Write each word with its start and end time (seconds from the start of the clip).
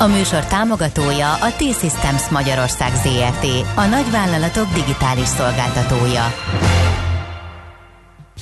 A 0.00 0.06
műsor 0.06 0.44
támogatója 0.44 1.32
a 1.32 1.52
T-Systems 1.56 2.28
Magyarország 2.28 2.94
ZRT, 2.94 3.46
a 3.74 3.84
nagyvállalatok 3.84 4.72
digitális 4.72 5.26
szolgáltatója. 5.26 6.34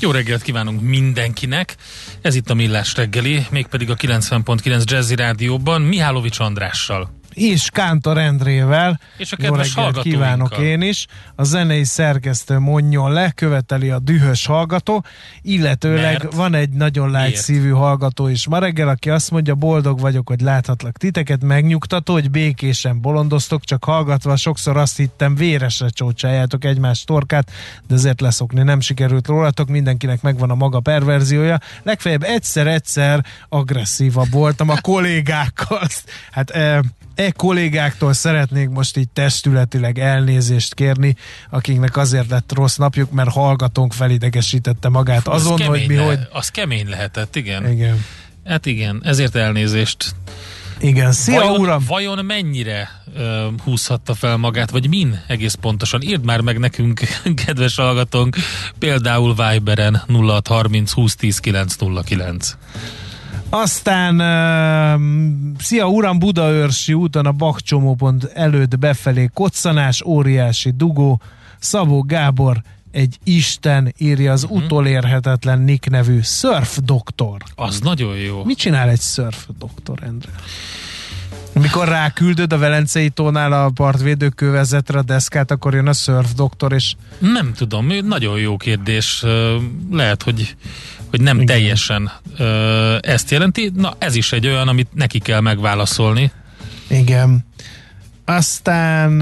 Jó 0.00 0.10
reggelt 0.10 0.42
kívánunk 0.42 0.80
mindenkinek! 0.80 1.77
Ez 2.23 2.34
itt 2.34 2.50
a 2.50 2.55
Millás 2.55 2.95
reggeli, 2.95 3.47
mégpedig 3.50 3.91
a 3.91 3.95
90.9 3.95 4.84
Jazzy 4.84 5.14
Rádióban 5.14 5.83
Mihálovics 5.83 6.38
Andrással 6.41 7.17
és 7.38 7.70
Kántor 7.70 8.19
Endrével. 8.19 9.01
És 9.16 9.33
a 9.33 9.37
kedves 9.37 9.77
kívánok 10.02 10.59
én 10.59 10.80
is. 10.80 11.06
A 11.34 11.45
zenei 11.45 11.84
szerkesztő 11.84 12.59
mondjon 12.59 13.12
le, 13.12 13.30
követeli 13.30 13.91
a 13.91 13.98
dühös 13.98 14.47
hallgató, 14.47 15.05
illetőleg 15.42 16.19
Mert? 16.23 16.34
van 16.34 16.55
egy 16.55 16.70
nagyon 16.70 17.11
lágy 17.11 17.34
szívű 17.34 17.70
hallgató 17.70 18.28
is 18.28 18.47
ma 18.47 18.59
reggel, 18.59 18.88
aki 18.88 19.11
azt 19.11 19.30
mondja, 19.30 19.55
boldog 19.55 20.01
vagyok, 20.01 20.28
hogy 20.28 20.41
láthatlak 20.41 20.97
titeket, 20.97 21.42
megnyugtató, 21.42 22.12
hogy 22.12 22.30
békésen 22.30 23.01
bolondoztok, 23.01 23.64
csak 23.64 23.84
hallgatva 23.84 24.36
sokszor 24.36 24.77
azt 24.77 24.97
hittem, 24.97 25.34
véresre 25.34 25.89
csócsájátok 25.89 26.64
egymás 26.64 27.05
torkát, 27.05 27.50
de 27.86 27.94
ezért 27.94 28.20
leszokni 28.20 28.62
nem 28.62 28.81
sikerült 28.81 29.27
rólatok, 29.27 29.69
mindenkinek 29.69 30.22
megvan 30.22 30.50
a 30.50 30.55
maga 30.55 30.81
perverziója. 30.81 31.59
Legfeljebb 31.83 32.22
egyszer-egyszer 32.22 33.25
agresszívabb 33.48 34.31
voltam 34.31 34.69
a 34.69 34.81
kollégákkal. 34.81 35.86
Hát 36.31 36.50
eh, 36.50 36.78
e 37.19 37.30
kollégáktól 37.30 38.12
szeretnék 38.12 38.69
most 38.69 38.97
így 38.97 39.08
testületileg 39.08 39.98
elnézést 39.98 40.74
kérni, 40.74 41.16
akiknek 41.50 41.97
azért 41.97 42.30
lett 42.30 42.52
rossz 42.55 42.77
napjuk, 42.77 43.10
mert 43.10 43.30
hallgatónk 43.30 43.92
felidegesítette 43.92 44.88
magát 44.88 45.28
azon, 45.28 45.60
hogy 45.60 45.84
mi 45.88 45.94
le, 45.94 46.02
hogy... 46.02 46.19
Az 46.33 46.48
kemény 46.48 46.88
lehetett, 46.88 47.36
igen. 47.36 47.70
Igen. 47.70 48.05
Hát 48.44 48.66
igen, 48.66 49.00
ezért 49.05 49.34
elnézést. 49.34 50.14
Igen, 50.80 51.12
szia 51.12 51.41
vajon, 51.41 51.60
uram! 51.60 51.84
Vajon 51.86 52.25
mennyire 52.25 53.02
uh, 53.16 53.22
húzhatta 53.64 54.14
fel 54.14 54.36
magát, 54.36 54.70
vagy 54.70 54.88
min 54.88 55.20
egész 55.27 55.55
pontosan? 55.55 56.03
Írd 56.03 56.25
már 56.25 56.41
meg 56.41 56.58
nekünk, 56.58 57.00
kedves 57.44 57.77
hallgatónk, 57.77 58.36
például 58.78 59.34
Viberen 59.34 60.03
0630 60.06 60.92
2010 60.92 61.38
909. 61.38 62.56
Aztán 63.50 64.14
uh, 64.14 65.00
szia 65.58 65.88
uram, 65.88 66.18
Budaörsi 66.18 66.92
úton 66.92 67.27
a 67.27 67.32
Bakcsomópont 67.32 68.24
előtt 68.24 68.78
befelé 68.78 69.30
koccanás, 69.34 70.02
óriási 70.04 70.70
dugó, 70.77 71.20
Szabó 71.58 72.02
Gábor 72.02 72.62
egy 72.91 73.19
Isten 73.24 73.94
írja 73.98 74.32
az 74.32 74.44
uh-huh. 74.44 74.62
utolérhetetlen 74.62 75.60
Nick 75.60 75.91
nevű 75.91 76.20
Surf 76.22 76.78
Doktor. 76.84 77.36
Az 77.54 77.80
nagyon 77.80 78.16
jó. 78.16 78.44
Mit 78.44 78.58
csinál 78.58 78.88
egy 78.88 79.00
Surf 79.00 79.46
Doktor, 79.58 79.98
Endre? 80.02 80.30
Mikor 81.52 81.88
ráküldöd 81.88 82.52
a 82.52 82.58
Velencei 82.58 83.08
tónál 83.08 83.52
a 83.52 83.70
partvédőkövezetre 83.70 84.98
a 84.98 85.02
deszkát, 85.02 85.50
akkor 85.50 85.74
jön 85.74 85.86
a 85.86 85.92
Surf 85.92 86.32
Doktor, 86.34 86.72
és... 86.72 86.94
Nem 87.19 87.52
tudom, 87.52 87.86
nagyon 88.04 88.38
jó 88.38 88.56
kérdés. 88.56 89.24
Lehet, 89.91 90.22
hogy 90.22 90.56
hogy 91.11 91.20
nem 91.20 91.34
Igen. 91.34 91.47
teljesen 91.47 92.10
ö, 92.37 92.97
ezt 93.00 93.31
jelenti. 93.31 93.72
Na, 93.75 93.94
ez 93.99 94.15
is 94.15 94.32
egy 94.32 94.47
olyan, 94.47 94.69
amit 94.69 94.94
neki 94.94 95.19
kell 95.19 95.41
megválaszolni. 95.41 96.31
Igen. 96.88 97.47
Aztán 98.25 99.21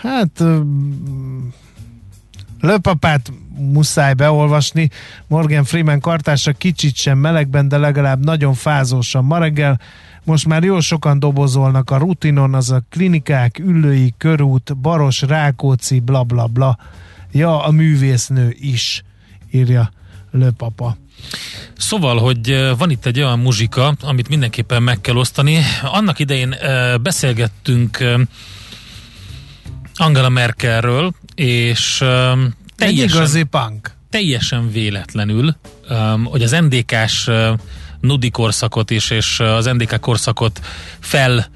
hát 0.00 0.42
Löpapát 2.60 3.32
muszáj 3.56 4.14
beolvasni. 4.14 4.90
Morgan 5.26 5.64
Freeman 5.64 6.00
kartása 6.00 6.52
kicsit 6.52 6.94
sem 6.94 7.18
melegben, 7.18 7.68
de 7.68 7.78
legalább 7.78 8.24
nagyon 8.24 8.54
fázósan 8.54 9.24
ma 9.24 9.38
reggel. 9.38 9.80
Most 10.24 10.46
már 10.46 10.62
jó 10.62 10.80
sokan 10.80 11.18
dobozolnak 11.18 11.90
a 11.90 11.96
rutinon, 11.96 12.54
az 12.54 12.70
a 12.70 12.82
klinikák, 12.90 13.58
Üllői, 13.58 14.14
Körút, 14.18 14.76
Baros, 14.76 15.22
Rákóczi, 15.22 16.00
bla 16.00 16.22
bla 16.22 16.46
bla. 16.46 16.78
Ja, 17.32 17.64
a 17.64 17.70
művésznő 17.70 18.54
is, 18.58 19.02
írja 19.50 19.90
lőpapa. 20.30 20.96
Szóval, 21.76 22.18
hogy 22.18 22.74
van 22.78 22.90
itt 22.90 23.06
egy 23.06 23.18
olyan 23.18 23.38
muzsika, 23.38 23.94
amit 24.00 24.28
mindenképpen 24.28 24.82
meg 24.82 25.00
kell 25.00 25.16
osztani. 25.16 25.58
Annak 25.82 26.18
idején 26.18 26.56
beszélgettünk 27.02 28.04
Angela 29.94 30.28
Merkelről, 30.28 31.12
és 31.34 31.96
teljesen, 31.96 32.54
egy 32.76 32.98
igazi 32.98 33.42
punk. 33.42 33.90
teljesen 34.10 34.70
véletlenül, 34.70 35.56
hogy 36.24 36.42
az 36.42 36.50
NDK-s 36.50 37.30
Nudi 38.00 38.30
korszakot 38.30 38.90
is, 38.90 39.10
és 39.10 39.40
az 39.40 39.64
NDK 39.64 40.00
korszakot 40.00 40.60
fel 40.98 41.46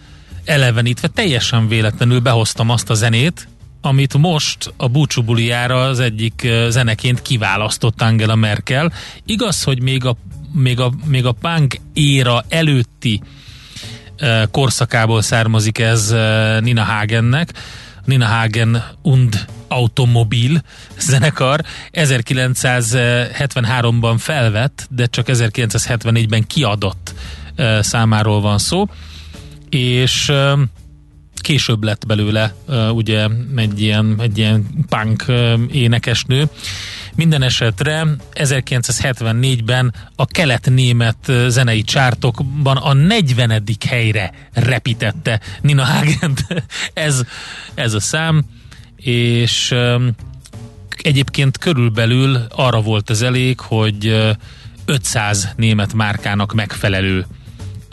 elevenítve 0.45 1.09
teljesen 1.09 1.69
véletlenül 1.69 2.21
behoztam 2.21 2.71
azt 2.71 2.91
a 2.91 2.95
zenét, 2.95 3.49
amit 3.83 4.19
most 4.19 4.73
a 4.77 4.89
búcsúbuliára 4.89 5.83
az 5.83 6.01
egyik 6.01 6.49
zeneként 6.69 7.23
kiválasztott 7.23 8.03
Angela 8.03 8.35
Merkel. 8.35 8.93
Igaz, 9.27 9.63
hogy 9.63 9.83
még 9.83 10.05
a, 10.05 10.17
még 10.53 10.81
a, 10.81 10.93
még 11.05 11.27
a 11.27 11.33
punk 11.33 11.81
éra 11.93 12.45
előtti 12.49 13.23
korszakából 14.51 15.23
származik 15.23 15.79
ez 15.79 16.15
Nina 16.61 16.83
Hagennek. 16.83 17.53
Nina 18.05 18.27
Hagen 18.27 18.85
und 19.03 19.47
Automobil 19.69 20.63
zenekar 20.99 21.61
1973-ban 21.93 24.15
felvett, 24.19 24.87
de 24.91 25.07
csak 25.07 25.27
1974-ben 25.29 26.47
kiadott 26.47 27.15
számáról 27.81 28.41
van 28.41 28.59
szó, 28.59 28.89
és 29.69 30.33
később 31.43 31.85
lett 31.85 32.07
belőle 32.07 32.55
ugye 32.93 33.29
egy 33.57 33.81
ilyen, 33.81 34.17
egy 34.19 34.39
ilyen 34.39 34.67
punk 34.89 35.25
énekesnő. 35.73 36.49
Minden 37.15 37.43
esetre 37.43 38.07
1974-ben 38.35 39.95
a 40.17 40.27
kelet-német 40.27 41.33
zenei 41.49 41.83
csártokban 41.83 42.77
a 42.77 42.93
40. 42.93 43.63
helyre 43.89 44.33
repítette 44.53 45.41
Nina 45.61 45.85
Hagen 45.85 46.37
ez, 46.95 47.23
ez 47.75 47.95
a 47.95 48.01
szám, 48.01 48.45
és 48.97 49.75
egyébként 51.03 51.59
körülbelül 51.59 52.47
arra 52.49 52.81
volt 52.81 53.11
az 53.11 53.23
elég, 53.23 53.61
hogy 53.61 54.33
500 54.85 55.49
német 55.57 55.93
márkának 55.93 56.53
megfelelő 56.53 57.27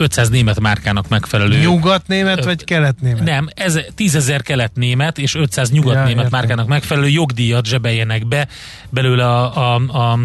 500 0.00 0.28
német 0.28 0.60
márkának 0.60 1.08
megfelelő. 1.08 1.58
Nyugat-német 1.58 2.44
vagy 2.44 2.64
kelet-német? 2.64 3.24
Nem, 3.24 3.48
ez 3.54 3.78
10 3.94 4.14
ezer 4.14 4.42
kelet-német 4.42 5.18
és 5.18 5.34
500 5.34 5.70
nyugat-német 5.70 6.24
ja, 6.24 6.30
márkának 6.30 6.66
megfelelő 6.66 7.08
jogdíjat 7.08 7.66
zsebeljenek 7.66 8.26
be 8.26 8.48
belőle 8.88 9.26
a, 9.26 9.74
a, 9.74 9.74
a 9.74 10.18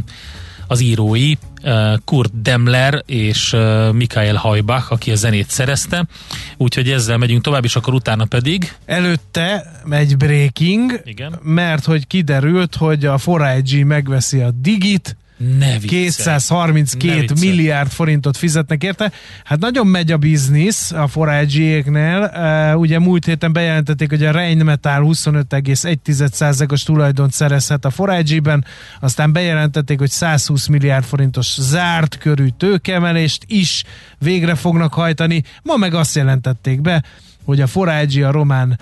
az 0.67 0.81
írói, 0.81 1.33
Kurt 2.05 2.41
Demler 2.41 3.03
és 3.05 3.55
Mikael 3.91 4.35
Hajbach, 4.35 4.91
aki 4.91 5.11
a 5.11 5.15
zenét 5.15 5.49
szerezte. 5.49 6.05
Úgyhogy 6.57 6.89
ezzel 6.89 7.17
megyünk 7.17 7.41
tovább, 7.41 7.63
és 7.63 7.75
akkor 7.75 7.93
utána 7.93 8.25
pedig... 8.25 8.73
Előtte 8.85 9.71
megy 9.83 10.17
breaking, 10.17 11.01
Igen. 11.03 11.39
mert 11.43 11.85
hogy 11.85 12.07
kiderült, 12.07 12.75
hogy 12.75 13.05
a 13.05 13.19
4 13.25 13.83
megveszi 13.83 14.39
a 14.39 14.51
Digit, 14.51 15.17
ne 15.37 15.77
232 15.77 17.25
ne 17.33 17.39
milliárd 17.39 17.89
forintot 17.91 18.37
fizetnek 18.37 18.83
érte. 18.83 19.11
Hát 19.43 19.59
nagyon 19.59 19.87
megy 19.87 20.11
a 20.11 20.17
biznisz 20.17 20.91
a 20.91 21.07
forágyiéknél. 21.07 22.31
Ugye 22.77 22.99
múlt 22.99 23.25
héten 23.25 23.53
bejelentették, 23.53 24.09
hogy 24.09 24.25
a 24.25 24.31
Rheinmetall 24.31 25.01
25,1%-os 25.05 26.83
tulajdont 26.83 27.31
szerezhet 27.31 27.85
a 27.85 27.89
forágyiben, 27.89 28.65
aztán 28.99 29.33
bejelentették, 29.33 29.99
hogy 29.99 30.09
120 30.09 30.67
milliárd 30.67 31.03
forintos 31.05 31.55
zárt 31.59 32.17
körű 32.17 32.47
tőkemelést 32.57 33.43
is 33.47 33.83
végre 34.19 34.55
fognak 34.55 34.93
hajtani. 34.93 35.43
Ma 35.61 35.75
meg 35.75 35.93
azt 35.93 36.15
jelentették 36.15 36.81
be, 36.81 37.03
hogy 37.45 37.61
a 37.61 37.67
Forágyi 37.67 38.21
a 38.21 38.31
román 38.31 38.79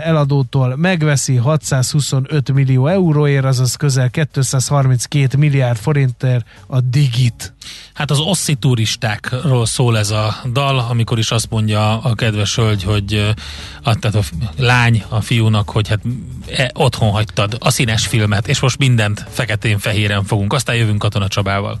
eladótól 0.00 0.76
megveszi 0.76 1.36
625 1.36 2.52
millió 2.52 2.86
euróért, 2.86 3.44
azaz 3.44 3.74
közel 3.74 4.10
232 4.10 5.38
milliárd 5.38 5.78
forintért 5.78 6.46
a 6.66 6.80
Digit. 6.80 7.54
Hát 7.94 8.10
az 8.10 8.18
osszi 8.18 8.54
turistákról 8.54 9.66
szól 9.66 9.98
ez 9.98 10.10
a 10.10 10.36
dal, 10.52 10.78
amikor 10.78 11.18
is 11.18 11.30
azt 11.30 11.50
mondja 11.50 12.00
a 12.00 12.14
kedves 12.14 12.56
hölgy, 12.56 12.82
hogy 12.82 13.34
a, 13.82 13.94
tehát 13.94 14.16
a 14.16 14.22
lány 14.56 15.04
a 15.08 15.20
fiúnak, 15.20 15.70
hogy 15.70 15.88
hát 15.88 16.00
e, 16.56 16.70
otthon 16.74 17.10
hagytad 17.10 17.56
a 17.60 17.70
színes 17.70 18.06
filmet, 18.06 18.48
és 18.48 18.60
most 18.60 18.78
mindent 18.78 19.26
feketén-fehéren 19.28 20.24
fogunk. 20.24 20.52
Aztán 20.52 20.76
jövünk 20.76 20.98
Katona 20.98 21.28
Csabával. 21.28 21.80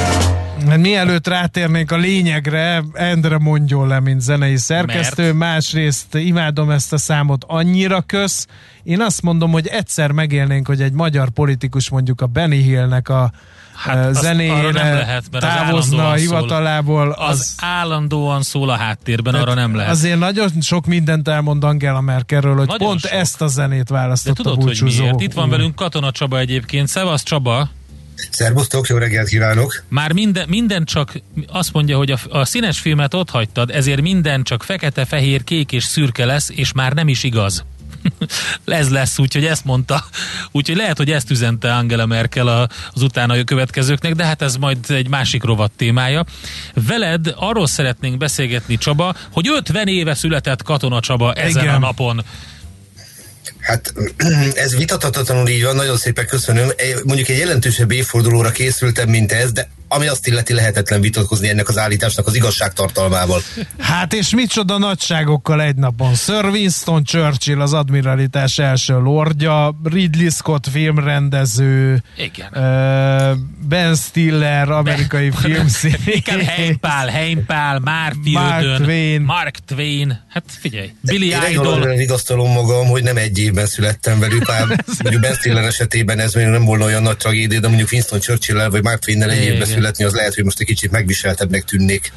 Mert 0.71 0.83
mielőtt 0.83 1.27
rátérnénk 1.27 1.91
a 1.91 1.97
lényegre, 1.97 2.83
Endre 2.93 3.37
mondjon 3.37 3.87
le, 3.87 3.99
mint 3.99 4.21
zenei 4.21 4.57
szerkesztő, 4.57 5.23
Mert? 5.23 5.35
másrészt 5.35 6.15
imádom 6.15 6.69
ezt 6.69 6.93
a 6.93 6.97
számot 6.97 7.43
annyira 7.47 8.01
kösz. 8.01 8.47
Én 8.83 9.01
azt 9.01 9.21
mondom, 9.21 9.51
hogy 9.51 9.67
egyszer 9.67 10.11
megélnénk, 10.11 10.67
hogy 10.67 10.81
egy 10.81 10.91
magyar 10.91 11.29
politikus 11.29 11.89
mondjuk 11.89 12.21
a 12.21 12.25
Benny 12.25 12.61
Hillnek 12.61 13.09
a 13.09 13.31
hát 13.75 14.13
zenére 14.13 14.71
nem 14.71 14.93
lehet, 14.93 15.23
mert 15.31 15.45
távozna 15.45 16.09
a 16.09 16.13
hivatalából. 16.13 17.11
Az, 17.11 17.39
az 17.39 17.55
állandóan 17.57 18.41
szól 18.41 18.69
a 18.69 18.75
háttérben, 18.75 19.33
arra 19.33 19.53
nem 19.53 19.75
lehet. 19.75 19.91
Azért 19.91 20.19
nagyon 20.19 20.49
sok 20.61 20.85
mindent 20.85 21.27
elmond 21.27 21.63
Angela 21.63 22.01
Merkelről, 22.01 22.55
hogy 22.55 22.67
nagyon 22.67 22.87
pont 22.87 22.99
sok. 22.99 23.11
ezt 23.11 23.41
a 23.41 23.47
zenét 23.47 23.89
választotta 23.89 24.43
De 24.43 24.49
tudod, 24.49 24.63
hogy 24.63 24.81
miért? 24.83 25.21
Itt 25.21 25.33
van 25.33 25.49
velünk 25.49 25.75
Katona 25.75 26.11
Csaba 26.11 26.39
egyébként. 26.39 26.87
Szevasz 26.87 27.23
Csaba! 27.23 27.69
Szerbusztok, 28.29 28.87
jó 28.87 28.97
reggelt 28.97 29.27
kívánok! 29.27 29.83
Már 29.87 30.11
minden, 30.11 30.49
minden 30.49 30.85
csak 30.85 31.13
azt 31.47 31.73
mondja, 31.73 31.97
hogy 31.97 32.11
a, 32.11 32.17
a 32.29 32.45
színes 32.45 32.79
filmet 32.79 33.13
ott 33.13 33.29
hagytad, 33.29 33.69
ezért 33.69 34.01
minden 34.01 34.43
csak 34.43 34.63
fekete, 34.63 35.05
fehér, 35.05 35.43
kék 35.43 35.71
és 35.71 35.83
szürke 35.83 36.25
lesz, 36.25 36.49
és 36.49 36.71
már 36.71 36.93
nem 36.93 37.07
is 37.07 37.23
igaz. 37.23 37.63
ez 38.65 38.89
lesz, 38.89 39.19
úgyhogy 39.19 39.45
ezt 39.45 39.65
mondta. 39.65 40.05
Úgyhogy 40.51 40.75
lehet, 40.75 40.97
hogy 40.97 41.11
ezt 41.11 41.31
üzente 41.31 41.73
Angela 41.73 42.05
Merkel 42.05 42.47
a, 42.47 42.67
az 42.93 43.01
utána 43.01 43.43
következőknek, 43.43 44.13
de 44.13 44.25
hát 44.25 44.41
ez 44.41 44.55
majd 44.55 44.77
egy 44.87 45.07
másik 45.07 45.43
rovat 45.43 45.71
témája. 45.71 46.25
Veled 46.87 47.33
arról 47.35 47.67
szeretnénk 47.67 48.17
beszélgetni, 48.17 48.77
Csaba, 48.77 49.15
hogy 49.31 49.47
50 49.47 49.87
éve 49.87 50.13
született 50.13 50.63
Katona 50.63 50.99
Csaba 50.99 51.33
ezen 51.33 51.63
Igen. 51.63 51.75
a 51.75 51.79
napon. 51.79 52.23
Hát 53.61 53.93
ez 54.53 54.75
vitathatatlanul 54.75 55.47
így 55.47 55.63
van, 55.63 55.75
nagyon 55.75 55.97
szépen 55.97 56.27
köszönöm. 56.27 56.69
Mondjuk 57.03 57.27
egy 57.29 57.37
jelentősebb 57.37 57.91
évfordulóra 57.91 58.51
készültem, 58.51 59.09
mint 59.09 59.31
ez, 59.31 59.51
de 59.51 59.69
ami 59.93 60.07
azt 60.07 60.27
illeti 60.27 60.53
lehetetlen 60.53 61.01
vitatkozni 61.01 61.49
ennek 61.49 61.69
az 61.69 61.77
állításnak 61.77 62.27
az 62.27 62.35
igazságtartalmával. 62.35 63.41
Hát 63.79 64.13
és 64.13 64.29
micsoda 64.29 64.77
nagyságokkal 64.77 65.61
egy 65.61 65.75
napon. 65.75 66.15
Sir 66.15 66.45
Winston 66.45 67.03
Churchill, 67.03 67.61
az 67.61 67.73
admiralitás 67.73 68.57
első 68.57 68.99
lordja, 68.99 69.79
Ridley 69.83 70.29
Scott 70.29 70.67
filmrendező, 70.71 72.03
Igen. 72.17 72.47
Uh, 72.53 73.37
Ben 73.67 73.95
Stiller, 73.95 74.69
amerikai 74.69 75.29
ben, 75.29 75.39
filmszínész. 75.39 76.23
Heimpál, 76.55 77.07
Heimpál, 77.07 77.79
Mark 77.79 78.15
Mark 78.23 78.83
Twain. 78.83 79.21
Mark 79.21 79.55
Twain. 79.65 80.25
Hát 80.29 80.43
figyelj, 80.47 80.93
Billy 81.01 81.25
Én 81.25 81.37
Idol. 81.51 81.83
Én 81.83 81.97
vigasztalom 81.97 82.51
magam, 82.51 82.87
hogy 82.87 83.03
nem 83.03 83.17
egy 83.17 83.39
évben 83.39 83.65
születtem 83.65 84.19
velük, 84.19 84.47
már 84.47 84.65
mondjuk 85.03 85.21
Ben 85.21 85.33
Stiller 85.33 85.63
esetében 85.63 86.19
ez 86.19 86.33
még 86.33 86.45
nem 86.45 86.65
volna 86.65 86.85
olyan 86.85 87.01
nagy 87.01 87.17
tragédia, 87.17 87.59
de 87.59 87.67
mondjuk 87.67 87.91
Winston 87.91 88.19
Churchill-el 88.19 88.69
vagy 88.69 88.83
Mark 88.83 88.99
Twain-nel 88.99 89.29
egy 89.31 89.43
évben 89.43 89.67
születni, 89.81 90.03
az 90.03 90.13
lehet, 90.13 90.35
hogy 90.35 90.43
most 90.43 90.59
egy 90.59 90.65
kicsit 90.65 90.91
megviseltebbnek 90.91 91.63
tűnnék. 91.63 92.13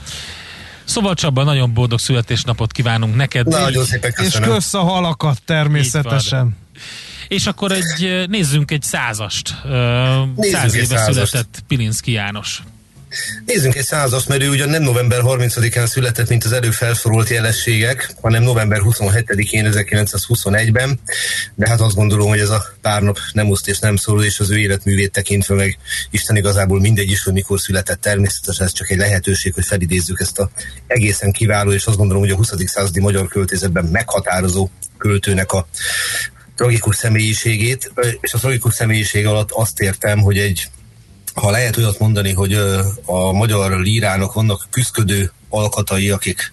Szóval 0.84 1.14
Csaba, 1.14 1.43
nagyon 1.44 1.75
boldog 1.75 1.99
születésnapot 1.99 2.72
kívánunk 2.72 3.16
neked. 3.16 3.46
Na, 3.46 3.61
nagyon 3.61 3.84
szépen 3.84 4.12
köszönöm. 4.12 4.49
És 4.49 4.55
kösz 4.55 4.75
a 4.75 4.82
halakat 4.82 5.43
természetesen. 5.44 6.56
És 7.28 7.46
akkor 7.46 7.72
egy, 7.72 8.25
nézzünk 8.28 8.70
egy 8.70 8.82
százast. 8.82 9.55
Nézzünk 9.64 10.56
Száz 10.56 10.75
éve 10.75 10.87
százast. 10.96 11.31
született 11.31 11.62
Pilinszki 11.69 12.12
János. 12.12 12.62
Nézzünk 13.46 13.75
egy 13.75 13.84
százast, 13.84 14.28
mert 14.28 14.43
ő 14.43 14.49
ugyan 14.49 14.69
nem 14.69 14.82
november 14.82 15.20
30-án 15.25 15.87
született, 15.87 16.28
mint 16.28 16.44
az 16.44 16.52
előbb 16.52 16.72
felsorolt 16.72 17.28
jelességek, 17.28 18.14
hanem 18.20 18.43
november 18.43 18.81
27-én 18.82 19.70
1921-ben, 19.72 21.00
de 21.55 21.69
hát 21.69 21.81
azt 21.81 21.94
gondolom, 21.94 22.28
hogy 22.28 22.38
ez 22.38 22.50
a 22.50 22.64
pár 22.81 23.02
nap 23.02 23.19
nem 23.32 23.49
uszt 23.49 23.69
és 23.69 23.78
nem 23.78 23.96
szóló, 23.96 24.22
és 24.22 24.40
az 24.40 24.50
ő 24.50 24.58
életművét 24.58 25.12
tekintve 25.12 25.55
meg 25.55 25.78
Isten 26.11 26.37
igazából 26.37 26.81
mindegy 26.81 27.11
is, 27.11 27.22
hogy 27.22 27.32
mikor 27.32 27.61
született 27.61 28.00
természetesen, 28.00 28.66
ez 28.66 28.72
csak 28.72 28.90
egy 28.90 28.99
lehetőség, 28.99 29.55
hogy 29.55 29.64
felidézzük 29.64 30.20
ezt 30.20 30.38
a 30.38 30.50
egészen 30.87 31.32
kiváló, 31.32 31.72
és 31.72 31.87
azt 31.87 31.96
gondolom, 31.96 32.22
hogy 32.22 32.32
a 32.32 32.37
20. 32.37 32.52
századi 32.67 33.00
magyar 33.00 33.28
költészetben 33.28 33.84
meghatározó 33.84 34.70
költőnek 34.99 35.52
a 35.52 35.67
tragikus 36.56 36.96
személyiségét, 36.96 37.93
és 38.20 38.34
a 38.34 38.38
tragikus 38.38 38.75
személyiség 38.75 39.26
alatt 39.26 39.50
azt 39.50 39.81
értem, 39.81 40.19
hogy 40.20 40.38
egy 40.38 40.69
ha 41.34 41.50
lehet 41.50 41.76
olyat 41.76 41.98
mondani, 41.98 42.32
hogy 42.32 42.54
a 43.04 43.32
magyar 43.32 43.81
lírának 43.81 44.32
vannak 44.32 44.66
küzdködő 44.70 45.32
alkatai, 45.48 46.10
akik 46.10 46.50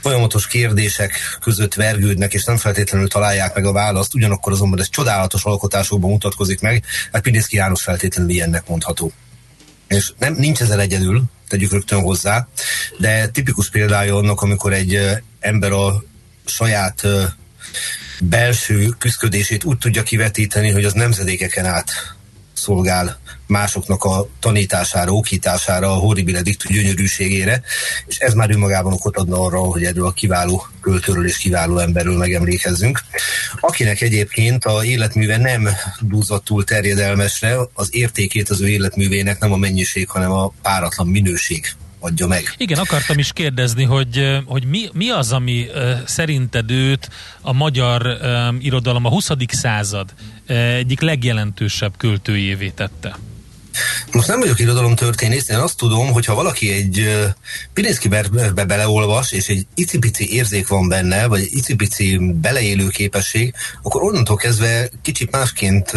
folyamatos 0.00 0.46
kérdések 0.46 1.12
között 1.40 1.74
vergődnek, 1.74 2.34
és 2.34 2.44
nem 2.44 2.56
feltétlenül 2.56 3.08
találják 3.08 3.54
meg 3.54 3.64
a 3.64 3.72
választ, 3.72 4.14
ugyanakkor 4.14 4.52
azonban 4.52 4.80
ez 4.80 4.88
csodálatos 4.88 5.44
alkotásokban 5.44 6.10
mutatkozik 6.10 6.60
meg, 6.60 6.84
hát 7.12 7.22
Pilinszki 7.22 7.56
János 7.56 7.82
feltétlenül 7.82 8.30
ilyennek 8.30 8.68
mondható. 8.68 9.12
És 9.88 10.12
nem, 10.18 10.34
nincs 10.34 10.60
ezzel 10.60 10.80
egyedül, 10.80 11.22
tegyük 11.48 11.72
rögtön 11.72 12.00
hozzá, 12.00 12.48
de 12.98 13.28
tipikus 13.28 13.70
példája 13.70 14.16
annak, 14.16 14.40
amikor 14.40 14.72
egy 14.72 15.00
ember 15.40 15.72
a 15.72 16.02
saját 16.44 17.06
belső 18.20 18.88
küzdködését 18.98 19.64
úgy 19.64 19.78
tudja 19.78 20.02
kivetíteni, 20.02 20.70
hogy 20.70 20.84
az 20.84 20.92
nemzedékeken 20.92 21.64
át 21.64 21.90
szolgál 22.52 23.18
másoknak 23.48 24.04
a 24.04 24.28
tanítására, 24.40 25.12
okítására, 25.12 25.92
a 25.92 25.94
horribile 25.94 26.42
diktu 26.42 26.72
gyönyörűségére, 26.72 27.62
és 28.06 28.18
ez 28.18 28.34
már 28.34 28.50
önmagában 28.50 28.92
okot 28.92 29.16
adna 29.16 29.40
arra, 29.40 29.58
hogy 29.58 29.84
erről 29.84 30.06
a 30.06 30.12
kiváló 30.12 30.66
költőről 30.80 31.26
és 31.26 31.36
kiváló 31.36 31.78
emberről 31.78 32.16
megemlékezzünk. 32.16 33.00
Akinek 33.60 34.00
egyébként 34.00 34.64
a 34.64 34.84
életműve 34.84 35.36
nem 35.36 35.68
dúzott 36.00 36.44
túl 36.44 36.64
terjedelmesre, 36.64 37.56
az 37.72 37.88
értékét 37.90 38.48
az 38.48 38.60
ő 38.60 38.68
életművének 38.68 39.38
nem 39.38 39.52
a 39.52 39.56
mennyiség, 39.56 40.08
hanem 40.08 40.32
a 40.32 40.52
páratlan 40.62 41.06
minőség 41.06 41.66
adja 42.00 42.26
meg. 42.26 42.54
Igen, 42.56 42.78
akartam 42.78 43.18
is 43.18 43.32
kérdezni, 43.32 43.84
hogy, 43.84 44.40
hogy 44.44 44.64
mi, 44.64 44.88
mi 44.92 45.10
az, 45.10 45.32
ami 45.32 45.66
szerinted 46.04 46.70
őt 46.70 47.08
a 47.40 47.52
magyar 47.52 48.06
uh, 48.06 48.64
irodalom 48.64 49.04
a 49.04 49.08
20. 49.08 49.30
század 49.48 50.14
egyik 50.76 51.00
legjelentősebb 51.00 51.96
költőjévé 51.96 52.68
tette? 52.68 53.16
Most 54.12 54.28
nem 54.28 54.40
vagyok 54.40 54.58
irodalomtörténész, 54.58 55.48
én 55.48 55.56
azt 55.56 55.76
tudom, 55.76 56.12
hogy 56.12 56.24
ha 56.24 56.34
valaki 56.34 56.72
egy 56.72 56.98
uh, 56.98 57.24
Pirinszkiberbe 57.72 58.64
beleolvas, 58.64 59.32
és 59.32 59.48
egy 59.48 59.66
icipici 59.74 60.34
érzék 60.34 60.68
van 60.68 60.88
benne, 60.88 61.26
vagy 61.26 61.40
egy 61.40 61.52
icipici 61.52 62.18
beleélő 62.18 62.88
képesség, 62.88 63.54
akkor 63.82 64.02
onnantól 64.02 64.36
kezdve 64.36 64.90
kicsit 65.02 65.30
másként 65.30 65.90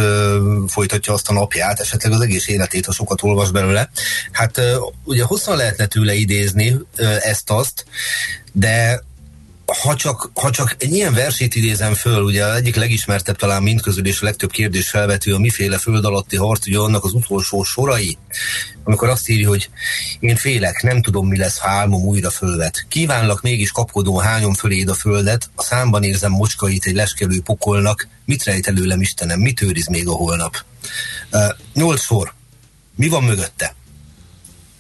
folytatja 0.67 1.13
azt 1.13 1.29
a 1.29 1.33
napját, 1.33 1.79
esetleg 1.79 2.11
az 2.11 2.21
egész 2.21 2.47
életét, 2.47 2.85
ha 2.85 2.91
sokat 2.91 3.23
olvas 3.23 3.51
belőle. 3.51 3.89
Hát 4.31 4.61
ugye 5.03 5.23
hosszan 5.23 5.57
lehetne 5.57 5.85
tőle 5.85 6.13
idézni 6.13 6.79
ezt-azt, 7.21 7.85
de 8.51 9.03
ha 9.73 9.95
csak, 9.95 10.31
ha 10.33 10.49
csak 10.49 10.75
egy 10.79 10.93
ilyen 10.93 11.13
versét 11.13 11.55
idézem 11.55 11.93
föl, 11.93 12.23
ugye 12.23 12.53
egyik 12.53 12.75
legismertebb 12.75 13.35
talán 13.35 13.63
mindközül 13.63 14.05
és 14.05 14.21
a 14.21 14.25
legtöbb 14.25 14.51
kérdés 14.51 14.89
felvető 14.89 15.33
a 15.33 15.39
miféle 15.39 15.77
föld 15.77 16.05
alatti 16.05 16.35
harc, 16.35 16.67
ugye 16.67 16.77
annak 16.77 17.03
az 17.03 17.13
utolsó 17.13 17.63
sorai, 17.63 18.17
amikor 18.83 19.09
azt 19.09 19.29
írja, 19.29 19.47
hogy 19.47 19.69
én 20.19 20.35
félek, 20.35 20.81
nem 20.81 21.01
tudom 21.01 21.27
mi 21.27 21.37
lesz, 21.37 21.57
ha 21.57 21.69
álmom 21.69 22.03
újra 22.03 22.29
fölvet. 22.29 22.85
Kívánlak 22.87 23.41
mégis 23.41 23.71
kapkodó 23.71 24.17
hányom 24.17 24.53
föléd 24.53 24.89
a 24.89 24.93
földet, 24.93 25.49
a 25.55 25.63
számban 25.63 26.03
érzem 26.03 26.31
mocskait 26.31 26.85
egy 26.85 26.95
leskelő 26.95 27.41
pokolnak, 27.41 28.07
mit 28.25 28.43
rejt 28.43 28.67
előlem 28.67 29.01
Istenem, 29.01 29.39
mit 29.39 29.61
őriz 29.61 29.87
még 29.87 30.07
a 30.07 30.13
holnap. 30.13 30.63
Uh, 31.31 31.41
nyolc 31.73 32.01
sor. 32.01 32.33
Mi 32.95 33.07
van 33.07 33.23
mögötte? 33.23 33.75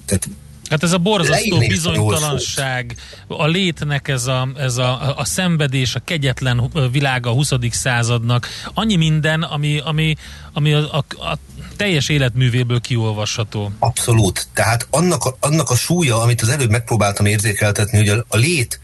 Tehát 0.05 0.29
Hát 0.71 0.83
ez 0.83 0.91
a 0.91 0.97
borzasztó 0.97 1.57
bizonytalanság, 1.57 2.95
a 3.27 3.45
létnek 3.45 4.07
ez 4.07 4.27
a, 4.27 4.47
ez 4.57 4.77
a, 4.77 5.17
a 5.17 5.25
szenvedés, 5.25 5.95
a 5.95 5.99
kegyetlen 5.99 6.71
világa 6.91 7.29
a 7.29 7.33
20. 7.33 7.51
századnak, 7.69 8.47
annyi 8.73 8.95
minden, 8.95 9.41
ami, 9.41 9.79
ami, 9.79 10.15
ami 10.53 10.73
a, 10.73 10.79
a, 10.91 10.97
a 10.97 11.37
teljes 11.75 12.09
életművéből 12.09 12.81
kiolvasható. 12.81 13.71
Abszolút. 13.79 14.47
Tehát 14.53 14.87
annak 14.89 15.23
a, 15.25 15.37
annak 15.39 15.69
a 15.69 15.75
súlya, 15.75 16.21
amit 16.21 16.41
az 16.41 16.49
előbb 16.49 16.69
megpróbáltam 16.69 17.25
érzékeltetni, 17.25 17.97
hogy 17.97 18.09
a, 18.09 18.25
a 18.27 18.37
lét 18.37 18.79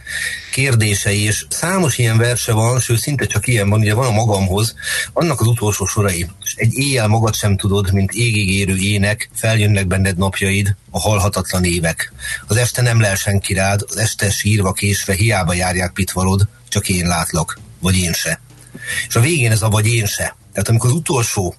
kérdései, 0.51 1.23
és 1.23 1.45
számos 1.49 1.97
ilyen 1.97 2.17
verse 2.17 2.51
van, 2.53 2.79
sőt 2.79 2.99
szinte 2.99 3.25
csak 3.25 3.47
ilyen 3.47 3.69
van, 3.69 3.79
ugye 3.79 3.93
van 3.93 4.07
a 4.07 4.11
magamhoz, 4.11 4.75
annak 5.13 5.41
az 5.41 5.47
utolsó 5.47 5.85
sorai. 5.85 6.27
És 6.43 6.53
egy 6.55 6.73
éjjel 6.73 7.07
magad 7.07 7.35
sem 7.35 7.57
tudod, 7.57 7.93
mint 7.93 8.11
égig 8.11 8.49
érő 8.49 8.75
ének, 8.75 9.29
feljönnek 9.33 9.87
benned 9.87 10.17
napjaid, 10.17 10.75
a 10.89 10.99
halhatatlan 10.99 11.63
évek. 11.63 12.13
Az 12.47 12.55
este 12.55 12.81
nem 12.81 12.99
lel 12.99 13.15
senki 13.15 13.53
rád, 13.53 13.81
az 13.87 13.97
este 13.97 14.29
sírva 14.29 14.71
késve 14.71 15.13
hiába 15.13 15.53
járják 15.53 15.91
pitvalod, 15.91 16.47
csak 16.67 16.89
én 16.89 17.07
látlak, 17.07 17.59
vagy 17.79 17.97
én 17.97 18.13
se. 18.13 18.41
És 19.07 19.15
a 19.15 19.19
végén 19.19 19.51
ez 19.51 19.61
a 19.61 19.69
vagy 19.69 19.87
én 19.87 20.05
se. 20.05 20.35
Tehát 20.53 20.69
amikor 20.69 20.89
az 20.89 20.95
utolsó 20.95 21.55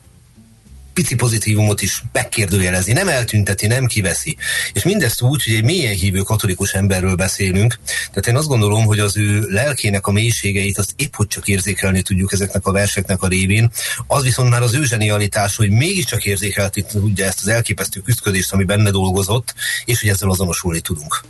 pici 0.99 1.14
pozitívumot 1.14 1.83
is 1.83 2.02
megkérdőjelezni, 2.12 2.93
nem 2.93 3.09
eltünteti, 3.09 3.67
nem 3.67 3.87
kiveszi. 3.87 4.37
És 4.73 4.83
mindezt 4.83 5.23
úgy, 5.23 5.45
hogy 5.45 5.55
egy 5.55 5.64
mélyen 5.64 5.95
hívő 5.95 6.21
katolikus 6.21 6.73
emberről 6.73 7.14
beszélünk, 7.14 7.78
tehát 7.85 8.26
én 8.26 8.37
azt 8.37 8.49
gondolom, 8.49 8.85
hogy 8.85 8.99
az 8.99 9.17
ő 9.17 9.40
lelkének 9.40 10.07
a 10.07 10.12
mélységeit 10.12 10.78
azt 10.78 10.93
épp 10.97 11.14
hogy 11.14 11.26
csak 11.26 11.49
érzékelni 11.49 12.02
tudjuk 12.02 12.33
ezeknek 12.33 12.67
a 12.67 12.73
verseknek 12.73 13.23
a 13.23 13.28
révén. 13.28 13.71
Az 14.07 14.23
viszont 14.23 14.50
már 14.50 14.62
az 14.62 14.75
ő 14.75 14.85
zsenialitás, 14.85 15.57
hogy 15.57 15.71
mégiscsak 15.71 16.25
érzékelni 16.25 16.85
tudja 16.90 17.25
ezt 17.25 17.40
az 17.40 17.49
elképesztő 17.49 18.00
küzdködést, 18.00 18.52
ami 18.52 18.64
benne 18.64 18.90
dolgozott, 18.90 19.55
és 19.85 20.00
hogy 20.00 20.11
ezzel 20.11 20.31
azonosulni 20.31 20.81
tudunk. 20.81 21.25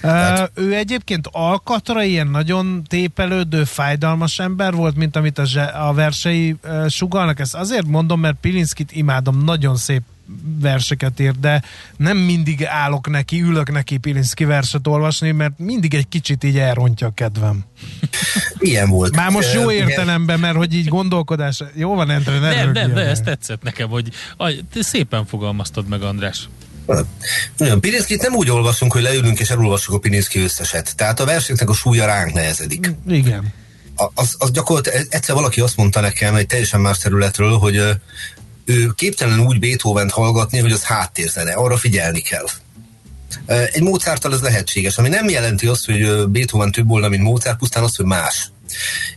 Tehát... 0.00 0.50
Ő 0.54 0.74
egyébként 0.74 1.28
alkatra 1.32 2.02
ilyen 2.02 2.26
nagyon 2.26 2.82
tépelődő, 2.88 3.64
fájdalmas 3.64 4.38
ember 4.38 4.72
volt, 4.72 4.96
mint 4.96 5.16
amit 5.16 5.38
a, 5.38 5.44
zse- 5.44 5.74
a 5.74 5.92
versei 5.92 6.56
uh, 6.64 6.88
sugalnak. 6.88 7.40
Ezt 7.40 7.54
azért 7.54 7.86
mondom, 7.86 8.20
mert 8.20 8.36
Pilinszkit 8.40 8.92
imádom, 9.04 9.44
nagyon 9.44 9.76
szép 9.76 10.02
verseket 10.60 11.20
írt, 11.20 11.40
de 11.40 11.62
nem 11.96 12.16
mindig 12.16 12.64
állok 12.64 13.08
neki, 13.08 13.40
ülök 13.40 13.72
neki 13.72 13.96
Pilinszki 13.96 14.44
verset 14.44 14.86
olvasni, 14.86 15.30
mert 15.30 15.52
mindig 15.58 15.94
egy 15.94 16.08
kicsit 16.08 16.44
így 16.44 16.58
elrontja 16.58 17.06
a 17.06 17.10
kedvem. 17.14 17.64
Ilyen 18.58 18.88
volt. 18.88 19.16
Már 19.16 19.30
most 19.30 19.52
jó 19.52 19.70
értelemben, 19.70 20.40
mert 20.40 20.56
hogy 20.56 20.74
így 20.74 20.88
gondolkodás, 20.88 21.62
jó 21.74 21.94
van, 21.94 22.10
Endre, 22.10 22.38
ne 22.38 22.54
Nem, 22.54 22.72
nem, 22.72 22.94
de 22.94 23.00
ez 23.00 23.20
tetszett 23.20 23.62
nekem, 23.62 23.88
hogy 23.88 24.08
te 24.72 24.82
szépen 24.82 25.26
fogalmaztad 25.26 25.88
meg, 25.88 26.02
András. 26.02 26.48
Nagyon, 27.56 27.80
Pirinszkit 27.80 28.22
nem 28.22 28.34
úgy 28.34 28.50
olvasunk, 28.50 28.92
hogy 28.92 29.02
leülünk 29.02 29.40
és 29.40 29.50
elolvassuk 29.50 29.94
a 29.94 29.98
Pirinszki 29.98 30.40
összeset. 30.40 30.96
Tehát 30.96 31.20
a 31.20 31.24
versenynek 31.24 31.68
a 31.68 31.74
súlya 31.74 32.06
ránk 32.06 32.32
nehezedik. 32.32 32.90
Igen. 33.08 33.52
Az, 34.14 34.34
az 34.38 34.50
gyakorlatilag 34.50 35.06
egyszer 35.10 35.34
valaki 35.34 35.60
azt 35.60 35.76
mondta 35.76 36.00
nekem 36.00 36.34
egy 36.34 36.46
teljesen 36.46 36.80
más 36.80 36.98
területről, 36.98 37.56
hogy 37.58 37.82
ő 38.64 38.92
képtelen 38.94 39.40
úgy 39.40 39.58
Beethoven-t 39.58 40.10
hallgatni, 40.10 40.58
hogy 40.58 40.72
az 40.72 40.82
háttérzene, 40.82 41.52
arra 41.52 41.76
figyelni 41.76 42.20
kell. 42.20 42.46
Egy 43.46 43.82
Mozarttal 43.82 44.32
ez 44.32 44.40
lehetséges, 44.40 44.98
ami 44.98 45.08
nem 45.08 45.28
jelenti 45.28 45.66
azt, 45.66 45.86
hogy 45.86 46.28
Beethoven 46.28 46.72
több 46.72 46.88
volna, 46.88 47.08
mint 47.08 47.22
Mozart, 47.22 47.58
pusztán 47.58 47.82
azt, 47.82 47.96
hogy 47.96 48.06
más. 48.06 48.50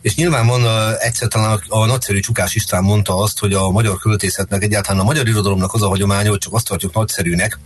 És 0.02 0.16
nyilván 0.16 0.48
van 0.48 0.96
egyszer 1.00 1.28
talán 1.28 1.62
a, 1.68 1.86
nagyszerű 1.86 2.20
Csukás 2.20 2.56
István 2.56 2.84
mondta 2.84 3.18
azt, 3.18 3.40
hogy 3.40 3.54
a 3.54 3.70
magyar 3.70 3.98
költészetnek 3.98 4.64
egyáltalán 4.64 5.02
a 5.02 5.04
magyar 5.04 5.28
irodalomnak 5.28 5.74
az 5.74 5.82
a 5.82 5.88
hagyománya, 5.88 6.30
hogy 6.30 6.40
csak 6.40 6.54
azt 6.54 6.68
tartjuk 6.68 6.94
nagyszerűnek, 6.94 7.60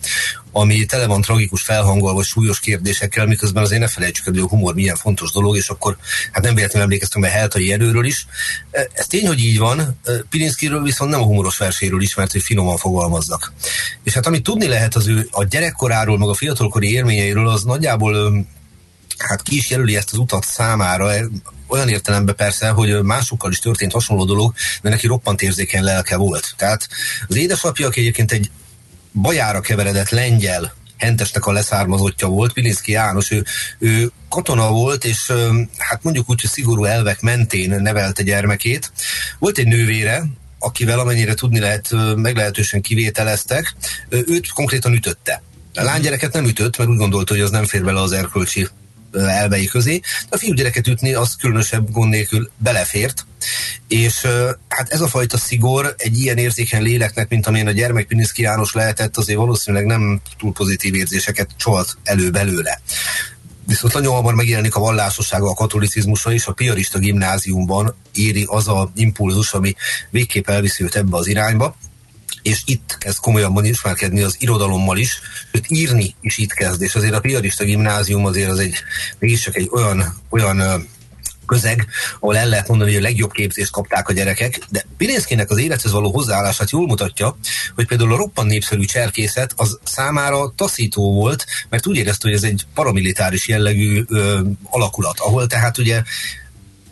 ami 0.51 0.86
tele 0.86 1.05
van 1.05 1.21
tragikus 1.21 1.62
felhangol 1.62 2.13
vagy 2.13 2.25
súlyos 2.25 2.60
kérdésekkel, 2.60 3.25
miközben 3.25 3.63
azért 3.63 3.81
ne 3.81 3.88
felejtsük 3.88 4.27
el, 4.27 4.33
hogy 4.33 4.41
a 4.41 4.48
humor 4.48 4.74
milyen 4.74 4.95
fontos 4.95 5.31
dolog, 5.31 5.55
és 5.55 5.69
akkor 5.69 5.98
hát 6.31 6.43
nem 6.43 6.55
véletlenül 6.55 6.88
emlékeztünk 6.88 7.25
meg 7.25 7.33
Heltai 7.33 7.71
erőről 7.71 8.05
is. 8.05 8.25
Ez 8.93 9.07
tény, 9.07 9.27
hogy 9.27 9.39
így 9.39 9.57
van, 9.57 10.00
Pirinszkiről 10.29 10.83
viszont 10.83 11.12
nem 11.12 11.21
a 11.21 11.25
humoros 11.25 11.57
verséről 11.57 12.01
ismert, 12.01 12.31
hogy 12.31 12.41
finoman 12.41 12.77
fogalmazzak. 12.77 13.53
És 14.03 14.13
hát 14.13 14.25
amit 14.27 14.43
tudni 14.43 14.67
lehet 14.67 14.95
az 14.95 15.07
ő 15.07 15.27
a 15.31 15.43
gyerekkoráról, 15.43 16.17
meg 16.17 16.27
a 16.27 16.33
fiatalkori 16.33 16.91
élményeiről, 16.91 17.48
az 17.48 17.63
nagyjából 17.63 18.45
hát 19.17 19.41
ki 19.41 19.55
is 19.55 19.69
jelöli 19.69 19.95
ezt 19.95 20.12
az 20.12 20.17
utat 20.17 20.45
számára, 20.45 21.12
olyan 21.71 21.89
értelemben 21.89 22.35
persze, 22.35 22.69
hogy 22.69 23.01
másokkal 23.03 23.51
is 23.51 23.59
történt 23.59 23.91
hasonló 23.91 24.25
dolog, 24.25 24.53
de 24.81 24.89
neki 24.89 25.07
roppant 25.07 25.41
érzékeny 25.41 25.83
lelke 25.83 26.15
volt. 26.15 26.53
Tehát 26.57 26.87
az 27.27 27.35
édesapja, 27.35 27.87
aki 27.87 27.99
egyébként 27.99 28.31
egy 28.31 28.51
bajára 29.13 29.61
keveredett 29.61 30.09
lengyel 30.09 30.73
hentesnek 30.97 31.45
a 31.45 31.51
leszármazottja 31.51 32.27
volt, 32.27 32.53
Pilinszki 32.53 32.91
János, 32.91 33.31
ő, 33.31 33.45
ő 33.79 34.11
katona 34.29 34.71
volt, 34.71 35.05
és 35.05 35.31
hát 35.77 36.03
mondjuk 36.03 36.29
úgy, 36.29 36.41
hogy 36.41 36.49
szigorú 36.49 36.83
elvek 36.83 37.21
mentén 37.21 37.81
nevelte 37.81 38.23
gyermekét. 38.23 38.91
Volt 39.39 39.57
egy 39.57 39.67
nővére, 39.67 40.23
akivel 40.59 40.99
amennyire 40.99 41.33
tudni 41.33 41.59
lehet, 41.59 41.89
meglehetősen 42.15 42.81
kivételeztek, 42.81 43.75
őt 44.09 44.51
konkrétan 44.51 44.93
ütötte. 44.93 45.41
A 45.73 45.83
lánygyereket 45.83 46.33
nem 46.33 46.45
ütött, 46.45 46.77
mert 46.77 46.89
úgy 46.89 46.97
gondolta, 46.97 47.33
hogy 47.33 47.43
az 47.43 47.51
nem 47.51 47.65
fér 47.65 47.83
bele 47.83 48.01
az 48.01 48.11
erkölcsi 48.11 48.67
elvei 49.13 49.65
közé. 49.65 49.98
De 50.30 50.36
a 50.36 50.38
fiúgyereket 50.38 50.88
ütni 50.88 51.13
az 51.13 51.36
különösebb 51.36 51.91
gond 51.91 52.10
nélkül 52.10 52.50
belefért, 52.58 53.25
és 53.88 54.27
hát 54.68 54.89
ez 54.89 55.01
a 55.01 55.08
fajta 55.08 55.38
szigor 55.38 55.94
egy 55.98 56.20
ilyen 56.20 56.38
érzékeny 56.38 56.82
léleknek, 56.82 57.30
mint 57.30 57.48
amilyen 57.48 57.68
a 57.68 57.72
gyermek 57.72 58.06
Piniszki 58.06 58.41
János 58.41 58.74
lehetett, 58.74 59.18
azért 59.18 59.38
valószínűleg 59.38 59.86
nem 59.86 60.22
túl 60.38 60.53
pozitív 60.53 60.96
érzéseket 60.96 61.50
csolt 61.58 61.98
elő 62.03 62.30
belőle. 62.30 62.82
Viszont 63.68 63.94
nagyon 63.94 64.13
hamar 64.13 64.36
megjelenik 64.36 64.75
a 64.75 64.80
vallásossága 64.80 65.50
a 65.50 65.53
katolicizmusra 65.53 66.32
is, 66.32 66.46
a 66.46 66.51
piarista 66.51 67.00
gimnáziumban 67.00 67.96
éri 68.13 68.46
az 68.48 68.68
a 68.68 68.91
impulzus, 68.96 69.53
ami 69.53 69.75
végképp 70.10 70.50
elviszi 70.50 70.84
őt 70.84 70.96
ebbe 70.96 71.18
az 71.18 71.27
irányba 71.27 71.75
és 72.41 72.62
itt 72.65 72.98
kezd 73.00 73.19
komolyabban 73.19 73.65
ismerkedni 73.65 74.21
az 74.21 74.36
irodalommal 74.39 74.98
is, 74.98 75.19
sőt 75.51 75.65
írni 75.67 76.15
is 76.21 76.38
itt 76.38 76.53
kezd, 76.53 76.81
és 76.81 76.95
azért 76.95 77.13
a 77.13 77.19
piarista 77.19 77.63
gimnázium 77.63 78.25
azért 78.25 78.50
az 78.50 78.60
egy, 78.60 78.75
mégiscsak 79.19 79.55
egy 79.55 79.69
olyan, 79.71 80.21
olyan 80.29 80.88
közeg, 81.51 81.88
ahol 82.19 82.38
el 82.38 82.48
lehet 82.48 82.67
mondani, 82.67 82.91
hogy 82.91 83.00
a 83.00 83.03
legjobb 83.03 83.31
képzést 83.31 83.71
kapták 83.71 84.10
a 84.10 84.13
gyerekek, 84.13 84.60
de 84.69 84.86
Pilinszkinek 84.98 85.50
az 85.50 85.57
élethez 85.57 85.91
való 85.91 86.12
hozzáállását 86.12 86.69
jól 86.69 86.86
mutatja, 86.88 87.38
hogy 87.75 87.88
például 87.88 88.13
a 88.13 88.17
roppan 88.17 88.45
népszerű 88.45 88.83
cserkészet 88.83 89.53
az 89.55 89.79
számára 89.83 90.53
taszító 90.55 91.13
volt, 91.13 91.45
mert 91.69 91.88
úgy 91.88 91.98
érezte, 91.98 92.27
hogy 92.27 92.38
ez 92.38 92.43
egy 92.43 92.65
paramilitáris 92.74 93.48
jellegű 93.48 94.03
ö, 94.07 94.39
alakulat, 94.63 95.19
ahol 95.19 95.48
tehát 95.48 95.77
ugye 95.77 96.03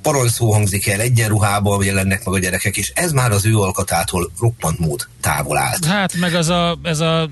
parancsó 0.01 0.51
hangzik 0.51 0.88
el, 0.88 1.00
egyenruhában 1.00 1.84
jelennek 1.84 2.25
meg 2.25 2.34
a 2.34 2.39
gyerekek, 2.39 2.77
és 2.77 2.91
ez 2.96 3.12
már 3.12 3.32
az 3.32 3.46
ő 3.46 3.58
alkatától 3.58 4.32
roppant 4.39 4.79
mód 4.79 5.08
távol 5.22 5.58
állt. 5.58 5.86
Hát 5.86 6.15
meg 6.15 6.34
az 6.34 6.50
a, 6.50 6.79
ez 6.84 7.00
a 7.00 7.29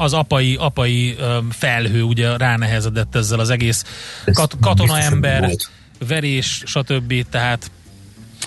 az 0.00 0.12
apai, 0.12 0.56
apai 0.60 1.16
felhő 1.50 2.02
ugye 2.02 2.36
ránehezedett 2.36 3.14
ezzel 3.14 3.38
az 3.38 3.50
egész 3.50 3.84
kat, 4.24 4.54
katona 4.60 4.98
ember, 4.98 5.50
verés, 6.06 6.62
stb. 6.66 7.26
Tehát 7.30 7.70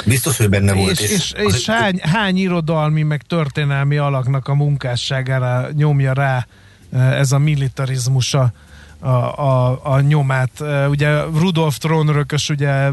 Biztos, 0.05 0.38
hogy 0.38 0.50
benne 0.50 0.74
volt. 0.74 1.00
És, 1.00 1.12
és, 1.12 1.33
és, 1.38 1.55
és 1.55 1.65
hány, 1.65 2.00
hány 2.03 2.38
irodalmi, 2.38 3.03
meg 3.03 3.21
történelmi 3.21 3.98
alaknak 3.98 4.48
a 4.48 4.53
munkásságára 4.53 5.69
nyomja 5.71 6.13
rá 6.13 6.48
ez 6.91 7.31
a 7.31 7.38
militarizmusa 7.38 8.53
a, 9.01 9.10
a, 9.39 9.79
a 9.84 10.00
nyomát. 10.00 10.63
Ugye 10.89 11.22
Rudolf 11.24 11.77
trónörökös 11.77 12.50
ugye 12.50 12.89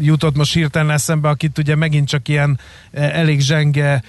jutott 0.00 0.36
most 0.36 0.54
hirtelen 0.54 0.90
eszembe, 0.90 1.28
akit 1.28 1.58
ugye 1.58 1.74
megint 1.74 2.08
csak 2.08 2.28
ilyen 2.28 2.58
elég 2.94 3.40
zsenge 3.40 4.02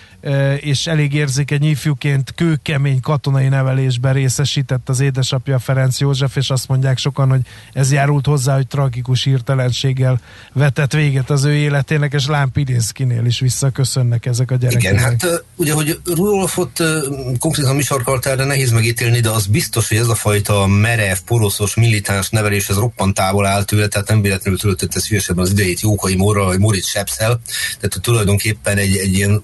és 0.59 0.87
elég 0.87 1.13
érzékeny 1.13 1.63
ifjúként 1.63 2.33
kőkemény 2.35 2.99
katonai 2.99 3.47
nevelésben 3.47 4.13
részesített 4.13 4.89
az 4.89 4.99
édesapja 4.99 5.59
Ferenc 5.59 5.99
József, 5.99 6.35
és 6.35 6.49
azt 6.49 6.67
mondják 6.67 6.97
sokan, 6.97 7.29
hogy 7.29 7.41
ez 7.73 7.91
járult 7.91 8.25
hozzá, 8.25 8.55
hogy 8.55 8.67
tragikus 8.67 9.23
hirtelenséggel 9.23 10.21
vetett 10.53 10.93
véget 10.93 11.29
az 11.29 11.43
ő 11.43 11.53
életének, 11.53 12.13
és 12.13 12.27
Lán 12.27 12.51
Pilinszkinél 12.51 13.25
is 13.25 13.39
visszaköszönnek 13.39 14.25
ezek 14.25 14.51
a 14.51 14.55
gyerekek. 14.55 14.81
Igen, 14.81 14.97
hát 14.97 15.43
ugye, 15.55 15.73
hogy 15.73 15.99
Rudolfot 16.05 16.83
konkrétan 17.39 17.75
mi 17.75 17.81
sarkaltára 17.81 18.45
nehéz 18.45 18.71
megítélni, 18.71 19.19
de 19.19 19.29
az 19.29 19.45
biztos, 19.45 19.87
hogy 19.87 19.97
ez 19.97 20.07
a 20.07 20.15
fajta 20.15 20.67
merev, 20.67 21.17
poroszos, 21.25 21.75
militáns 21.75 22.29
nevelés, 22.29 22.69
ez 22.69 22.75
roppant 22.75 23.13
távol 23.13 23.45
áll 23.45 23.63
tőle, 23.63 23.87
tehát 23.87 24.07
nem 24.07 24.21
véletlenül 24.21 24.59
töltötte 24.59 24.99
szívesebben 24.99 25.43
az 25.43 25.51
idejét 25.51 25.79
Jókai 25.79 26.15
Móra, 26.15 26.45
vagy 26.45 26.59
Moritz 26.59 26.87
Sepszel, 26.87 27.41
tehát 27.79 28.01
tulajdonképpen 28.01 28.74
egy, 28.77 28.97
egy 28.97 29.13
ilyen 29.13 29.43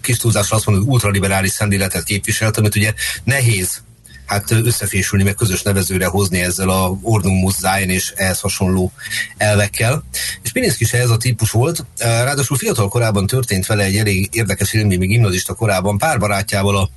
kis 0.00 0.16
túlzásra 0.16 0.56
azt 0.56 0.66
mondom, 0.66 0.84
hogy 0.84 0.92
ultraliberális 0.92 1.50
szendületet 1.50 2.04
képviselt, 2.04 2.56
amit 2.56 2.76
ugye 2.76 2.92
nehéz 3.24 3.82
hát 4.26 4.50
összefésülni, 4.50 5.24
meg 5.24 5.34
közös 5.34 5.62
nevezőre 5.62 6.06
hozni 6.06 6.40
ezzel 6.40 6.68
a 6.68 6.98
Ordnung 7.02 7.52
Zájn 7.52 7.90
és 7.90 8.12
ehhez 8.16 8.40
hasonló 8.40 8.92
elvekkel. 9.36 10.04
És 10.42 10.52
Pininszki 10.52 10.84
is 10.84 10.92
ez 10.92 11.10
a 11.10 11.16
típus 11.16 11.50
volt, 11.50 11.84
ráadásul 11.98 12.56
fiatal 12.56 12.88
korában 12.88 13.26
történt 13.26 13.66
vele 13.66 13.84
egy 13.84 13.96
elég 13.96 14.28
érdekes 14.32 14.72
élmény, 14.72 14.98
még 14.98 15.08
gimnazista 15.08 15.54
korában. 15.54 15.98
Pár 15.98 16.18
barátjával 16.18 16.76
a 16.76 16.90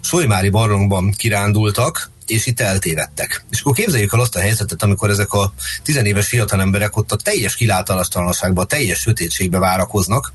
Solymári 0.00 0.48
barlangban 0.48 1.10
kirándultak, 1.10 2.10
és 2.30 2.46
itt 2.46 2.60
eltévedtek. 2.60 3.44
És 3.50 3.60
akkor 3.60 3.74
képzeljük 3.74 4.12
el 4.12 4.20
azt 4.20 4.36
a 4.36 4.40
helyzetet, 4.40 4.82
amikor 4.82 5.10
ezek 5.10 5.32
a 5.32 5.52
tizenéves 5.82 6.26
fiatal 6.26 6.60
emberek 6.60 6.96
ott 6.96 7.12
a 7.12 7.16
teljes 7.16 7.54
kilátalatlanságban, 7.54 8.64
a 8.64 8.66
teljes 8.66 8.98
sötétségbe 8.98 9.58
várakoznak, 9.58 10.32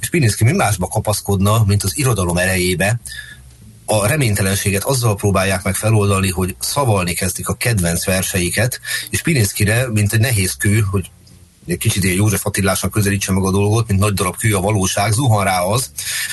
és 0.00 0.10
Pilinszki 0.10 0.44
mi 0.44 0.52
másba 0.52 0.88
kapaszkodna, 0.88 1.64
mint 1.66 1.82
az 1.82 1.98
irodalom 1.98 2.36
erejébe, 2.36 3.00
a 3.88 4.06
reménytelenséget 4.06 4.84
azzal 4.84 5.16
próbálják 5.16 5.62
meg 5.62 5.74
feloldani, 5.74 6.30
hogy 6.30 6.56
szavalni 6.58 7.12
kezdik 7.12 7.48
a 7.48 7.54
kedvenc 7.54 8.04
verseiket, 8.04 8.80
és 9.10 9.22
Pilinszkire, 9.22 9.90
mint 9.90 10.12
egy 10.12 10.20
nehéz 10.20 10.56
kő, 10.56 10.80
hogy 10.80 11.10
kicsit 11.78 12.04
ilyen 12.04 12.16
József 12.16 12.46
Attilásnak 12.46 12.90
közelítse 12.90 13.32
meg 13.32 13.44
a 13.44 13.50
dolgot, 13.50 13.88
mint 13.88 14.00
nagy 14.00 14.14
darab 14.14 14.36
kő 14.36 14.54
a 14.54 14.60
valóság, 14.60 15.12
zuhan 15.12 15.44
rá 15.44 15.60
az, 15.60 15.90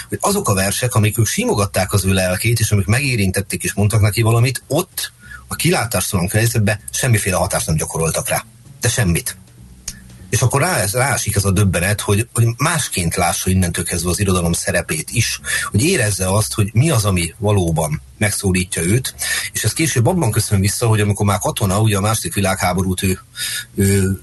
hogy 0.10 0.18
azok 0.22 0.50
a 0.50 0.54
versek, 0.54 0.96
amik 0.96 1.18
ők 1.18 1.28
simogatták 1.28 1.94
az 1.94 2.06
ő 2.06 2.14
lelkét, 2.14 2.60
és 2.60 2.72
amik 2.72 2.86
megérintették 2.86 3.64
és 3.64 3.74
mondtak 3.74 4.02
neki 4.02 4.22
valamit, 4.22 4.64
ott 4.68 5.12
a 5.48 5.56
kilátástalan 5.56 6.30
helyzetben 6.32 6.80
semmiféle 6.92 7.36
hatást 7.36 7.68
nem 7.68 7.76
gyakoroltak 7.76 8.30
rá. 8.30 8.46
De 8.82 8.90
semmit. 8.90 9.38
És 10.30 10.42
akkor 10.42 10.62
rá, 10.62 10.86
rásik 10.92 11.36
ez 11.36 11.46
a 11.46 11.52
döbbenet, 11.52 12.02
hogy, 12.02 12.28
hogy 12.34 12.48
másként 12.58 13.16
lássa 13.16 13.50
innentől 13.50 13.86
kezdve 13.86 14.10
az 14.10 14.20
irodalom 14.20 14.54
szerepét 14.54 15.10
is, 15.12 15.40
hogy 15.72 15.84
érezze 15.84 16.30
azt, 16.30 16.54
hogy 16.54 16.70
mi 16.74 16.90
az, 16.90 17.06
ami 17.06 17.34
valóban 17.38 18.02
megszólítja 18.18 18.82
őt, 18.82 19.16
és 19.52 19.64
ez 19.64 19.74
később 19.74 20.06
abban 20.06 20.32
köszön 20.32 20.60
vissza, 20.60 20.88
hogy 20.88 21.02
amikor 21.02 21.26
már 21.26 21.40
katona, 21.40 21.80
ugye 21.80 21.98
a 21.98 22.02
második 22.02 22.34
világháborút 22.34 23.04
ő, 23.04 23.20
ő 23.76 24.22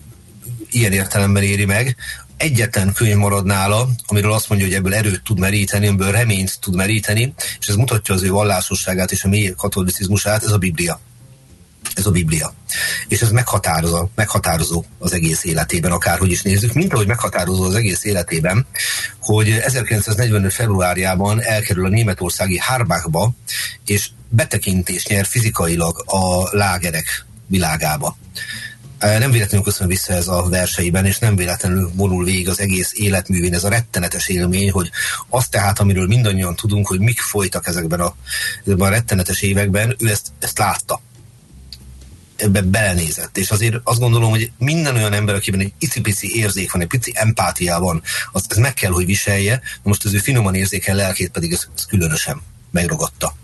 ilyen 0.74 0.92
értelemben 0.92 1.42
éri 1.42 1.64
meg, 1.64 1.96
egyetlen 2.40 2.92
könyv 2.92 3.16
marad 3.16 3.44
nála, 3.44 3.88
amiről 4.06 4.32
azt 4.32 4.48
mondja, 4.48 4.66
hogy 4.66 4.76
ebből 4.76 4.94
erőt 4.94 5.22
tud 5.22 5.38
meríteni, 5.38 5.86
ebből 5.86 6.10
reményt 6.10 6.60
tud 6.60 6.74
meríteni, 6.74 7.34
és 7.60 7.68
ez 7.68 7.74
mutatja 7.74 8.14
az 8.14 8.22
ő 8.22 8.30
vallásosságát 8.30 9.12
és 9.12 9.24
a 9.24 9.28
mély 9.28 9.54
katolicizmusát, 9.56 10.44
ez 10.44 10.50
a 10.50 10.58
Biblia. 10.58 11.00
Ez 11.94 12.06
a 12.06 12.10
Biblia. 12.10 12.54
És 13.08 13.20
ez 13.20 13.30
meghatározó, 13.30 14.08
meghatározó 14.14 14.84
az 14.98 15.12
egész 15.12 15.44
életében, 15.44 15.92
akárhogy 15.92 16.30
is 16.30 16.42
nézzük, 16.42 16.72
mint 16.72 16.92
ahogy 16.92 17.06
meghatározó 17.06 17.64
az 17.64 17.74
egész 17.74 18.04
életében, 18.04 18.66
hogy 19.20 19.50
1945. 19.50 20.52
februárjában 20.52 21.42
elkerül 21.42 21.84
a 21.84 21.88
németországi 21.88 22.58
Harbachba, 22.58 23.30
és 23.86 24.08
betekintést 24.28 25.08
nyer 25.08 25.26
fizikailag 25.26 26.02
a 26.06 26.56
lágerek 26.56 27.26
világába. 27.46 28.16
Nem 29.00 29.30
véletlenül 29.30 29.64
köszön 29.64 29.88
vissza 29.88 30.12
ez 30.12 30.28
a 30.28 30.48
verseiben, 30.48 31.06
és 31.06 31.18
nem 31.18 31.36
véletlenül 31.36 31.90
vonul 31.94 32.24
végig 32.24 32.48
az 32.48 32.60
egész 32.60 32.92
életművén 32.94 33.54
ez 33.54 33.64
a 33.64 33.68
rettenetes 33.68 34.28
élmény, 34.28 34.70
hogy 34.70 34.90
azt 35.28 35.50
tehát, 35.50 35.78
amiről 35.78 36.06
mindannyian 36.06 36.56
tudunk, 36.56 36.86
hogy 36.86 37.00
mik 37.00 37.20
folytak 37.20 37.66
ezekben 37.66 38.00
a, 38.00 38.14
ezekben 38.64 38.88
a 38.88 38.90
rettenetes 38.90 39.42
években, 39.42 39.96
ő 39.98 40.08
ezt, 40.08 40.32
ezt 40.38 40.58
látta 40.58 41.00
ebbe 42.36 42.62
belenézett. 42.62 43.38
És 43.38 43.50
azért 43.50 43.76
azt 43.84 43.98
gondolom, 43.98 44.30
hogy 44.30 44.52
minden 44.58 44.96
olyan 44.96 45.12
ember, 45.12 45.34
akiben 45.34 45.60
egy 45.60 45.72
icipici 45.78 46.36
érzék 46.36 46.72
van, 46.72 46.82
egy 46.82 46.88
pici 46.88 47.12
empátia 47.14 47.78
van, 47.78 48.02
az, 48.32 48.44
ez 48.48 48.56
meg 48.56 48.74
kell, 48.74 48.90
hogy 48.90 49.06
viselje. 49.06 49.60
Most 49.82 50.04
az 50.04 50.14
ő 50.14 50.18
finoman 50.18 50.54
érzéken 50.54 50.96
lelkét 50.96 51.30
pedig 51.30 51.52
ez, 51.52 51.66
ez 51.76 51.84
különösen 51.84 52.40
megragadta. 52.70 53.34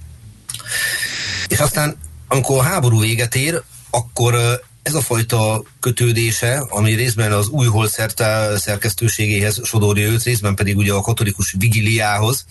És 1.48 1.58
aztán, 1.58 1.96
amikor 2.28 2.58
a 2.58 2.62
háború 2.62 3.00
véget 3.00 3.34
ér, 3.34 3.62
akkor 3.90 4.60
ez 4.86 4.94
a 4.94 5.00
fajta 5.00 5.62
kötődése, 5.80 6.66
ami 6.68 6.94
részben 6.94 7.32
az 7.32 7.48
új 7.48 7.66
holszerte 7.66 8.58
szerkesztőségéhez 8.58 9.60
sodorja 9.64 10.08
őt, 10.08 10.22
részben 10.22 10.54
pedig 10.54 10.76
ugye 10.76 10.92
a 10.92 11.00
katolikus 11.00 11.54
vigiliához, 11.58 12.44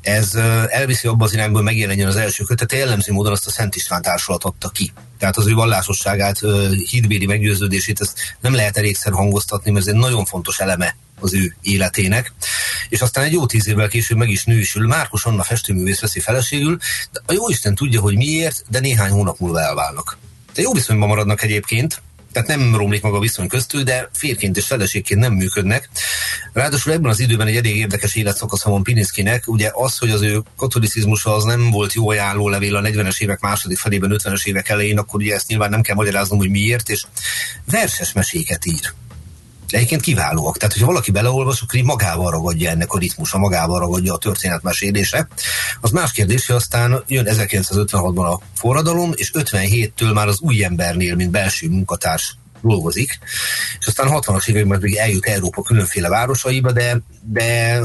ez 0.00 0.34
elviszi 0.68 1.08
abba 1.08 1.24
az 1.24 1.32
irányból 1.32 1.62
megjelenjen 1.62 2.08
az 2.08 2.16
első 2.16 2.44
kötet, 2.44 2.72
jellemző 2.72 3.12
módon 3.12 3.32
azt 3.32 3.46
a 3.46 3.50
Szent 3.50 3.76
István 3.76 4.02
társulat 4.02 4.44
adta 4.44 4.68
ki. 4.68 4.92
Tehát 5.18 5.36
az 5.36 5.46
ő 5.46 5.54
vallásosságát, 5.54 6.40
hídbéli 6.90 7.26
meggyőződését 7.26 8.00
ezt 8.00 8.18
nem 8.40 8.54
lehet 8.54 8.76
elégszer 8.76 9.12
hangoztatni, 9.12 9.70
mert 9.70 9.86
ez 9.86 9.92
egy 9.92 10.00
nagyon 10.00 10.24
fontos 10.24 10.58
eleme 10.58 10.96
az 11.20 11.34
ő 11.34 11.56
életének. 11.62 12.32
És 12.88 13.00
aztán 13.00 13.24
egy 13.24 13.32
jó 13.32 13.46
tíz 13.46 13.68
évvel 13.68 13.88
később 13.88 14.18
meg 14.18 14.28
is 14.28 14.44
nősül. 14.44 14.86
Márkus 14.86 15.24
Anna 15.24 15.42
festőművész 15.42 16.00
veszi 16.00 16.20
feleségül, 16.20 16.78
de 17.12 17.20
a 17.26 17.32
jó 17.32 17.48
Isten 17.48 17.74
tudja, 17.74 18.00
hogy 18.00 18.16
miért, 18.16 18.64
de 18.68 18.80
néhány 18.80 19.10
hónap 19.10 19.38
múlva 19.38 19.60
elválnak 19.60 20.18
de 20.56 20.62
jó 20.62 20.72
viszonyban 20.72 21.08
maradnak 21.08 21.42
egyébként, 21.42 22.02
tehát 22.32 22.48
nem 22.48 22.76
romlik 22.76 23.02
maga 23.02 23.16
a 23.16 23.20
viszony 23.20 23.48
köztük, 23.48 23.82
de 23.82 24.08
férként 24.12 24.56
és 24.56 24.66
feleségként 24.66 25.20
nem 25.20 25.32
működnek. 25.32 25.88
Ráadásul 26.52 26.92
ebben 26.92 27.10
az 27.10 27.20
időben 27.20 27.46
egy 27.46 27.56
elég 27.56 27.76
érdekes 27.76 28.14
életszakasza 28.14 28.70
van 28.70 28.82
Pininszkinek, 28.82 29.48
ugye 29.48 29.70
az, 29.72 29.98
hogy 29.98 30.10
az 30.10 30.22
ő 30.22 30.42
katolicizmusa 30.56 31.34
az 31.34 31.44
nem 31.44 31.70
volt 31.70 31.92
jó 31.92 32.08
ajánló 32.10 32.48
levél 32.48 32.76
a 32.76 32.80
40-es 32.80 33.20
évek 33.20 33.40
második 33.40 33.78
felében, 33.78 34.16
50-es 34.22 34.44
évek 34.44 34.68
elején, 34.68 34.98
akkor 34.98 35.20
ugye 35.20 35.34
ezt 35.34 35.48
nyilván 35.48 35.70
nem 35.70 35.82
kell 35.82 35.94
magyaráznom, 35.94 36.38
hogy 36.38 36.50
miért, 36.50 36.88
és 36.88 37.04
verses 37.70 38.12
meséket 38.12 38.66
ír 38.66 38.92
egyébként 39.68 40.00
kiválóak. 40.00 40.56
Tehát, 40.56 40.72
hogyha 40.72 40.88
valaki 40.88 41.10
beleolvas, 41.10 41.60
akkor 41.60 41.78
így 41.78 41.84
magával 41.84 42.30
ragadja 42.30 42.70
ennek 42.70 42.92
a 42.92 42.98
ritmusa, 42.98 43.38
magával 43.38 43.78
ragadja 43.78 44.14
a 44.14 44.18
történetmesélése. 44.18 45.28
Az 45.80 45.90
más 45.90 46.12
kérdés, 46.12 46.46
hogy 46.46 46.56
aztán 46.56 47.02
jön 47.06 47.26
1956-ban 47.28 48.32
a 48.32 48.40
forradalom, 48.54 49.12
és 49.14 49.30
57-től 49.34 50.14
már 50.14 50.28
az 50.28 50.40
új 50.40 50.64
embernél, 50.64 51.14
mint 51.14 51.30
belső 51.30 51.68
munkatárs 51.68 52.36
dolgozik, 52.62 53.18
és 53.80 53.86
aztán 53.86 54.08
60-as 54.10 54.48
években 54.48 54.80
pedig 54.80 54.96
eljut 54.96 55.26
Európa 55.26 55.62
különféle 55.62 56.08
városaiba, 56.08 56.72
de, 56.72 57.00
de 57.22 57.80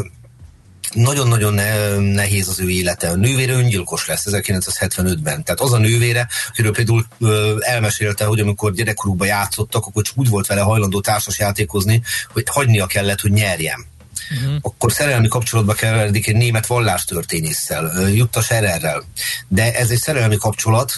nagyon-nagyon 0.93 1.53
nehéz 2.03 2.47
az 2.47 2.59
ő 2.59 2.69
élete. 2.69 3.09
A 3.09 3.15
nővére 3.15 3.53
öngyilkos 3.53 4.07
lesz 4.07 4.25
1975-ben. 4.29 5.43
Tehát 5.43 5.59
az 5.59 5.73
a 5.73 5.77
nővére, 5.77 6.27
akiről 6.49 6.71
például 6.71 7.05
elmesélte, 7.59 8.25
hogy 8.25 8.39
amikor 8.39 8.73
gyerekkorukban 8.73 9.27
játszottak, 9.27 9.85
akkor 9.85 10.03
csak 10.03 10.17
úgy 10.17 10.29
volt 10.29 10.47
vele 10.47 10.61
hajlandó 10.61 11.01
társas 11.01 11.39
játékozni, 11.39 12.01
hogy 12.33 12.43
hagynia 12.49 12.85
kellett, 12.85 13.19
hogy 13.21 13.31
nyerjem. 13.31 13.85
Uh-huh. 14.31 14.55
Akkor 14.61 14.91
szerelmi 14.91 15.27
kapcsolatba 15.27 15.73
keveredik 15.73 16.27
egy 16.27 16.35
német 16.35 16.65
vallástörténésszel, 16.65 18.09
Jutta 18.09 18.41
Schererrel. 18.41 19.03
De 19.47 19.73
ez 19.75 19.89
egy 19.89 19.99
szerelmi 19.99 20.37
kapcsolat, 20.37 20.93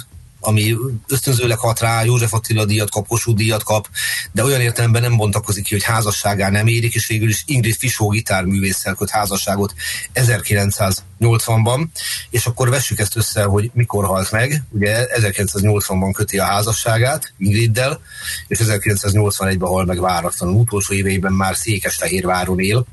ami 0.45 0.75
ösztönzőleg 1.08 1.58
hat 1.58 1.79
rá, 1.79 2.03
József 2.03 2.34
Attila 2.34 2.65
díjat 2.65 2.89
kap, 2.89 3.08
Kossuth 3.08 3.38
díjat 3.38 3.63
kap, 3.63 3.88
de 4.32 4.43
olyan 4.43 4.62
értelemben 4.62 5.01
nem 5.01 5.17
bontakozik 5.17 5.63
ki, 5.63 5.73
hogy 5.73 5.84
házasságá 5.84 6.49
nem 6.49 6.67
érik, 6.67 6.93
és 6.93 7.08
végül 7.08 7.29
is 7.29 7.43
Ingrid 7.45 7.75
Fisó 7.75 8.10
gitárművésszel 8.10 8.93
köt 8.93 9.10
házasságot 9.10 9.73
1980-ban, 10.13 11.86
és 12.29 12.45
akkor 12.45 12.69
vessük 12.69 12.99
ezt 12.99 13.15
össze, 13.15 13.43
hogy 13.43 13.71
mikor 13.73 14.06
halt 14.06 14.32
meg. 14.32 14.63
Ugye 14.69 15.08
1980-ban 15.19 16.12
köti 16.13 16.38
a 16.38 16.45
házasságát 16.45 17.34
Ingriddel, 17.38 18.01
és 18.47 18.60
1981-ben 18.63 19.69
hal 19.69 19.86
meg 19.86 19.99
váratlanul. 19.99 20.56
Utolsó 20.56 20.93
éveiben 20.93 21.34
már 21.34 21.56
Székesfehérváron 21.56 22.60
él, 22.60 22.86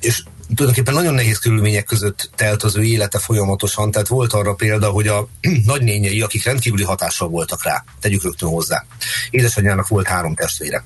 és 0.00 0.22
tulajdonképpen 0.54 0.94
nagyon 0.94 1.14
nehéz 1.14 1.38
körülmények 1.38 1.84
között 1.84 2.30
telt 2.36 2.62
az 2.62 2.76
ő 2.76 2.82
élete 2.82 3.18
folyamatosan, 3.18 3.90
tehát 3.90 4.08
volt 4.08 4.32
arra 4.32 4.54
példa, 4.54 4.90
hogy 4.90 5.08
a 5.08 5.28
nagynényei, 5.66 6.20
akik 6.20 6.44
rendkívüli 6.44 6.84
hatással 6.84 7.28
voltak 7.28 7.64
rá, 7.64 7.84
tegyük 8.00 8.22
rögtön 8.22 8.48
hozzá. 8.48 8.84
Édesanyjának 9.30 9.88
volt 9.88 10.06
három 10.06 10.34
testvére. 10.34 10.84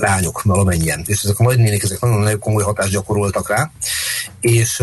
Lányok 0.00 0.42
valamennyien, 0.42 1.02
és 1.06 1.22
ezek 1.22 1.38
a 1.38 1.42
nagynénik 1.42 1.82
ezek 1.82 2.00
nagyon, 2.00 2.38
komoly 2.38 2.62
hatást 2.62 2.90
gyakoroltak 2.90 3.48
rá, 3.48 3.70
és 4.40 4.82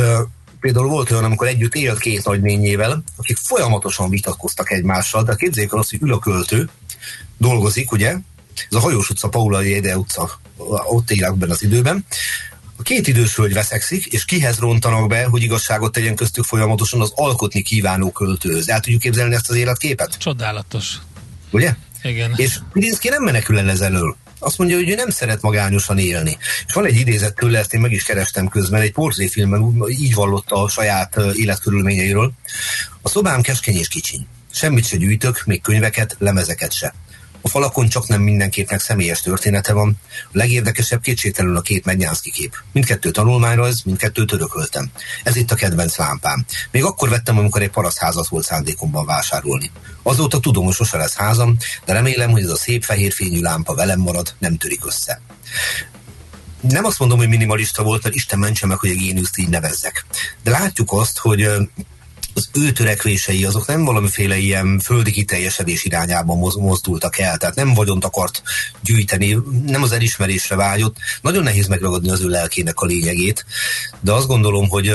például 0.60 0.88
volt 0.88 1.12
olyan, 1.12 1.24
amikor 1.24 1.48
együtt 1.48 1.76
élt 1.76 2.00
két 2.00 2.26
nagynényével, 2.26 3.04
akik 3.18 3.38
folyamatosan 3.38 4.10
vitatkoztak 4.10 4.72
egymással, 4.72 5.24
de 5.24 5.36
képzeljék 5.36 5.74
el 5.74 5.80
azt, 5.80 5.90
hogy 5.90 6.00
ül 6.02 6.70
dolgozik, 7.38 7.92
ugye, 7.92 8.16
ez 8.70 8.78
a 8.78 8.80
Hajós 8.80 9.10
utca, 9.10 9.30
Paula 9.30 9.62
Jéde 9.62 9.98
utca, 9.98 10.30
ott 10.88 11.12
élek 11.12 11.30
ebben 11.30 11.50
az 11.50 11.64
időben, 11.64 12.06
két 12.84 13.08
idős 13.08 13.36
hölgy 13.36 13.54
veszekszik, 13.54 14.06
és 14.06 14.26
kihez 14.26 14.60
rontanak 14.60 15.08
be, 15.08 15.24
hogy 15.24 15.44
igazságot 15.44 15.92
tegyen 15.92 16.16
köztük 16.16 16.44
folyamatosan 16.44 17.02
az 17.02 17.12
alkotni 17.16 17.62
kívánó 17.62 18.12
költőhöz. 18.12 18.70
El 18.70 18.80
tudjuk 18.80 19.02
képzelni 19.02 19.36
ezt 19.36 19.50
az 19.50 19.56
életképet? 19.56 20.18
Csodálatos. 20.18 20.94
Ugye? 21.52 21.76
Igen. 22.04 22.34
És 22.36 22.60
Pirinszki 22.72 23.10
nem 23.10 23.24
menekül 23.24 23.60
el 23.60 23.70
ezelől. 23.70 24.16
Azt 24.40 24.58
mondja, 24.58 24.78
hogy 24.78 24.90
ő 24.90 24.96
nem 24.96 25.10
szeret 25.10 25.42
magányosan 25.42 25.98
élni. 25.98 26.38
És 26.68 26.74
van 26.74 26.86
egy 26.86 26.96
idézet 26.96 27.36
tőle, 27.36 27.60
ezt 27.60 27.74
én 27.74 27.80
meg 27.80 27.92
is 27.92 28.04
kerestem 28.04 28.48
közben, 28.48 28.82
egy 28.82 28.92
portréfilmben 28.92 29.74
így 29.88 30.14
vallotta 30.14 30.64
a 30.64 30.70
saját 30.70 31.20
életkörülményeiről. 31.34 32.32
A 33.02 33.10
szobám 33.10 33.42
keskeny 33.42 33.76
és 33.76 33.88
kicsiny. 33.88 34.28
Semmit 34.52 34.86
se 34.88 34.98
gyűjtök, 34.98 35.44
még 35.46 35.62
könyveket, 35.62 36.16
lemezeket 36.20 36.72
se. 36.72 36.94
A 37.46 37.50
falakon 37.50 37.88
csak 37.88 38.08
nem 38.08 38.22
mindenképnek 38.22 38.80
személyes 38.80 39.22
története 39.22 39.74
van. 39.74 40.00
A 40.10 40.30
legérdekesebb 40.32 41.02
kétségtelenül 41.02 41.58
a 41.58 41.62
két 41.62 41.86
Mednyánszki 41.86 42.32
kép. 42.32 42.56
Mindkettő 42.72 43.12
tanulmányrajz, 43.12 43.82
mindkettőt 43.82 44.32
örököltem. 44.32 44.92
Ez 45.24 45.36
itt 45.36 45.52
a 45.52 45.56
kedvenc 45.56 45.98
lámpám. 45.98 46.46
Még 46.72 46.84
akkor 46.84 47.10
vettem, 47.10 47.38
amikor 47.38 47.62
egy 47.62 47.70
parasztházat 47.70 48.28
volt 48.28 48.46
szándékomban 48.46 49.06
vásárolni. 49.06 49.72
Azóta 50.04 50.40
tudom, 50.40 50.66
hogy 50.66 50.74
sose 50.74 50.98
lesz 50.98 51.16
házam, 51.16 51.58
de 51.86 51.94
remélem, 51.94 52.32
hogy 52.32 52.44
ez 52.44 52.50
a 52.50 52.58
szép 52.58 52.84
fehér 52.84 53.14
fényű 53.14 53.40
lámpa 53.40 53.76
velem 53.76 54.00
marad, 54.00 54.34
nem 54.40 54.58
törik 54.58 54.86
össze 54.86 55.22
nem 56.70 56.86
azt 56.86 57.00
mondom, 57.00 57.18
hogy 57.18 57.28
minimalista 57.28 57.84
volt, 57.84 58.04
mert 58.04 58.16
Isten 58.16 58.40
mentse 58.40 58.66
meg, 58.66 58.78
hogy 58.78 58.90
a 58.90 58.94
géniuszt 58.94 59.38
így 59.38 59.50
nevezzek. 59.50 60.06
De 60.44 60.52
látjuk 60.52 60.92
azt, 60.92 61.20
hogy 61.20 61.50
az 62.34 62.50
ő 62.54 62.72
törekvései 62.72 63.46
azok 63.46 63.68
nem 63.68 63.84
valamiféle 63.84 64.38
ilyen 64.38 64.80
földi 64.80 65.12
kiteljesedés 65.12 65.84
irányában 65.84 66.54
mozdultak 66.60 67.18
el, 67.18 67.38
tehát 67.38 67.56
nem 67.56 67.74
vagyont 67.74 68.06
akart 68.06 68.42
gyűjteni, 68.82 69.38
nem 69.66 69.84
az 69.84 69.92
elismerésre 69.92 70.56
vágyott. 70.56 70.98
Nagyon 71.22 71.44
nehéz 71.44 71.68
megragadni 71.68 72.10
az 72.10 72.22
ő 72.22 72.28
lelkének 72.28 72.80
a 72.80 72.86
lényegét, 72.86 73.46
de 74.00 74.12
azt 74.12 74.28
gondolom, 74.28 74.70
hogy 74.70 74.94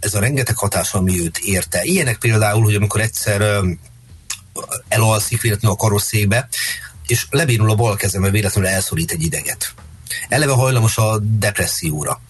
ez 0.00 0.14
a 0.14 0.20
rengeteg 0.20 0.56
hatás, 0.56 0.92
ami 0.92 1.20
őt 1.20 1.38
érte. 1.38 1.82
Ilyenek 1.82 2.18
például, 2.18 2.62
hogy 2.62 2.74
amikor 2.74 3.00
egyszer 3.00 3.62
elalszik 4.88 5.40
véletlenül 5.40 5.76
a 5.76 5.80
karosszékbe, 5.80 6.48
és 7.06 7.26
lebénul 7.30 7.70
a 7.70 7.74
bal 7.74 7.96
kezembe 7.96 8.30
véletlenül 8.30 8.70
elszorít 8.70 9.10
egy 9.10 9.22
ideget 9.22 9.74
eleve 10.28 10.52
hajlamos 10.52 10.96
a 10.96 11.18
depresszióra. 11.18 12.20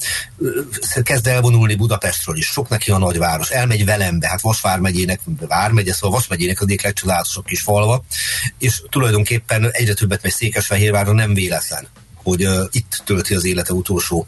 Kezd 1.03 1.27
elvonulni 1.27 1.75
Budapestről 1.75 2.37
is, 2.37 2.47
sok 2.47 2.69
neki 2.69 2.91
a 2.91 2.99
nagyváros, 2.99 3.51
elmegy 3.51 3.85
Velembe, 3.85 4.29
hát 4.29 4.41
Vasvár 4.41 4.79
megyének, 4.79 5.21
Vármegye, 5.49 5.93
szóval 5.93 6.19
Vas 6.19 6.27
megyének 6.27 6.61
az 6.61 6.67
egyik 6.67 6.83
legcsodálatosabb 6.83 7.45
kis 7.45 7.61
falva, 7.61 8.05
és 8.59 8.83
tulajdonképpen 8.91 9.71
egyre 9.71 9.95
többet 9.95 10.23
megy 10.23 10.33
Székesfehérvárra, 10.33 11.13
nem 11.13 11.35
véletlen 11.35 11.89
hogy 12.23 12.47
uh, 12.47 12.65
itt 12.71 13.03
tölti 13.05 13.35
az 13.35 13.45
élete 13.45 13.73
utolsó 13.73 14.27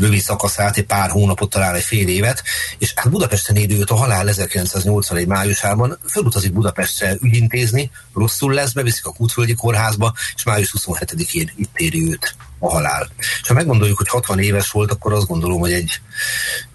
rövid 0.00 0.20
szakaszát, 0.20 0.76
egy 0.76 0.84
pár 0.86 1.10
hónapot, 1.10 1.50
talán 1.50 1.74
egy 1.74 1.82
fél 1.82 2.08
évet, 2.08 2.42
és 2.78 2.92
hát 2.96 3.10
Budapesten 3.10 3.56
éli 3.56 3.78
őt 3.78 3.90
a 3.90 3.94
halál 3.94 4.28
1981 4.28 5.26
májusában, 5.26 5.98
felutazik 6.06 6.52
Budapestre 6.52 7.16
ügyintézni, 7.20 7.90
rosszul 8.14 8.52
lesz, 8.52 8.72
beviszik 8.72 9.06
a 9.06 9.12
Kútföldi 9.12 9.54
kórházba, 9.54 10.14
és 10.36 10.42
május 10.42 10.74
27-én 10.78 11.52
itt 11.56 11.78
éri 11.78 12.10
őt 12.10 12.34
a 12.62 12.70
halál. 12.70 13.08
És 13.18 13.48
ha 13.48 13.54
meggondoljuk, 13.54 13.98
hogy 13.98 14.08
60 14.08 14.38
éves 14.38 14.70
volt, 14.70 14.90
akkor 14.90 15.12
azt 15.12 15.26
gondolom, 15.26 15.60
hogy 15.60 15.72
egy 15.72 16.00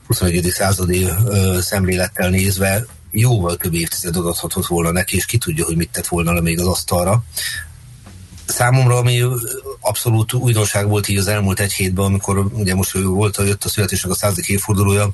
21. 0.07 0.49
századi 0.49 1.03
ö, 1.03 1.57
szemlélettel 1.61 2.29
nézve 2.29 2.85
jóval 3.11 3.57
több 3.57 3.73
évtized 3.73 4.15
adathatott 4.15 4.65
volna 4.65 4.91
neki, 4.91 5.15
és 5.15 5.25
ki 5.25 5.37
tudja, 5.37 5.65
hogy 5.65 5.75
mit 5.75 5.89
tett 5.91 6.07
volna 6.07 6.41
még 6.41 6.59
az 6.59 6.67
asztalra. 6.67 7.23
Számomra, 8.45 8.97
ami 8.97 9.23
abszolút 9.79 10.33
újdonság 10.33 10.87
volt 10.87 11.07
így 11.07 11.17
az 11.17 11.27
elmúlt 11.27 11.59
egy 11.59 11.73
hétben, 11.73 12.05
amikor 12.05 12.37
ugye 12.37 12.75
most 12.75 12.91
volt, 12.91 13.37
jött 13.37 13.63
a 13.63 13.69
születésnek 13.69 14.11
a 14.11 14.15
századik 14.15 14.47
évfordulója, 14.47 15.11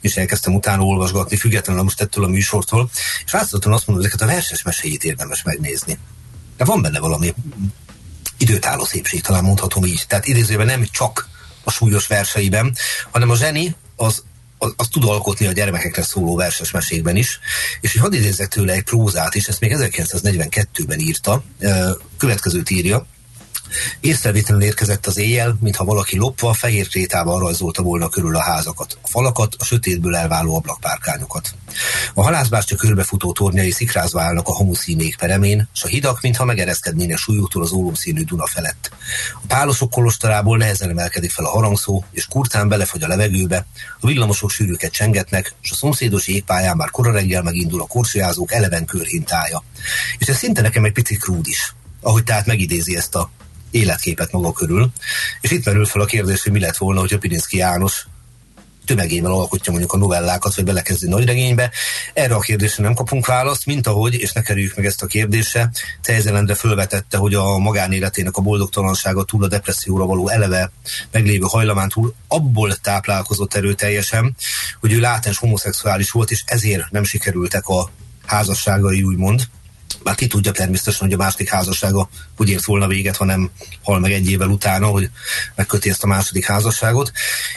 és 0.00 0.16
elkezdtem 0.16 0.54
utána 0.54 0.82
olvasgatni, 0.82 1.36
függetlenül 1.36 1.82
most 1.82 2.00
ettől 2.00 2.24
a 2.24 2.28
műsortól, 2.28 2.90
és 3.24 3.32
látszottam 3.32 3.72
azt 3.72 3.86
mondom, 3.86 4.04
hogy 4.04 4.14
ezeket 4.14 4.28
a 4.28 4.34
verses 4.34 4.62
meséit 4.62 5.04
érdemes 5.04 5.42
megnézni. 5.42 5.98
De 6.56 6.64
van 6.64 6.82
benne 6.82 7.00
valami 7.00 7.34
időtálló 8.38 8.84
szépség, 8.84 9.20
talán 9.20 9.44
mondhatom 9.44 9.84
így. 9.84 10.04
Tehát 10.08 10.26
idézőben 10.26 10.66
nem 10.66 10.86
csak 10.90 11.28
a 11.64 11.70
súlyos 11.70 12.06
verseiben, 12.06 12.76
hanem 13.10 13.30
a 13.30 13.36
zseni 13.36 13.74
az 13.96 14.22
az, 14.58 14.72
az 14.76 14.88
tud 14.88 15.04
alkotni 15.04 15.46
a 15.46 15.52
gyermekekre 15.52 16.02
szóló 16.02 16.36
verses 16.36 16.70
mesékben 16.70 17.16
is, 17.16 17.40
és 17.80 17.92
hogy 17.92 18.00
hadd 18.00 18.12
idézzek 18.12 18.48
tőle 18.48 18.72
egy 18.72 18.82
prózát 18.82 19.34
is, 19.34 19.46
ezt 19.46 19.60
még 19.60 19.74
1942-ben 19.76 20.98
írta, 20.98 21.42
következőt 22.16 22.70
írja, 22.70 23.06
Észrevétlenül 24.00 24.62
érkezett 24.62 25.06
az 25.06 25.18
éjjel, 25.18 25.56
mintha 25.60 25.84
valaki 25.84 26.16
lopva 26.16 26.52
fehér 26.52 26.88
krétával 26.88 27.40
rajzolta 27.40 27.82
volna 27.82 28.08
körül 28.08 28.36
a 28.36 28.42
házakat, 28.42 28.98
a 29.02 29.08
falakat, 29.08 29.54
a 29.58 29.64
sötétből 29.64 30.16
elváló 30.16 30.56
ablakpárkányokat. 30.56 31.54
A 32.14 32.22
halászbástya 32.22 32.76
körbefutó 32.76 33.32
tornyai 33.32 33.70
szikrázva 33.70 34.20
állnak 34.20 34.48
a 34.48 34.52
homuszínék 34.52 35.16
peremén, 35.16 35.68
s 35.72 35.84
a 35.84 35.86
hidak, 35.86 36.20
mintha 36.20 36.44
megereszkednének 36.44 37.16
súlyútól 37.16 37.62
az 37.62 37.72
ólomszínű 37.72 38.24
Duna 38.24 38.46
felett. 38.46 38.90
A 39.34 39.46
pálosok 39.46 39.90
kolostarából 39.90 40.56
nehezen 40.56 40.90
emelkedik 40.90 41.30
fel 41.30 41.44
a 41.44 41.50
harangszó, 41.50 42.04
és 42.10 42.26
kurtán 42.26 42.68
belefogy 42.68 43.02
a 43.02 43.08
levegőbe, 43.08 43.66
a 44.00 44.06
villamosok 44.06 44.50
sűrűket 44.50 44.92
csengetnek, 44.92 45.54
és 45.62 45.70
a 45.70 45.74
szomszédos 45.74 46.26
égpályán 46.26 46.76
már 46.76 46.90
kora 46.90 47.12
reggel 47.12 47.42
megindul 47.42 47.80
a 47.80 47.86
korsójázók 47.86 48.52
eleven 48.52 48.84
körhintája. 48.84 49.64
És 50.18 50.26
ez 50.26 50.36
szinte 50.36 50.60
nekem 50.62 50.84
egy 50.84 50.92
picit 50.92 51.18
krúd 51.18 51.46
is, 51.46 51.74
ahogy 52.00 52.24
tehát 52.24 52.46
megidézi 52.46 52.96
ezt 52.96 53.14
a 53.14 53.30
életképet 53.70 54.32
maga 54.32 54.52
körül. 54.52 54.90
És 55.40 55.50
itt 55.50 55.64
merül 55.64 55.86
fel 55.86 56.00
a 56.00 56.04
kérdés, 56.04 56.42
hogy 56.42 56.52
mi 56.52 56.60
lett 56.60 56.76
volna, 56.76 57.00
hogy 57.00 57.12
a 57.12 57.18
Pirinszki 57.18 57.56
János 57.56 58.06
tömegével 58.88 59.32
alkotja 59.32 59.72
mondjuk 59.72 59.92
a 59.92 59.96
novellákat, 59.98 60.54
vagy 60.54 60.64
belekezdi 60.64 61.08
nagyregénybe. 61.08 61.70
Erre 62.14 62.34
a 62.34 62.40
kérdésre 62.40 62.82
nem 62.82 62.94
kapunk 62.94 63.26
választ, 63.26 63.66
mint 63.66 63.86
ahogy, 63.86 64.14
és 64.14 64.32
ne 64.32 64.42
kerüljük 64.42 64.76
meg 64.76 64.86
ezt 64.86 65.02
a 65.02 65.06
kérdésre, 65.06 65.70
Tejzelendre 66.02 66.54
fölvetette, 66.54 67.16
hogy 67.16 67.34
a 67.34 67.58
magánéletének 67.58 68.36
a 68.36 68.40
boldogtalansága 68.40 69.24
túl 69.24 69.44
a 69.44 69.48
depresszióra 69.48 70.06
való 70.06 70.28
eleve 70.28 70.70
meglévő 71.10 71.46
hajlamán 71.48 71.88
túl 71.88 72.14
abból 72.28 72.74
táplálkozott 72.74 73.54
erőteljesen, 73.54 74.36
hogy 74.80 74.92
ő 74.92 75.00
látens 75.00 75.38
homoszexuális 75.38 76.10
volt, 76.10 76.30
és 76.30 76.42
ezért 76.46 76.90
nem 76.90 77.04
sikerültek 77.04 77.66
a 77.66 77.90
házasságai, 78.26 79.02
úgymond. 79.02 79.48
Bár 80.02 80.14
ki 80.14 80.26
tudja 80.26 80.52
természetesen, 80.52 81.06
hogy 81.06 81.12
a 81.12 81.22
második 81.22 81.48
házassága 81.48 82.08
úgy 82.36 82.48
ért 82.48 82.64
volna 82.64 82.86
véget, 82.86 83.16
hanem 83.16 83.50
hal 83.82 83.98
meg 83.98 84.12
egy 84.12 84.30
évvel 84.30 84.48
utána, 84.48 84.86
hogy 84.86 85.10
megköti 85.54 85.90
ezt 85.90 86.04
a 86.04 86.06
második 86.06 86.46
házasságot, 86.46 87.12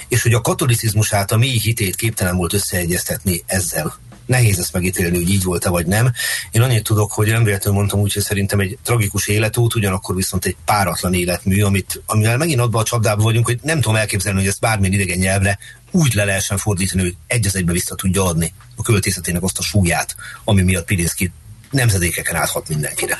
és 0.07 0.21
hogy 0.21 0.33
a 0.33 0.41
katolicizmusát, 0.41 1.31
a 1.31 1.37
mély 1.37 1.57
hitét 1.57 1.95
képtelen 1.95 2.35
volt 2.35 2.53
összeegyeztetni 2.53 3.43
ezzel 3.45 3.99
nehéz 4.31 4.59
ezt 4.59 4.73
megítélni, 4.73 5.17
hogy 5.17 5.29
így 5.29 5.43
volt-e 5.43 5.69
vagy 5.69 5.85
nem. 5.85 6.11
Én 6.51 6.61
annyit 6.61 6.83
tudok, 6.83 7.11
hogy 7.11 7.27
nem 7.27 7.43
véletlenül 7.43 7.79
mondtam 7.79 7.99
úgy, 7.99 8.13
hogy 8.13 8.23
szerintem 8.23 8.59
egy 8.59 8.77
tragikus 8.83 9.27
életút, 9.27 9.75
ugyanakkor 9.75 10.15
viszont 10.15 10.45
egy 10.45 10.55
páratlan 10.65 11.13
életmű, 11.13 11.61
amit, 11.61 12.01
amivel 12.05 12.37
megint 12.37 12.59
abban 12.59 12.81
a 12.81 12.85
csapdában 12.85 13.23
vagyunk, 13.23 13.45
hogy 13.45 13.59
nem 13.61 13.81
tudom 13.81 13.97
elképzelni, 13.97 14.39
hogy 14.39 14.47
ezt 14.47 14.59
bármilyen 14.59 14.93
idegen 14.93 15.17
nyelvre 15.17 15.57
úgy 15.91 16.13
le 16.13 16.23
lehessen 16.23 16.57
fordítani, 16.57 17.01
hogy 17.01 17.15
egy 17.27 17.45
az 17.45 17.55
egybe 17.55 17.71
vissza 17.71 17.95
tudja 17.95 18.25
adni 18.25 18.53
a 18.75 18.81
költészetének 18.81 19.43
azt 19.43 19.57
a 19.57 19.61
súlyát, 19.61 20.15
ami 20.43 20.61
miatt 20.61 20.85
Pilinszki 20.85 21.31
nemzedékeken 21.71 22.35
áthat 22.35 22.69
mindenkire. 22.69 23.17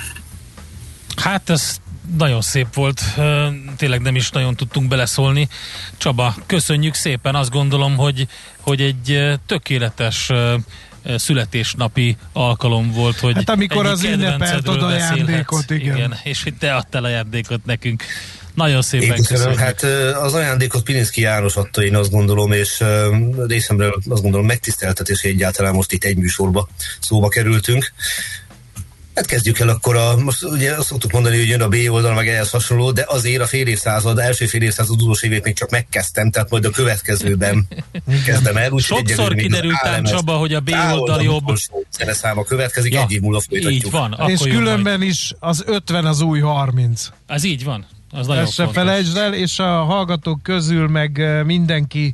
Hát 1.16 1.50
ez 1.50 1.78
nagyon 2.18 2.42
szép 2.42 2.74
volt, 2.74 3.02
tényleg 3.78 4.02
nem 4.02 4.16
is 4.16 4.30
nagyon 4.30 4.56
tudtunk 4.56 4.88
beleszólni. 4.88 5.48
Csaba, 5.98 6.36
köszönjük 6.46 6.94
szépen, 6.94 7.36
azt 7.36 7.50
gondolom, 7.50 7.96
hogy, 7.98 8.28
hogy 8.60 8.82
egy 8.82 9.40
tökéletes 9.46 10.32
születésnapi 11.16 12.18
alkalom 12.34 12.92
volt, 12.92 13.20
hogy 13.20 13.36
Hát 13.36 13.50
amikor 13.50 13.86
az 13.86 14.04
ünnepelt 14.04 14.68
oda 14.68 14.86
ajándékot, 14.86 15.70
igen. 15.70 15.96
igen. 15.96 16.20
És 16.24 16.44
hogy 16.44 16.54
te 16.54 16.76
adtál 16.76 17.04
ajándékot 17.04 17.66
nekünk. 17.66 18.04
Nagyon 18.54 18.82
szépen 18.82 19.18
én 19.18 19.24
köszönöm. 19.24 19.58
Hát 19.58 19.84
az 20.22 20.34
ajándékot 20.34 20.84
Pilinszki 20.84 21.22
János 21.22 21.56
adta, 21.56 21.84
én 21.84 21.96
azt 21.96 22.12
gondolom, 22.12 22.52
és 22.52 22.84
részemről 23.48 24.02
azt 24.10 24.22
gondolom 24.22 24.46
megtiszteltetés, 24.46 25.22
hogy 25.22 25.32
egyáltalán 25.32 25.74
most 25.74 25.92
itt 25.92 26.04
egy 26.04 26.18
műsorba 26.18 26.68
szóba 27.00 27.28
kerültünk. 27.28 27.92
Hát 29.16 29.26
kezdjük 29.26 29.60
el 29.60 29.70
akkor 29.70 29.96
a, 29.96 30.18
most 30.18 30.44
ugye 30.44 30.74
azt 30.74 30.88
szoktuk 30.88 31.12
mondani, 31.12 31.38
hogy 31.38 31.48
jön 31.48 31.62
a 31.62 31.68
B 31.68 31.76
oldal, 31.90 32.14
meg 32.14 32.28
ehhez 32.28 32.50
hasonló, 32.50 32.92
de 32.92 33.06
azért 33.08 33.42
a 33.42 33.46
fél 33.48 33.68
évszázad, 33.68 34.20
első 34.20 34.46
fél 34.46 34.62
évszázad 34.62 35.02
utolsó 35.02 35.28
évét 35.28 35.44
még 35.44 35.56
csak 35.56 35.70
megkezdtem, 35.70 36.32
tehát 36.32 36.50
majd 36.50 36.66
a 36.66 36.70
következőben 36.70 37.68
kezdem 38.26 38.58
el. 38.58 38.72
Úgy, 38.72 38.84
Sokszor 38.84 39.36
kiderült 39.36 39.84
ám 39.84 40.04
Csaba, 40.04 40.34
hogy 40.34 40.54
a 40.54 40.60
B 40.60 40.70
oldal 40.94 41.22
jobb. 41.22 41.58
száma 41.98 42.44
következik, 42.44 42.94
ja, 42.94 43.02
egy 43.02 43.12
év 43.12 43.22
múlva 43.22 43.42
folytatjuk. 43.50 43.86
Így 43.86 43.92
van. 43.92 44.20
És 44.28 44.40
különben 44.40 44.98
majd. 44.98 45.10
is 45.10 45.34
az 45.40 45.64
50 45.66 46.06
az 46.06 46.22
új 46.22 46.40
30. 46.40 47.08
Az 47.28 47.44
így 47.44 47.64
van. 47.64 47.86
Az 48.12 48.30
Ezt 48.30 48.54
se 48.54 48.67
felejtsd 48.67 49.17
el, 49.17 49.34
és 49.34 49.60
a 49.60 49.84
hallgatók 49.84 50.43
közül 50.43 50.88
meg 50.88 51.41
mindenki 51.45 52.13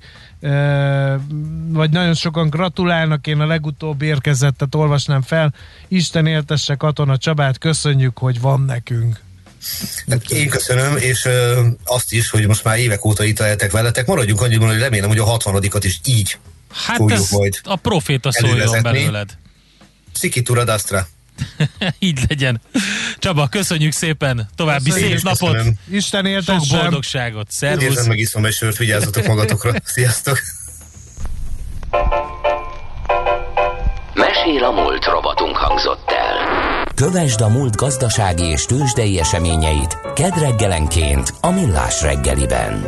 vagy 1.67 1.89
nagyon 1.89 2.13
sokan 2.13 2.49
gratulálnak, 2.49 3.27
én 3.27 3.39
a 3.39 3.45
legutóbb 3.45 4.01
érkezettet 4.01 4.75
olvasnám 4.75 5.21
fel. 5.21 5.53
Isten 5.87 6.25
éltesse 6.25 6.75
Katona 6.75 7.17
Csabát, 7.17 7.57
köszönjük, 7.57 8.17
hogy 8.17 8.41
van 8.41 8.61
nekünk. 8.61 9.19
Hát 10.09 10.31
én 10.31 10.49
köszönöm, 10.49 10.97
és 10.97 11.25
ö, 11.25 11.67
azt 11.83 12.13
is, 12.13 12.29
hogy 12.29 12.47
most 12.47 12.63
már 12.63 12.77
évek 12.77 13.05
óta 13.05 13.23
itt 13.23 13.39
lehetek 13.39 13.71
veletek. 13.71 14.05
Maradjunk 14.05 14.41
annyiban, 14.41 14.67
hogy 14.67 14.79
remélem, 14.79 15.09
hogy 15.09 15.17
a 15.17 15.23
60 15.23 15.63
is 15.81 15.99
így 16.05 16.37
hát 16.85 16.97
fogjuk 16.97 17.29
majd 17.29 17.59
a 17.63 17.75
proféta 17.75 18.31
szóljon 18.31 18.81
belőled. 18.81 19.37
Szikitura 20.13 20.61
Astra. 20.61 21.07
Így 21.99 22.19
legyen. 22.27 22.61
Csaba, 23.17 23.47
köszönjük 23.47 23.91
szépen. 23.91 24.49
További 24.55 24.89
köszönjük, 24.89 25.17
szép 25.17 25.23
napot. 25.23 25.51
Köszönöm. 25.51 25.73
Isten 25.91 26.25
éltessem. 26.25 26.63
Sok 26.63 26.79
boldogságot. 26.79 27.51
Szervusz. 27.51 27.83
Érzem 27.83 28.07
meg 28.07 28.17
iszom 28.17 28.45
egy 28.45 28.53
sört, 28.53 28.77
vigyázzatok 28.77 29.25
magatokra. 29.27 29.73
Sziasztok. 29.95 30.39
Mesél 34.13 34.63
a 34.63 34.71
múlt 34.71 35.05
robotunk 35.05 35.55
hangzott 35.55 36.09
el. 36.11 36.85
Kövesd 36.95 37.41
a 37.41 37.47
múlt 37.47 37.75
gazdasági 37.75 38.43
és 38.43 38.65
tőzsdei 38.65 39.19
eseményeit 39.19 39.97
kedd 40.15 40.39
reggelenként 40.39 41.33
a 41.41 41.51
Millás 41.51 42.01
reggeliben. 42.01 42.85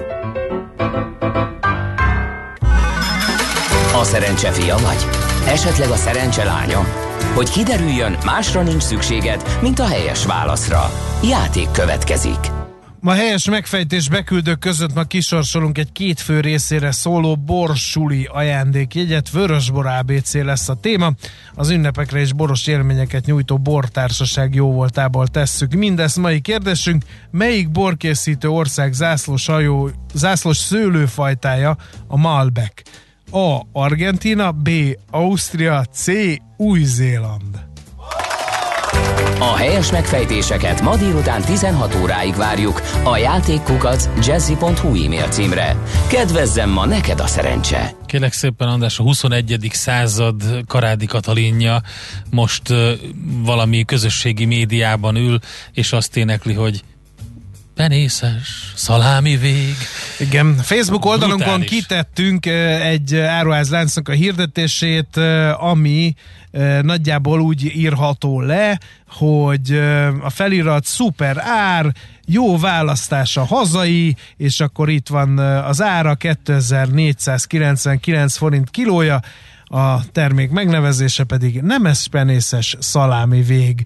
A 3.93 4.03
szerencse 4.03 4.51
fia 4.51 4.77
vagy? 4.77 5.05
Esetleg 5.47 5.89
a 5.89 5.95
szerencse 5.95 6.43
lánya? 6.43 7.08
Hogy 7.33 7.49
kiderüljön, 7.49 8.17
másra 8.25 8.61
nincs 8.61 8.83
szükséged, 8.83 9.57
mint 9.61 9.79
a 9.79 9.87
helyes 9.87 10.25
válaszra. 10.25 10.91
Játék 11.23 11.71
következik. 11.71 12.59
Ma 13.01 13.13
helyes 13.13 13.49
megfejtés 13.49 14.09
beküldők 14.09 14.59
között 14.59 14.93
ma 14.93 15.03
kisorsolunk 15.03 15.77
egy 15.77 15.91
két 15.91 16.19
fő 16.19 16.39
részére 16.39 16.91
szóló 16.91 17.35
borsuli 17.35 18.29
ajándékjegyet. 18.31 19.29
Vörösbor 19.29 19.85
ABC 19.85 20.33
lesz 20.33 20.69
a 20.69 20.73
téma. 20.73 21.11
Az 21.53 21.69
ünnepekre 21.69 22.19
és 22.19 22.33
boros 22.33 22.67
élményeket 22.67 23.25
nyújtó 23.25 23.57
bortársaság 23.57 24.55
jó 24.55 24.71
voltából 24.71 25.27
tesszük. 25.27 25.73
Mindezt 25.73 26.17
mai 26.17 26.41
kérdésünk, 26.41 27.03
melyik 27.31 27.71
borkészítő 27.71 28.47
ország 28.47 28.93
zászlós, 28.93 29.45
hajó, 29.45 29.89
zászlós 30.13 30.57
szőlőfajtája 30.57 31.77
a 32.07 32.17
Malbec? 32.17 32.81
A. 33.31 33.61
Argentina, 33.71 34.51
B. 34.51 34.69
Ausztria, 35.11 35.83
C. 35.91 36.07
Új-Zéland. 36.57 37.67
A 39.39 39.55
helyes 39.55 39.91
megfejtéseket 39.91 40.81
ma 40.81 40.97
délután 40.97 41.41
16 41.41 41.95
óráig 42.01 42.35
várjuk 42.35 42.81
a 43.03 43.17
játékkukac 43.17 44.09
jazzy.hu 44.25 45.03
e-mail 45.03 45.27
címre. 45.27 45.75
Kedvezzem 46.07 46.69
ma 46.69 46.85
neked 46.85 47.19
a 47.19 47.27
szerencse! 47.27 47.93
Kélek 48.05 48.33
szépen 48.33 48.67
András, 48.67 48.99
a 48.99 49.03
21. 49.03 49.69
század 49.71 50.43
Karádi 50.67 51.05
Katalinja 51.05 51.81
most 52.29 52.69
uh, 52.69 52.91
valami 53.43 53.85
közösségi 53.85 54.45
médiában 54.45 55.15
ül, 55.15 55.39
és 55.73 55.91
azt 55.91 56.17
énekli, 56.17 56.53
hogy 56.53 56.83
penészes, 57.79 58.71
szalámi 58.75 59.37
vég. 59.37 59.75
Igen, 60.19 60.55
Facebook 60.55 61.05
oldalunkon 61.05 61.37
Brutális. 61.37 61.69
kitettünk 61.69 62.45
egy 62.81 63.15
áruházláncnak 63.15 64.09
a 64.09 64.11
hirdetését, 64.11 65.17
ami 65.57 66.13
nagyjából 66.81 67.41
úgy 67.41 67.75
írható 67.75 68.41
le, 68.41 68.79
hogy 69.07 69.73
a 70.21 70.29
felirat 70.29 70.85
szuper 70.85 71.37
ár, 71.45 71.93
jó 72.25 72.57
választás 72.57 73.37
a 73.37 73.45
hazai, 73.45 74.15
és 74.37 74.59
akkor 74.59 74.89
itt 74.89 75.07
van 75.07 75.37
az 75.39 75.81
ára 75.81 76.15
2499 76.15 78.37
forint 78.37 78.69
kilója, 78.69 79.19
a 79.71 80.11
termék 80.11 80.49
megnevezése 80.49 81.23
pedig 81.23 81.61
nemes 81.61 82.07
penészes 82.11 82.75
szalámi 82.79 83.41
vég. 83.41 83.83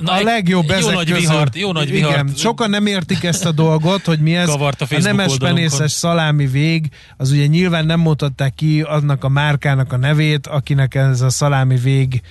Na, 0.00 0.12
a 0.12 0.22
legjobb 0.22 0.68
jó 0.68 0.74
ezek 0.74 0.94
nagy 0.94 1.06
között, 1.06 1.20
vihart, 1.20 1.56
jó 1.56 1.72
nagy 1.72 1.90
vihart. 1.90 2.14
Igen, 2.14 2.34
sokan 2.36 2.70
nem 2.70 2.86
értik 2.86 3.24
ezt 3.24 3.44
a 3.44 3.52
dolgot, 3.52 4.04
hogy 4.04 4.18
mi 4.18 4.36
ez. 4.36 4.48
a, 4.48 4.72
a 4.78 4.98
nemes 5.02 5.36
penészes 5.38 5.92
szalámi 5.92 6.46
vég, 6.46 6.88
az 7.16 7.30
ugye 7.30 7.46
nyilván 7.46 7.86
nem 7.86 8.00
mutatták 8.00 8.54
ki 8.54 8.80
annak 8.80 9.24
a 9.24 9.28
márkának 9.28 9.92
a 9.92 9.96
nevét, 9.96 10.46
akinek 10.46 10.94
ez 10.94 11.20
a 11.20 11.30
szalámi 11.30 11.76
vég 11.76 12.22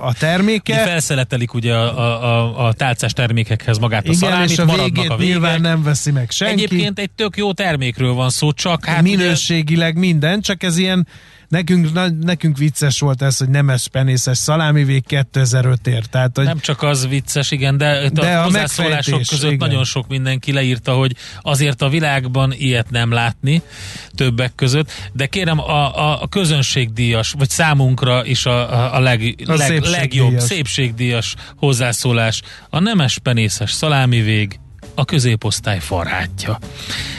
a 0.00 0.14
terméke. 0.18 0.72
Ugye 0.72 0.84
felszeletelik 0.84 1.54
ugye 1.54 1.74
a, 1.74 2.24
a, 2.24 2.66
a 2.66 2.72
tálcás 2.72 3.12
termékekhez 3.12 3.78
magát 3.78 4.02
a 4.02 4.06
Igen, 4.06 4.18
szalámit, 4.18 4.50
és 4.50 4.58
a 4.58 4.64
végét 4.64 5.10
a 5.10 5.16
nyilván 5.16 5.60
nem 5.60 5.82
veszi 5.82 6.10
meg 6.10 6.30
senki. 6.30 6.62
Egyébként 6.62 6.98
egy 6.98 7.10
tök 7.10 7.36
jó 7.36 7.52
termékről 7.52 8.12
van 8.12 8.30
szó, 8.30 8.52
csak 8.52 8.84
hát 8.84 9.02
Minőségileg 9.02 9.90
ugye... 9.90 10.00
minden, 10.06 10.40
csak 10.40 10.62
ez 10.62 10.76
ilyen 10.76 11.06
Nekünk, 11.54 11.92
na, 11.92 12.08
nekünk 12.08 12.58
vicces 12.58 13.00
volt 13.00 13.22
ez, 13.22 13.38
hogy 13.38 13.48
nemes 13.48 13.88
penészes 13.88 14.38
szalámi 14.38 14.84
vég 14.84 15.06
2005 15.06 15.86
ért. 15.86 16.10
Tehát, 16.10 16.36
hogy 16.36 16.44
nem 16.44 16.58
csak 16.58 16.82
az 16.82 17.08
vicces, 17.08 17.50
igen, 17.50 17.76
de, 17.76 18.08
de 18.08 18.36
a, 18.36 18.40
a 18.40 18.44
hozzászólások 18.44 19.22
között 19.28 19.52
igen. 19.52 19.68
nagyon 19.68 19.84
sok 19.84 20.08
mindenki 20.08 20.52
leírta, 20.52 20.92
hogy 20.92 21.16
azért 21.40 21.82
a 21.82 21.88
világban 21.88 22.52
ilyet 22.52 22.90
nem 22.90 23.12
látni 23.12 23.62
többek 24.14 24.54
között, 24.54 24.90
de 25.12 25.26
kérem 25.26 25.58
a, 25.58 25.98
a, 25.98 26.22
a 26.22 26.28
közönségdíjas, 26.28 27.34
vagy 27.38 27.50
számunkra 27.50 28.24
is 28.24 28.46
a, 28.46 28.72
a, 28.72 28.94
a, 28.94 29.00
leg, 29.00 29.34
a 29.46 29.54
leg, 29.54 29.82
legjobb 29.82 30.38
szépségdíjas 30.38 31.34
hozzászólás 31.56 32.42
a 32.70 32.78
nemes 32.78 33.18
penészes 33.18 33.72
szalámi 33.72 34.20
vég 34.20 34.58
a 34.94 35.04
középosztály 35.04 35.78
farhátja. 35.80 36.58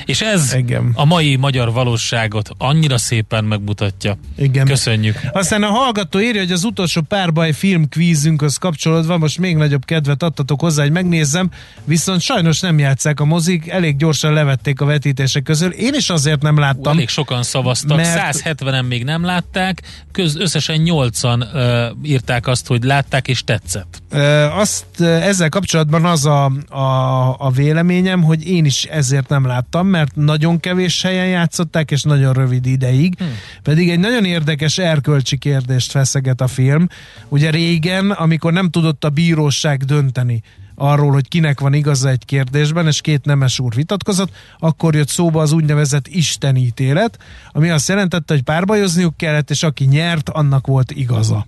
És 0.05 0.21
ez 0.21 0.53
Igen. 0.53 0.91
a 0.93 1.05
mai 1.05 1.35
magyar 1.35 1.71
valóságot 1.71 2.49
annyira 2.57 2.97
szépen 2.97 3.43
megmutatja. 3.43 4.17
Igen. 4.37 4.65
Köszönjük. 4.65 5.19
Aztán 5.31 5.63
a 5.63 5.67
hallgató 5.67 6.19
írja, 6.19 6.41
hogy 6.41 6.51
az 6.51 6.63
utolsó 6.63 7.01
párbaj 7.01 7.51
filmkvízünkhöz 7.51 8.57
kapcsolódva 8.57 9.17
most 9.17 9.37
még 9.37 9.55
nagyobb 9.55 9.85
kedvet 9.85 10.23
adtatok 10.23 10.61
hozzá, 10.61 10.81
hogy 10.81 10.91
megnézzem, 10.91 11.49
viszont 11.83 12.21
sajnos 12.21 12.59
nem 12.59 12.79
játszák 12.79 13.19
a 13.19 13.25
mozik, 13.25 13.67
elég 13.67 13.97
gyorsan 13.97 14.33
levették 14.33 14.81
a 14.81 14.85
vetítések 14.85 15.43
közül. 15.43 15.71
Én 15.71 15.93
is 15.93 16.09
azért 16.09 16.41
nem 16.41 16.57
láttam. 16.57 16.93
Elég 16.93 17.09
sokan 17.09 17.43
szavaztak, 17.43 17.97
mert... 17.97 18.41
170-en 18.43 18.87
még 18.87 19.03
nem 19.03 19.23
látták, 19.23 19.81
köz, 20.11 20.35
összesen 20.35 20.81
8-an 20.85 21.53
uh, 21.53 22.09
írták 22.09 22.47
azt, 22.47 22.67
hogy 22.67 22.83
látták 22.83 23.27
és 23.27 23.43
tetszett. 23.43 24.03
Azt 24.51 25.01
ezzel 25.01 25.49
kapcsolatban 25.49 26.05
az 26.05 26.25
a, 26.25 26.45
a, 26.69 27.35
a 27.37 27.51
véleményem, 27.51 28.23
hogy 28.23 28.47
én 28.47 28.65
is 28.65 28.83
ezért 28.83 29.29
nem 29.29 29.45
láttam, 29.45 29.87
mert 29.87 30.15
nagyon 30.15 30.59
kevés 30.59 31.01
helyen 31.01 31.27
játszották, 31.27 31.91
és 31.91 32.03
nagyon 32.03 32.33
rövid 32.33 32.65
ideig. 32.65 33.15
Hmm. 33.17 33.27
Pedig 33.63 33.89
egy 33.89 33.99
nagyon 33.99 34.25
érdekes 34.25 34.77
erkölcsi 34.77 35.37
kérdést 35.37 35.91
feszeget 35.91 36.41
a 36.41 36.47
film. 36.47 36.87
Ugye 37.27 37.49
régen, 37.49 38.11
amikor 38.11 38.53
nem 38.53 38.69
tudott 38.69 39.03
a 39.03 39.09
bíróság 39.09 39.83
dönteni, 39.83 40.43
arról, 40.75 41.11
hogy 41.11 41.27
kinek 41.27 41.59
van 41.59 41.73
igaza 41.73 42.09
egy 42.09 42.25
kérdésben, 42.25 42.87
és 42.87 43.01
két 43.01 43.25
nemes 43.25 43.59
úr 43.59 43.73
vitatkozott, 43.73 44.31
akkor 44.59 44.95
jött 44.95 45.07
szóba 45.07 45.41
az 45.41 45.51
úgynevezett 45.51 46.07
istenítélet, 46.07 47.17
ami 47.51 47.69
azt 47.69 47.87
jelentette, 47.87 48.33
hogy 48.33 48.43
párbajozniuk 48.43 49.17
kellett, 49.17 49.49
és 49.49 49.63
aki 49.63 49.85
nyert, 49.85 50.29
annak 50.29 50.67
volt 50.67 50.91
igaza. 50.91 51.47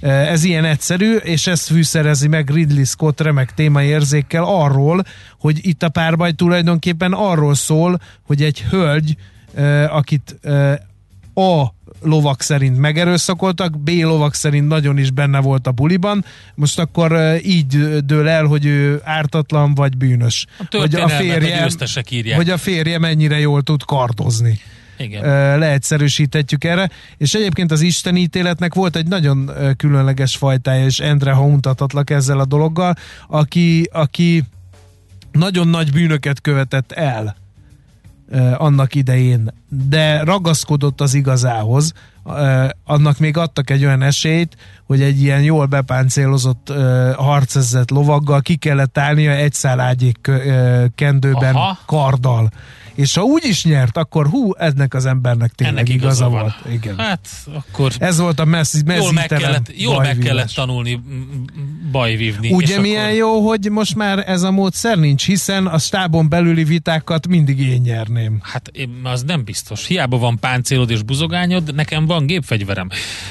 Ez 0.00 0.44
ilyen 0.44 0.64
egyszerű, 0.64 1.16
és 1.16 1.46
ezt 1.46 1.66
fűszerezi 1.66 2.28
meg 2.28 2.50
Ridley 2.50 2.84
Scott 2.84 3.20
remek 3.20 3.54
témaérzékkel 3.54 4.44
arról, 4.44 5.04
hogy 5.38 5.58
itt 5.62 5.82
a 5.82 5.88
párbaj 5.88 6.32
tulajdonképpen 6.32 7.12
arról 7.12 7.54
szól, 7.54 8.00
hogy 8.22 8.42
egy 8.42 8.62
hölgy, 8.62 9.16
akit 9.88 10.38
a 11.34 11.74
lovak 12.02 12.42
szerint 12.42 12.78
megerőszakoltak, 12.78 13.78
B 13.78 13.88
lovak 13.88 14.34
szerint 14.34 14.68
nagyon 14.68 14.98
is 14.98 15.10
benne 15.10 15.40
volt 15.40 15.66
a 15.66 15.72
buliban, 15.72 16.24
most 16.54 16.78
akkor 16.78 17.38
így 17.42 17.98
dől 18.04 18.28
el, 18.28 18.44
hogy 18.44 18.66
ő 18.66 19.00
ártatlan 19.04 19.74
vagy 19.74 19.96
bűnös. 19.96 20.46
A 20.58 20.76
hogy 20.76 20.94
a 20.94 21.08
férje, 21.08 21.68
hogy 22.34 22.50
a 22.50 22.56
férje 22.56 22.98
mennyire 22.98 23.38
jól 23.38 23.62
tud 23.62 23.84
kardozni. 23.84 24.60
Igen. 25.00 25.58
leegyszerűsíthetjük 25.58 26.64
erre, 26.64 26.90
és 27.16 27.34
egyébként 27.34 27.70
az 27.70 27.80
istenítéletnek 27.80 28.74
volt 28.74 28.96
egy 28.96 29.06
nagyon 29.06 29.50
különleges 29.76 30.36
fajtája, 30.36 30.84
és 30.84 30.98
Endre 30.98 31.34
untatlak 31.34 32.10
ezzel 32.10 32.38
a 32.38 32.44
dologgal, 32.44 32.94
aki, 33.28 33.88
aki 33.92 34.44
nagyon 35.32 35.68
nagy 35.68 35.92
bűnöket 35.92 36.40
követett 36.40 36.92
el 36.92 37.36
annak 38.56 38.94
idején, 38.94 39.54
de 39.88 40.22
ragaszkodott 40.22 41.00
az 41.00 41.14
igazához, 41.14 41.92
annak 42.84 43.18
még 43.18 43.36
adtak 43.36 43.70
egy 43.70 43.84
olyan 43.84 44.02
esélyt, 44.02 44.56
hogy 44.86 45.02
egy 45.02 45.22
ilyen 45.22 45.42
jól 45.42 45.66
bepáncélozott 45.66 46.72
harcezett 47.16 47.90
lovaggal 47.90 48.40
ki 48.40 48.56
kellett 48.56 48.98
állnia 48.98 49.30
egy 49.30 49.52
szálágyék 49.52 50.30
kendőben 50.94 51.54
Aha. 51.54 51.78
karddal 51.86 52.50
és 53.00 53.14
ha 53.14 53.22
úgy 53.22 53.44
is 53.44 53.64
nyert, 53.64 53.96
akkor 53.96 54.26
hú, 54.26 54.54
ennek 54.56 54.94
az 54.94 55.06
embernek 55.06 55.52
tényleg 55.52 55.76
ennek 55.76 55.88
igaza, 55.88 56.26
igaza 56.26 56.40
volt. 56.40 56.54
Igen. 56.72 56.98
Hát 56.98 57.28
akkor 57.54 57.92
ez 57.98 58.18
volt 58.18 58.40
a 58.40 58.44
messzi, 58.44 58.82
jól 58.86 59.12
meg 59.12 59.26
kellett, 59.26 59.72
jól 59.76 60.00
meg 60.00 60.18
kellett 60.18 60.50
tanulni 60.54 61.00
bajvívni. 61.90 62.52
Ugye 62.52 62.80
milyen 62.80 63.04
akkor... 63.04 63.16
jó, 63.16 63.48
hogy 63.48 63.70
most 63.70 63.94
már 63.94 64.28
ez 64.28 64.42
a 64.42 64.50
módszer 64.50 64.98
nincs, 64.98 65.26
hiszen 65.26 65.66
a 65.66 65.78
stábon 65.78 66.28
belüli 66.28 66.64
vitákat 66.64 67.26
mindig 67.28 67.60
én 67.60 67.80
nyerném. 67.80 68.38
Hát 68.42 68.68
én, 68.72 69.00
az 69.02 69.22
nem 69.22 69.44
biztos. 69.44 69.86
Hiába 69.86 70.18
van 70.18 70.38
páncélod 70.38 70.90
és 70.90 71.02
buzogányod, 71.02 71.74
nekem 71.74 72.06
van 72.06 72.26
gépfegyverem. 72.26 72.88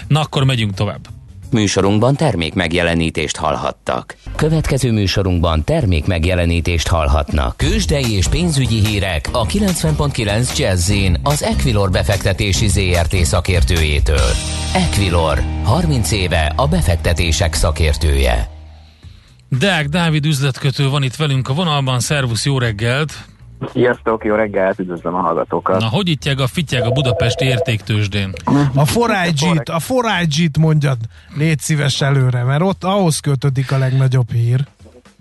Na 0.07 0.19
akkor 0.19 0.43
megyünk 0.43 0.73
tovább. 0.73 1.07
Műsorunkban 1.51 2.15
termék 2.15 2.53
megjelenítést 2.53 3.37
hallhattak. 3.37 4.15
Következő 4.35 4.91
műsorunkban 4.91 5.63
termék 5.63 6.05
megjelenítést 6.05 6.87
hallhatnak. 6.87 7.57
Kősdei 7.57 8.11
és 8.11 8.27
pénzügyi 8.27 8.85
hírek 8.85 9.29
a 9.31 9.45
90.9 9.45 10.57
jazz 10.57 10.91
az 11.23 11.43
Equilor 11.43 11.91
befektetési 11.91 12.67
ZRT 12.67 13.15
szakértőjétől. 13.15 14.29
Equilor, 14.73 15.43
30 15.63 16.11
éve 16.11 16.53
a 16.55 16.67
befektetések 16.67 17.53
szakértője. 17.53 18.49
Deák 19.49 19.87
Dávid 19.87 20.25
üzletkötő 20.25 20.89
van 20.89 21.03
itt 21.03 21.15
velünk 21.15 21.47
a 21.47 21.53
vonalban, 21.53 21.99
szervusz, 21.99 22.45
jó 22.45 22.59
reggelt! 22.59 23.13
Sziasztok, 23.71 24.25
jó 24.25 24.35
reggelt, 24.35 24.79
üdvözlöm 24.79 25.15
a 25.15 25.19
hallgatókat. 25.19 25.79
Na, 25.79 25.87
hogy 25.87 26.09
itt 26.09 26.25
a 26.25 26.47
fityeg 26.47 26.83
a 26.83 26.91
budapesti 26.91 27.45
értéktősdén? 27.45 28.33
A 28.75 28.85
forágyit, 28.85 29.69
a 29.69 29.79
forágyit 29.79 30.57
mondjad, 30.57 30.97
légy 31.37 31.59
szíves 31.59 32.01
előre, 32.01 32.43
mert 32.43 32.61
ott 32.61 32.83
ahhoz 32.83 33.19
kötődik 33.19 33.71
a 33.71 33.77
legnagyobb 33.77 34.31
hír. 34.31 34.65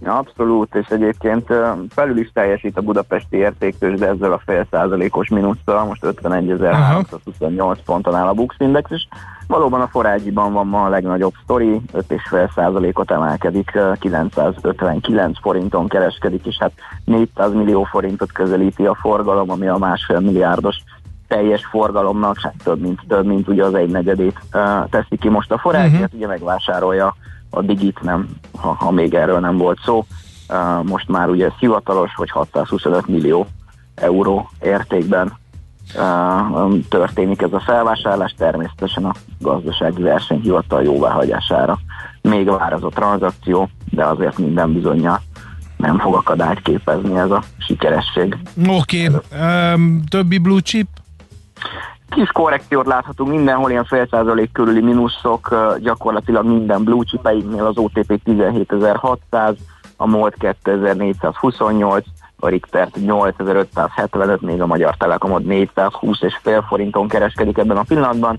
Abszolút, 0.05 0.75
és 0.75 0.87
egyébként 0.87 1.53
felül 1.89 2.19
is 2.19 2.31
teljesít 2.33 2.77
a 2.77 2.83
budapesti 2.83 3.37
értéktős, 3.37 3.99
de 3.99 4.07
ezzel 4.07 4.33
a 4.33 4.43
fél 4.47 4.67
százalékos 4.71 5.29
mínusszal, 5.29 5.85
most 5.85 6.05
51.328 6.05 7.79
ponton 7.85 8.15
áll 8.15 8.27
a 8.27 8.33
Bux 8.33 8.55
Index, 8.59 8.91
és 8.91 9.07
valóban 9.47 9.81
a 9.81 9.87
forágyiban 9.87 10.53
van 10.53 10.67
ma 10.67 10.85
a 10.85 10.89
legnagyobb 10.89 11.33
sztori, 11.43 11.81
5,5 11.93 12.55
százalékot 12.55 13.11
emelkedik, 13.11 13.79
959 13.99 15.39
forinton 15.41 15.89
kereskedik, 15.89 16.47
és 16.47 16.57
hát 16.59 16.73
400 17.05 17.53
millió 17.53 17.85
forintot 17.85 18.33
közelíti 18.33 18.87
a 18.87 18.95
forgalom, 18.95 19.51
ami 19.51 19.69
a 19.69 19.77
másfél 19.77 20.21
milliárdos 20.21 20.77
teljes 21.29 21.67
forgalomnak, 21.67 22.41
hát 22.41 22.55
több 22.65 22.81
mint, 22.81 23.01
több 23.09 23.27
mint 23.27 23.49
ugye 23.49 23.65
az 23.65 23.75
egy 23.75 23.91
negyedét 23.91 24.41
teszi 24.91 25.17
ki 25.21 25.29
most 25.29 25.53
a 25.53 25.59
forágyi, 25.59 25.87
uh-huh. 25.87 26.01
hát 26.01 26.15
ugye 26.15 26.27
megvásárolja 26.27 27.17
a 27.51 27.63
digit, 27.63 28.01
nem, 28.03 28.29
ha, 28.57 28.73
ha 28.73 28.91
még 28.91 29.15
erről 29.15 29.39
nem 29.39 29.57
volt 29.57 29.79
szó. 29.85 30.07
Most 30.83 31.09
már 31.09 31.29
ugye 31.29 31.51
hivatalos, 31.59 32.15
hogy 32.15 32.31
625 32.31 33.07
millió 33.07 33.47
euró 33.95 34.51
értékben 34.61 35.33
történik 36.89 37.43
ez 37.43 37.53
a 37.53 37.61
felvásárlás, 37.61 38.35
természetesen 38.39 39.05
a 39.05 39.15
gazdasági 39.41 40.03
versenyhivatal 40.03 40.83
jóváhagyására. 40.83 41.79
Még 42.23 42.47
vár 42.47 42.73
az 42.73 42.85
a 42.85 42.89
tranzakció, 42.89 43.69
de 43.91 44.05
azért 44.05 44.39
minden 44.39 44.73
bizonyja 44.73 45.21
nem 45.77 45.99
fog 45.99 46.15
akadályt 46.15 46.63
képezni 46.63 47.19
ez 47.19 47.31
a 47.31 47.43
sikeresség. 47.59 48.37
Oké, 48.67 49.09
okay. 49.09 49.75
um, 49.75 50.03
többi 50.09 50.39
blue 50.39 50.61
chip? 50.61 50.89
Kis 52.11 52.29
korrekciót 52.33 52.87
láthatunk 52.87 53.31
mindenhol, 53.31 53.71
ilyen 53.71 53.85
fél 53.85 54.07
százalék 54.11 54.53
körüli 54.53 54.81
mínuszok, 54.81 55.55
gyakorlatilag 55.81 56.47
minden 56.47 56.85
blue 56.85 57.05
chipeinknél 57.05 57.67
az 57.67 57.79
OTP 57.79 58.21
17600, 58.25 59.57
a 59.97 60.07
MOLT 60.07 60.35
2428, 60.39 62.05
a 62.37 62.49
Richter 62.49 62.89
8575, 62.95 64.41
még 64.41 64.61
a 64.61 64.67
Magyar 64.67 64.97
Telekomod 64.97 65.45
420 65.45 66.23
és 66.23 66.39
fél 66.43 66.65
forinton 66.69 67.09
kereskedik 67.09 67.59
ebben 67.59 67.77
a 67.77 67.83
pillanatban, 67.83 68.39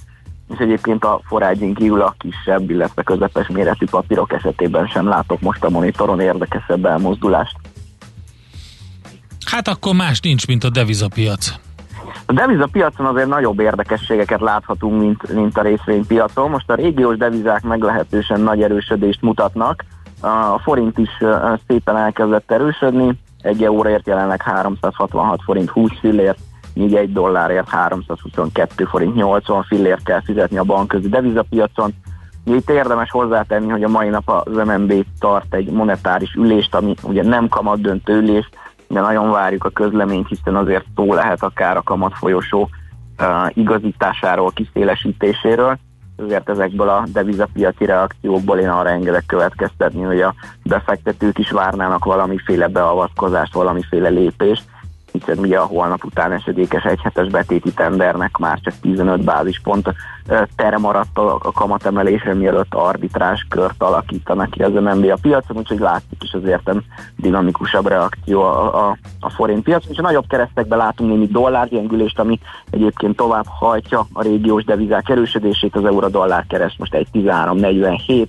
és 0.54 0.58
egyébként 0.60 1.04
a 1.04 1.22
forrágyink 1.24 1.78
kívül 1.78 2.02
a 2.02 2.16
kisebb, 2.18 2.70
illetve 2.70 3.04
közepes 3.04 3.48
méretű 3.48 3.86
papírok 3.86 4.34
esetében 4.34 4.88
sem 4.88 5.08
látok 5.08 5.42
most 5.42 5.64
a 5.64 5.70
monitoron 5.70 6.20
érdekesebb 6.20 6.86
elmozdulást. 6.86 7.56
Hát 9.46 9.68
akkor 9.68 9.96
más 9.96 10.20
nincs, 10.20 10.48
mint 10.48 10.64
a 10.64 10.70
devizapiac. 10.70 11.69
A 12.30 12.34
devizapiacon 12.34 13.06
azért 13.06 13.28
nagyobb 13.28 13.60
érdekességeket 13.60 14.42
láthatunk, 14.42 15.00
mint, 15.00 15.34
mint 15.34 15.58
a 15.58 15.62
részvénypiacon. 15.62 16.50
Most 16.50 16.70
a 16.70 16.76
régiós 16.76 17.18
devizák 17.18 17.64
meglehetősen 17.64 18.42
nagy 18.42 18.62
erősödést 18.62 19.22
mutatnak. 19.22 19.86
A 20.22 20.60
forint 20.60 20.98
is 20.98 21.10
szépen 21.68 21.98
elkezdett 21.98 22.52
erősödni. 22.52 23.20
Egy 23.42 23.64
euróért 23.64 24.08
jelenleg 24.08 24.42
366 24.42 25.42
forint 25.44 25.70
20 25.70 25.92
fillért, 26.00 26.40
míg 26.74 26.94
egy 26.96 27.14
dollárért 27.14 27.70
322 27.70 28.86
forint 28.86 29.16
80 29.16 29.64
fillért 29.64 30.04
kell 30.04 30.22
fizetni 30.22 30.58
a 30.58 30.64
bankközi 30.64 31.10
devizapiacon. 31.10 31.94
Itt 32.44 32.70
érdemes 32.70 33.12
hozzátenni, 33.12 33.70
hogy 33.70 33.84
a 33.84 33.90
mai 33.90 34.10
nap 34.10 34.30
az 34.30 34.68
MNB 34.68 35.06
tart 35.20 35.54
egy 35.54 35.72
monetáris 35.72 36.34
ülést, 36.34 36.76
ami 36.76 36.96
ugye 37.04 37.24
nem 37.24 37.48
kamat 37.48 37.82
döntő 37.82 38.14
ülés, 38.14 38.50
de 38.90 39.00
nagyon 39.00 39.32
várjuk 39.32 39.66
a 39.66 39.70
közleményt, 39.70 40.28
hiszen 40.28 40.56
azért 40.56 40.86
szó 40.96 41.14
lehet 41.14 41.44
akár 41.44 41.78
a 41.78 41.82
kamat 41.82 42.14
folyosó 42.18 42.70
uh, 43.20 43.28
igazításáról, 43.54 44.52
kiszélesítéséről. 44.52 45.78
Ezért 46.18 46.50
ezekből 46.50 46.90
a 46.90 47.04
devizapiaci 47.14 47.86
reakciókból 47.86 48.60
én 48.60 48.70
arra 48.70 48.90
engedek 48.90 49.26
következtetni, 49.26 50.02
hogy 50.02 50.22
a 50.22 50.34
befektetők 50.64 51.38
is 51.38 51.52
várnának 51.52 52.06
valamiféle 52.06 52.68
beavatkozást, 52.68 53.54
valamiféle 53.54 54.10
lépést, 54.10 54.64
hiszen 55.12 55.38
ugye 55.38 55.58
a 55.58 55.66
holnap 55.66 56.04
után 56.04 56.32
esedékes 56.32 56.84
egyhetes 56.84 57.28
betéti 57.28 57.72
tendernek 57.72 58.38
már 58.38 58.60
csak 58.60 58.74
15 58.82 59.24
bázispont 59.24 59.94
tere 60.56 60.78
maradt 60.78 61.18
a 61.18 61.52
kamatemelésre, 61.54 62.34
mielőtt 62.34 62.74
arbitrás 62.74 63.46
kört 63.50 63.84
alakítanak 63.84 64.50
ki 64.50 64.64
az 64.64 64.74
MNB 64.74 65.12
a 65.12 65.18
piacon, 65.22 65.58
úgyhogy 65.58 65.80
látszik 65.80 66.24
is 66.24 66.34
azért 66.34 66.72
dinamikusabb 67.16 67.88
reakció 67.88 68.42
a, 68.42 68.88
a, 68.90 68.98
a 69.20 69.30
forint 69.30 69.64
piacon, 69.64 69.92
és 69.92 69.98
a 69.98 70.02
nagyobb 70.02 70.28
keresztekben 70.28 70.78
látunk 70.78 71.10
némi 71.10 71.28
dollárgyengülést, 71.28 72.20
ami 72.20 72.40
egyébként 72.70 73.16
tovább 73.16 73.46
hajtja 73.48 74.08
a 74.14 74.22
régiós 74.22 74.64
devizák 74.64 75.10
erősödését, 75.10 75.76
az 75.76 75.86
euró-dollár 75.86 76.46
kereszt 76.48 76.78
most 76.78 76.94
egy 76.94 77.08
13,47, 77.14 78.28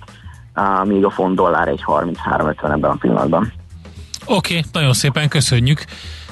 míg 0.83 1.05
a 1.05 1.09
font 1.09 1.35
dollár 1.35 1.67
egy 1.67 1.83
33,50 1.85 2.63
ebben 2.63 2.91
a 2.91 2.95
pillanatban. 2.99 3.53
Oké, 4.25 4.57
okay, 4.57 4.69
nagyon 4.71 4.93
szépen 4.93 5.29
köszönjük. 5.29 5.85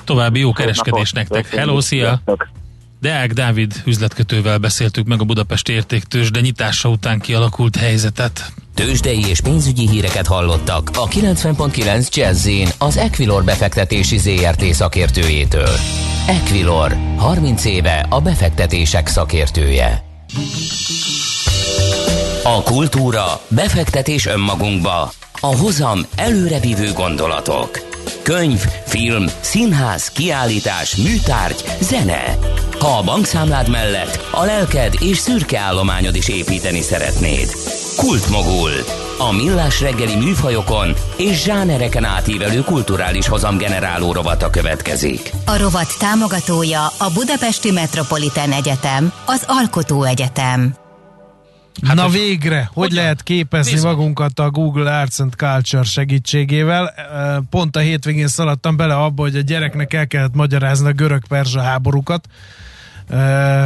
További 0.10 0.40
jó 0.40 0.52
kereskedés 0.52 1.12
nektek. 1.12 1.48
Hello, 1.48 1.82
szia! 1.82 2.22
Deák 3.02 3.34
Dávid 3.34 3.82
üzletkötővel 3.86 4.58
beszéltük 4.58 5.08
meg 5.08 5.22
a 5.22 5.24
Budapest 5.24 5.70
értéktős, 5.70 6.32
de 6.32 6.40
nyitása 6.40 6.90
után 6.90 7.20
kialakult 7.20 7.76
helyzetet. 7.76 8.54
Tőzsdei 8.74 9.28
és 9.28 9.42
pénzügyi 9.42 9.90
híreket 9.90 10.28
hallottak 10.28 10.90
a 10.94 11.08
90.9 11.08 12.16
jazz 12.16 12.50
az 12.78 12.98
Equilor 12.98 13.44
befektetési 13.44 14.18
ZRT 14.18 14.64
szakértőjétől. 14.64 15.76
Equilor, 16.28 16.98
30 17.18 17.66
éve 17.66 18.06
a 18.10 18.22
befektetések 18.22 19.08
szakértője. 19.08 20.04
A 22.44 22.64
kultúra, 22.64 23.42
befektetés 23.48 24.26
önmagunkba, 24.26 25.12
a 25.40 25.58
hozam 25.58 26.00
előrevívő 26.16 26.92
gondolatok. 26.94 27.89
Könyv, 28.24 28.66
film, 28.86 29.26
színház, 29.42 30.08
kiállítás, 30.08 30.96
műtárgy, 30.96 31.64
zene. 31.80 32.38
Ha 32.80 32.98
a 32.98 33.04
bankszámlád 33.04 33.70
mellett 33.70 34.28
a 34.32 34.44
lelked 34.46 34.94
és 35.00 35.18
szürke 35.18 35.60
állományod 35.60 36.16
is 36.16 36.28
építeni 36.28 36.82
szeretnéd. 36.82 37.52
Kultmogul. 37.96 38.72
A 39.18 39.32
millás 39.32 39.82
reggeli 39.82 40.16
műfajokon 40.16 40.94
és 41.18 41.44
zsánereken 41.44 42.04
átívelő 42.04 42.62
kulturális 42.62 43.28
hozamgeneráló 43.28 44.12
rovata 44.12 44.50
következik. 44.50 45.32
A 45.46 45.58
rovat 45.58 45.98
támogatója 46.00 46.86
a 46.86 47.12
Budapesti 47.14 47.72
Metropolitán 47.72 48.52
Egyetem, 48.52 49.14
az 49.26 49.44
Alkotó 49.48 50.04
Egyetem. 50.04 50.79
Hát 51.86 51.96
Na 51.96 52.04
hogy 52.04 52.12
végre, 52.12 52.58
hogy 52.58 52.88
hogyan? 52.90 53.04
lehet 53.04 53.24
képezni 53.24 53.72
Nézd 53.72 53.86
magunkat 53.86 54.40
a 54.40 54.50
Google 54.50 55.00
Arts 55.00 55.20
and 55.20 55.34
Culture 55.36 55.84
segítségével? 55.84 56.94
Pont 57.50 57.76
a 57.76 57.80
hétvégén 57.80 58.28
szaladtam 58.28 58.76
bele 58.76 58.96
abba, 58.96 59.22
hogy 59.22 59.36
a 59.36 59.42
gyereknek 59.42 59.94
el 59.94 60.08
kellett 60.08 60.36
magyarázni 60.36 60.88
a 60.88 60.92
görög-perzsa 60.92 61.62
háborúkat, 61.62 62.28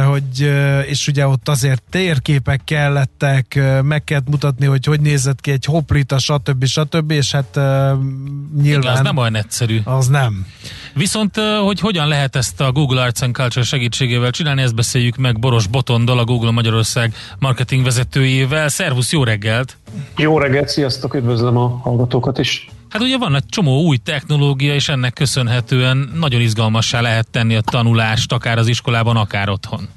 hogy, 0.08 0.52
és 0.86 1.08
ugye 1.08 1.26
ott 1.26 1.48
azért 1.48 1.82
térképek 1.90 2.60
kellettek, 2.64 3.60
meg 3.82 4.04
kellett 4.04 4.28
mutatni, 4.28 4.66
hogy 4.66 4.84
hogy 4.84 5.00
nézett 5.00 5.40
ki 5.40 5.50
egy 5.50 5.64
hoplita, 5.64 6.18
stb. 6.18 6.64
stb. 6.64 7.10
és 7.10 7.32
hát 7.32 7.54
nyilván... 7.54 8.82
Igen, 8.82 8.92
az 8.92 9.00
nem 9.00 9.16
olyan 9.16 9.36
egyszerű. 9.36 9.80
Az 9.84 10.06
nem. 10.06 10.46
Viszont, 10.94 11.36
hogy 11.64 11.80
hogyan 11.80 12.08
lehet 12.08 12.36
ezt 12.36 12.60
a 12.60 12.72
Google 12.72 13.02
Arts 13.02 13.22
and 13.22 13.34
Culture 13.34 13.64
segítségével 13.64 14.30
csinálni, 14.30 14.62
ezt 14.62 14.74
beszéljük 14.74 15.16
meg 15.16 15.38
Boros 15.38 15.66
Botondal, 15.66 16.18
a 16.18 16.24
Google 16.24 16.50
Magyarország 16.50 17.14
marketing 17.38 17.84
vezetőjével. 17.84 18.68
Szervusz, 18.68 19.12
jó 19.12 19.24
reggelt! 19.24 19.76
Jó 20.16 20.38
reggelt, 20.38 20.68
sziasztok, 20.68 21.14
üdvözlöm 21.14 21.56
a 21.56 21.68
hallgatókat 21.68 22.38
is! 22.38 22.68
Hát 22.94 23.02
ugye 23.02 23.18
van 23.18 23.34
egy 23.34 23.46
csomó 23.46 23.82
új 23.82 23.96
technológia, 23.96 24.74
és 24.74 24.88
ennek 24.88 25.12
köszönhetően 25.12 26.10
nagyon 26.18 26.40
izgalmassá 26.40 27.00
lehet 27.00 27.30
tenni 27.30 27.54
a 27.54 27.60
tanulást, 27.60 28.32
akár 28.32 28.58
az 28.58 28.66
iskolában, 28.66 29.16
akár 29.16 29.48
otthon. 29.48 29.88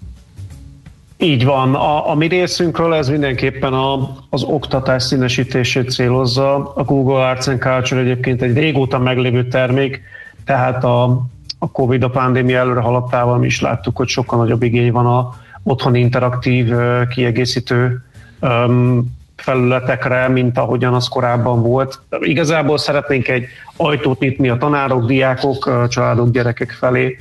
Így 1.17 1.45
van. 1.45 1.75
A, 1.75 2.09
a 2.09 2.15
mi 2.15 2.27
részünkről 2.27 2.93
ez 2.93 3.09
mindenképpen 3.09 3.73
a, 3.73 4.15
az 4.29 4.43
oktatás 4.43 5.03
színesítését 5.03 5.89
célozza. 5.89 6.73
A 6.73 6.83
Google 6.83 7.27
Arts 7.27 7.47
and 7.47 7.59
Culture 7.59 8.01
egyébként 8.01 8.41
egy 8.41 8.53
régóta 8.53 8.99
meglévő 8.99 9.47
termék, 9.47 10.01
tehát 10.45 10.83
a, 10.83 11.03
a 11.59 11.71
Covid, 11.71 12.03
a 12.03 12.09
pandémia 12.09 12.57
előre 12.57 12.79
haladtával 12.79 13.37
mi 13.37 13.45
is 13.45 13.61
láttuk, 13.61 13.97
hogy 13.97 14.07
sokkal 14.07 14.39
nagyobb 14.39 14.63
igény 14.63 14.91
van 14.91 15.05
a 15.05 15.35
otthon 15.63 15.95
interaktív, 15.95 16.71
kiegészítő 17.09 18.03
felületekre, 19.37 20.27
mint 20.27 20.57
ahogyan 20.57 20.93
az 20.93 21.07
korábban 21.07 21.61
volt. 21.61 22.01
Igazából 22.19 22.77
szeretnénk 22.77 23.27
egy 23.27 23.45
ajtót 23.75 24.19
nyitni 24.19 24.49
a 24.49 24.57
tanárok, 24.57 25.05
diákok, 25.05 25.87
családok, 25.89 26.29
gyerekek 26.29 26.71
felé. 26.71 27.17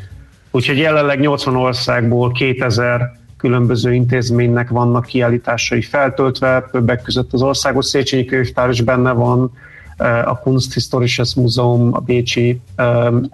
Úgyhogy 0.50 0.78
jelenleg 0.78 1.20
80 1.20 1.56
országból 1.56 2.32
2000 2.32 3.12
különböző 3.36 3.94
intézménynek 3.94 4.68
vannak 4.68 5.04
kiállításai 5.04 5.82
feltöltve, 5.82 6.64
többek 6.70 7.02
között 7.02 7.32
az 7.32 7.42
Országos 7.42 7.86
Széchenyi 7.86 8.24
Könyvtár 8.24 8.68
is 8.68 8.80
benne 8.80 9.12
van, 9.12 9.52
a 10.24 10.38
Kunsthistorisches 10.38 11.34
Múzeum, 11.34 11.94
a 11.94 11.98
Bécsi 11.98 12.60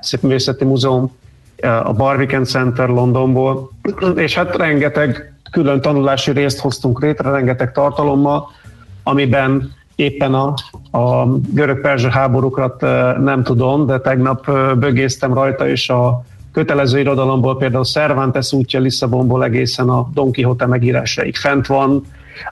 Szépművészeti 0.01 0.65
Múzeum, 0.65 1.13
a 1.83 1.93
Barbican 1.93 2.45
Center 2.45 2.89
Londonból, 2.89 3.71
és 4.15 4.35
hát 4.35 4.57
rengeteg 4.57 5.35
külön 5.51 5.81
tanulási 5.81 6.31
részt 6.31 6.59
hoztunk 6.59 7.03
létre, 7.03 7.31
rengeteg 7.31 7.73
tartalommal, 7.73 8.51
amiben 9.03 9.73
éppen 9.95 10.35
a, 10.35 10.55
a 10.99 11.27
görög-perzsa 11.53 12.11
háborúkat 12.11 12.81
nem 13.21 13.43
tudom, 13.43 13.87
de 13.87 14.01
tegnap 14.01 14.51
bögésztem 14.79 15.35
rajta, 15.35 15.69
és 15.69 15.89
a 15.89 16.25
kötelező 16.53 16.99
irodalomból 16.99 17.57
például 17.57 17.85
Cervantes 17.85 18.53
útja 18.53 18.81
Lisszabonból 18.81 19.45
egészen 19.45 19.89
a 19.89 20.09
Don 20.15 20.33
Quixote 20.33 20.67
megírásaig 20.67 21.37
fent 21.37 21.67
van, 21.67 22.03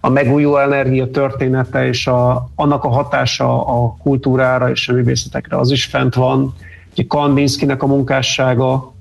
a 0.01 0.09
megújuló 0.09 0.57
energia 0.57 1.11
története 1.11 1.87
és 1.87 2.07
a, 2.07 2.51
annak 2.55 2.85
a 2.85 2.89
hatása 2.89 3.67
a 3.67 3.97
kultúrára 4.03 4.71
és 4.71 4.89
a 4.89 4.93
művészetekre 4.93 5.57
az 5.57 5.71
is 5.71 5.85
fent 5.85 6.15
van. 6.15 6.55
Kandinskynek 7.09 7.83
a 7.83 7.87
munkássága 7.87 8.93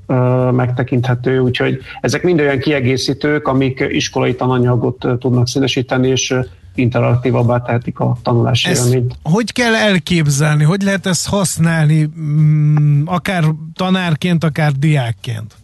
megtekinthető, 0.51 1.39
úgyhogy 1.39 1.80
ezek 2.01 2.23
mind 2.23 2.39
olyan 2.39 2.57
kiegészítők, 2.57 3.47
amik 3.47 3.86
iskolai 3.89 4.36
tananyagot 4.36 5.07
tudnak 5.19 5.47
színesíteni, 5.47 6.07
és 6.07 6.36
interaktívabbá 6.76 7.61
tehetik 7.61 7.99
a 7.99 8.17
tanulási 8.24 8.70
ezt 8.70 8.86
élményt. 8.86 9.15
Hogy 9.24 9.51
kell 9.51 9.76
elképzelni, 9.76 10.63
hogy 10.63 10.82
lehet 10.82 11.05
ezt 11.05 11.28
használni, 11.28 12.09
mm, 12.20 13.01
akár 13.05 13.43
tanárként, 13.74 14.43
akár 14.43 14.72
diákként? 14.72 15.55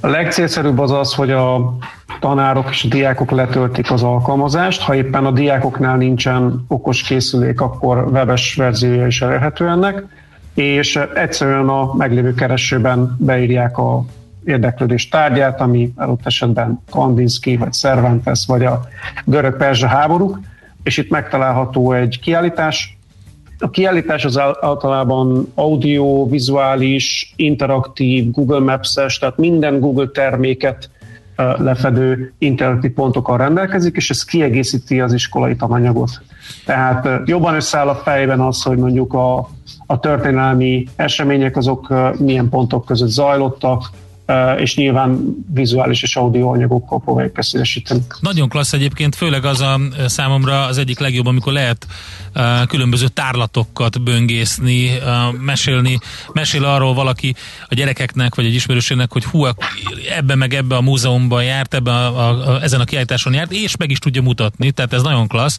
A 0.00 0.08
legcélszerűbb 0.08 0.78
az 0.78 0.90
az, 0.90 1.14
hogy 1.14 1.30
a 1.30 1.76
tanárok 2.20 2.70
és 2.70 2.84
a 2.84 2.88
diákok 2.88 3.30
letöltik 3.30 3.90
az 3.90 4.02
alkalmazást. 4.02 4.80
Ha 4.80 4.94
éppen 4.94 5.24
a 5.24 5.30
diákoknál 5.30 5.96
nincsen 5.96 6.64
okos 6.68 7.02
készülék, 7.02 7.60
akkor 7.60 8.08
webes 8.12 8.54
verziója 8.54 9.06
is 9.06 9.22
elérhető 9.22 9.68
ennek, 9.68 10.04
és 10.54 10.98
egyszerűen 11.14 11.68
a 11.68 11.94
meglévő 11.94 12.34
keresőben 12.34 13.16
beírják 13.18 13.78
a 13.78 14.04
érdeklődés 14.44 15.08
tárgyát, 15.08 15.60
ami 15.60 15.92
adott 15.96 16.26
esetben 16.26 16.82
Kandinsky, 16.90 17.56
vagy 17.56 17.72
Cervantes, 17.72 18.44
vagy 18.46 18.64
a 18.64 18.80
görög-perzsa 19.24 19.86
háborúk, 19.86 20.40
és 20.82 20.96
itt 20.96 21.10
megtalálható 21.10 21.92
egy 21.92 22.20
kiállítás. 22.20 22.98
A 23.58 23.70
kiállítás 23.70 24.24
az 24.24 24.38
általában 24.38 25.52
audio, 25.54 26.28
vizuális, 26.28 27.32
interaktív, 27.36 28.30
Google 28.30 28.60
Maps-es, 28.60 29.18
tehát 29.18 29.36
minden 29.36 29.80
Google 29.80 30.08
terméket 30.08 30.90
lefedő 31.36 32.32
interaktív 32.38 32.90
pontokkal 32.90 33.36
rendelkezik, 33.36 33.96
és 33.96 34.10
ez 34.10 34.24
kiegészíti 34.24 35.00
az 35.00 35.12
iskolai 35.12 35.56
tananyagot. 35.56 36.22
Tehát 36.64 37.08
jobban 37.24 37.54
összeáll 37.54 37.88
a 37.88 37.94
fejben 37.94 38.40
az, 38.40 38.62
hogy 38.62 38.76
mondjuk 38.76 39.14
a, 39.14 39.48
a 39.86 39.98
történelmi 40.00 40.86
események 40.96 41.56
azok 41.56 41.94
milyen 42.18 42.48
pontok 42.48 42.84
között 42.84 43.08
zajlottak, 43.08 43.90
és 44.58 44.76
nyilván 44.76 45.36
vizuális 45.54 46.02
és 46.02 46.16
audio 46.16 46.48
anyagokkal 46.48 47.00
próbáljuk 47.00 47.32
beszélesíteni. 47.32 48.00
Nagyon 48.20 48.48
klassz 48.48 48.72
egyébként, 48.72 49.14
főleg 49.14 49.44
az 49.44 49.60
a 49.60 49.80
számomra 50.06 50.64
az 50.64 50.78
egyik 50.78 50.98
legjobb, 50.98 51.26
amikor 51.26 51.52
lehet 51.52 51.86
különböző 52.68 53.08
tárlatokat 53.08 54.02
böngészni, 54.02 54.90
mesélni, 55.40 55.98
mesél 56.32 56.64
arról 56.64 56.94
valaki 56.94 57.34
a 57.68 57.74
gyerekeknek, 57.74 58.34
vagy 58.34 58.44
egy 58.44 58.54
ismerősének, 58.54 59.12
hogy 59.12 59.24
hú, 59.24 59.46
ebbe 60.16 60.34
meg 60.34 60.54
ebbe 60.54 60.76
a 60.76 60.80
múzeumban 60.80 61.44
járt, 61.44 61.74
ebbe 61.74 61.90
a, 61.90 62.18
a, 62.18 62.48
a, 62.48 62.62
ezen 62.62 62.80
a 62.80 62.84
kiállításon 62.84 63.34
járt, 63.34 63.52
és 63.52 63.76
meg 63.76 63.90
is 63.90 63.98
tudja 63.98 64.22
mutatni, 64.22 64.70
tehát 64.70 64.92
ez 64.92 65.02
nagyon 65.02 65.28
klassz. 65.28 65.58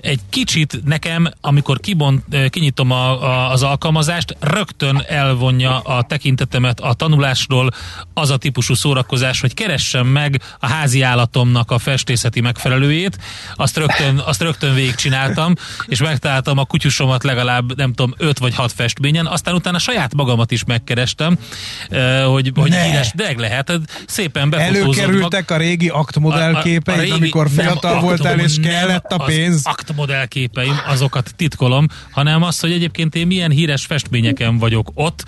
Egy 0.00 0.20
kicsit 0.30 0.80
nekem, 0.84 1.30
amikor 1.40 1.80
kibont, 1.80 2.24
kinyitom 2.50 2.90
a, 2.90 3.22
a, 3.22 3.50
az 3.50 3.62
alkalmazást, 3.62 4.36
rögtön 4.40 5.04
elvonja 5.08 5.78
a 5.78 6.02
tekintetemet 6.02 6.80
a 6.80 6.94
tanulásról, 6.94 7.70
az 8.14 8.30
a 8.30 8.36
típusú 8.36 8.74
szórakozás, 8.74 9.40
hogy 9.40 9.54
keressem 9.54 10.06
meg 10.06 10.42
a 10.58 10.66
házi 10.66 11.02
állatomnak 11.02 11.70
a 11.70 11.78
festészeti 11.78 12.40
megfelelőjét, 12.40 13.18
azt 13.54 13.76
rögtön, 13.76 14.18
azt 14.18 14.42
rögtön 14.42 14.74
végigcsináltam, 14.74 15.54
és 15.86 16.00
megtaláltam 16.00 16.58
a 16.58 16.64
kutyusomat 16.64 17.24
legalább, 17.24 17.76
nem 17.76 17.92
tudom, 17.92 18.14
öt 18.16 18.38
vagy 18.38 18.54
hat 18.54 18.72
festményen, 18.72 19.26
aztán 19.26 19.54
utána 19.54 19.78
saját 19.78 20.14
magamat 20.14 20.50
is 20.50 20.64
megkerestem, 20.64 21.38
hogy, 22.26 22.52
hogy 22.54 22.74
híres, 22.74 23.12
de 23.14 23.34
lehet, 23.36 23.80
szépen 24.06 24.50
befotózod. 24.50 24.98
Előkerültek 24.98 25.48
mag... 25.48 25.58
a 25.58 25.62
régi 25.62 25.88
aktmodellképeid, 25.88 27.10
amikor 27.10 27.50
fiatal 27.50 27.92
nem, 27.92 28.00
voltál, 28.00 28.38
és 28.38 28.56
kellett 28.62 29.12
a 29.12 29.24
pénz? 29.24 29.54
Az 29.54 29.66
aktmodellképeim, 29.66 30.80
azokat 30.86 31.32
titkolom, 31.36 31.86
hanem 32.10 32.42
az, 32.42 32.60
hogy 32.60 32.72
egyébként 32.72 33.14
én 33.14 33.26
milyen 33.26 33.50
híres 33.50 33.86
festményeken 33.86 34.58
vagyok 34.58 34.90
ott, 34.94 35.24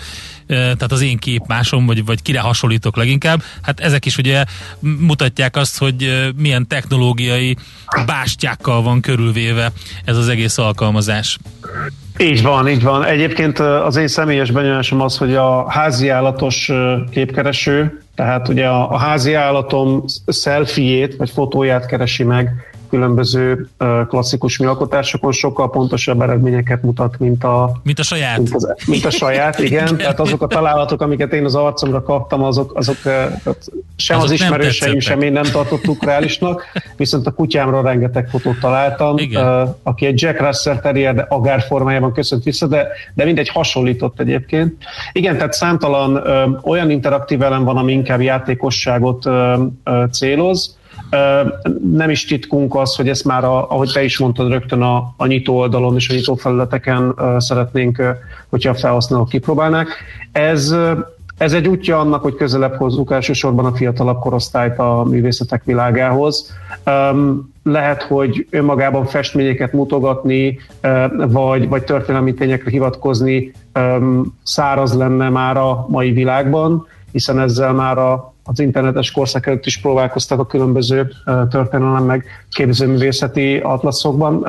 tehát 0.52 0.92
az 0.92 1.00
én 1.00 1.18
képmásom, 1.18 1.86
vagy, 1.86 2.04
vagy 2.04 2.22
kire 2.22 2.40
hasonlítok 2.40 2.96
leginkább, 2.96 3.42
hát 3.62 3.80
ezek 3.80 4.06
is 4.06 4.16
ugye 4.16 4.44
mutatják 4.80 5.56
azt, 5.56 5.78
hogy 5.78 6.30
milyen 6.36 6.66
technológiai 6.66 7.56
bástyákkal 8.06 8.82
van 8.82 9.00
körülvéve 9.00 9.72
ez 10.04 10.16
az 10.16 10.28
egész 10.28 10.58
alkalmazás. 10.58 11.38
Így 12.18 12.42
van, 12.42 12.68
így 12.68 12.82
van. 12.82 13.04
Egyébként 13.04 13.58
az 13.58 13.96
én 13.96 14.08
személyes 14.08 14.50
benyomásom 14.50 15.00
az, 15.00 15.16
hogy 15.16 15.34
a 15.34 15.70
házi 15.70 16.08
állatos 16.08 16.70
képkereső, 17.10 18.02
tehát 18.14 18.48
ugye 18.48 18.66
a, 18.66 18.90
a 18.90 18.96
házi 18.96 19.34
állatom 19.34 20.04
selfie 20.26 21.08
vagy 21.18 21.30
fotóját 21.30 21.86
keresi 21.86 22.22
meg, 22.22 22.71
különböző 22.92 23.68
klasszikus 24.08 24.58
műalkotásokon 24.58 25.32
sokkal 25.32 25.70
pontosabb 25.70 26.20
eredményeket 26.20 26.82
mutat, 26.82 27.18
mint 27.18 27.44
a, 27.44 27.80
mint 27.82 27.98
a 27.98 28.02
saját. 28.02 28.36
Mint, 28.36 28.54
az, 28.54 28.74
mint 28.86 29.04
a 29.04 29.10
saját, 29.10 29.58
igen. 29.68 29.96
Tehát 29.96 30.20
azok 30.20 30.42
a 30.42 30.46
találatok, 30.46 31.00
amiket 31.00 31.32
én 31.32 31.44
az 31.44 31.54
arcomra 31.54 32.02
kaptam, 32.02 32.42
azok, 32.42 32.74
azok 32.74 32.96
sem 33.96 34.16
azok 34.16 34.22
az 34.22 34.30
ismerőseim, 34.30 34.98
sem 34.98 35.20
én 35.20 35.32
nem 35.32 35.42
tartottuk 35.42 36.04
reálisnak, 36.04 36.64
viszont 36.96 37.26
a 37.26 37.30
kutyámra 37.30 37.82
rengeteg 37.82 38.28
fotót 38.28 38.58
találtam, 38.60 39.18
igen. 39.18 39.74
aki 39.82 40.06
egy 40.06 40.20
Jack 40.22 40.40
Russell 40.40 40.80
Terrier, 40.80 41.14
de 41.14 41.26
agár 41.28 41.60
formájában 41.60 42.12
köszönt 42.12 42.44
vissza, 42.44 42.66
de, 42.66 42.88
de 43.14 43.24
mindegy 43.24 43.48
hasonlított 43.48 44.20
egyébként. 44.20 44.74
Igen, 45.12 45.36
tehát 45.36 45.52
számtalan 45.52 46.16
ö, 46.16 46.44
olyan 46.62 46.90
interaktív 46.90 47.42
elem 47.42 47.64
van, 47.64 47.76
ami 47.76 47.92
inkább 47.92 48.20
játékosságot 48.20 49.26
ö, 49.26 49.64
ö, 49.84 50.04
céloz, 50.10 50.80
nem 51.92 52.10
is 52.10 52.24
titkunk 52.24 52.74
az, 52.74 52.94
hogy 52.94 53.08
ezt 53.08 53.24
már, 53.24 53.44
a, 53.44 53.70
ahogy 53.70 53.90
te 53.92 54.02
is 54.04 54.18
mondtad, 54.18 54.48
rögtön 54.48 54.82
a, 54.82 55.14
a 55.16 55.26
nyitó 55.26 55.56
oldalon 55.56 55.94
és 55.94 56.08
a 56.08 56.14
nyitó 56.14 56.34
felületeken 56.34 57.14
szeretnénk, 57.38 58.02
hogyha 58.48 58.70
a 58.70 58.74
felhasználók 58.74 59.28
kipróbálnák. 59.28 59.88
Ez, 60.32 60.76
ez 61.36 61.52
egy 61.52 61.68
útja 61.68 61.98
annak, 61.98 62.22
hogy 62.22 62.34
közelebb 62.34 62.74
hozzuk 62.74 63.12
elsősorban 63.12 63.64
a 63.64 63.74
fiatalabb 63.74 64.18
korosztályt 64.18 64.78
a 64.78 65.04
művészetek 65.08 65.64
világához. 65.64 66.52
Lehet, 67.62 68.02
hogy 68.02 68.46
önmagában 68.50 69.06
festményeket 69.06 69.72
mutogatni, 69.72 70.58
vagy, 71.16 71.68
vagy 71.68 71.84
történelmi 71.84 72.34
tényekre 72.34 72.70
hivatkozni 72.70 73.52
száraz 74.42 74.94
lenne 74.94 75.28
már 75.28 75.56
a 75.56 75.86
mai 75.88 76.12
világban, 76.12 76.86
hiszen 77.12 77.40
ezzel 77.40 77.72
már 77.72 77.98
a 77.98 78.31
az 78.44 78.60
internetes 78.60 79.10
korszak 79.10 79.46
előtt 79.46 79.66
is 79.66 79.80
próbálkoztak 79.80 80.38
a 80.38 80.46
különböző 80.46 81.12
történelem 81.50 82.04
meg 82.04 82.24
képzőművészeti 82.50 83.56
atlaszokban. 83.56 84.42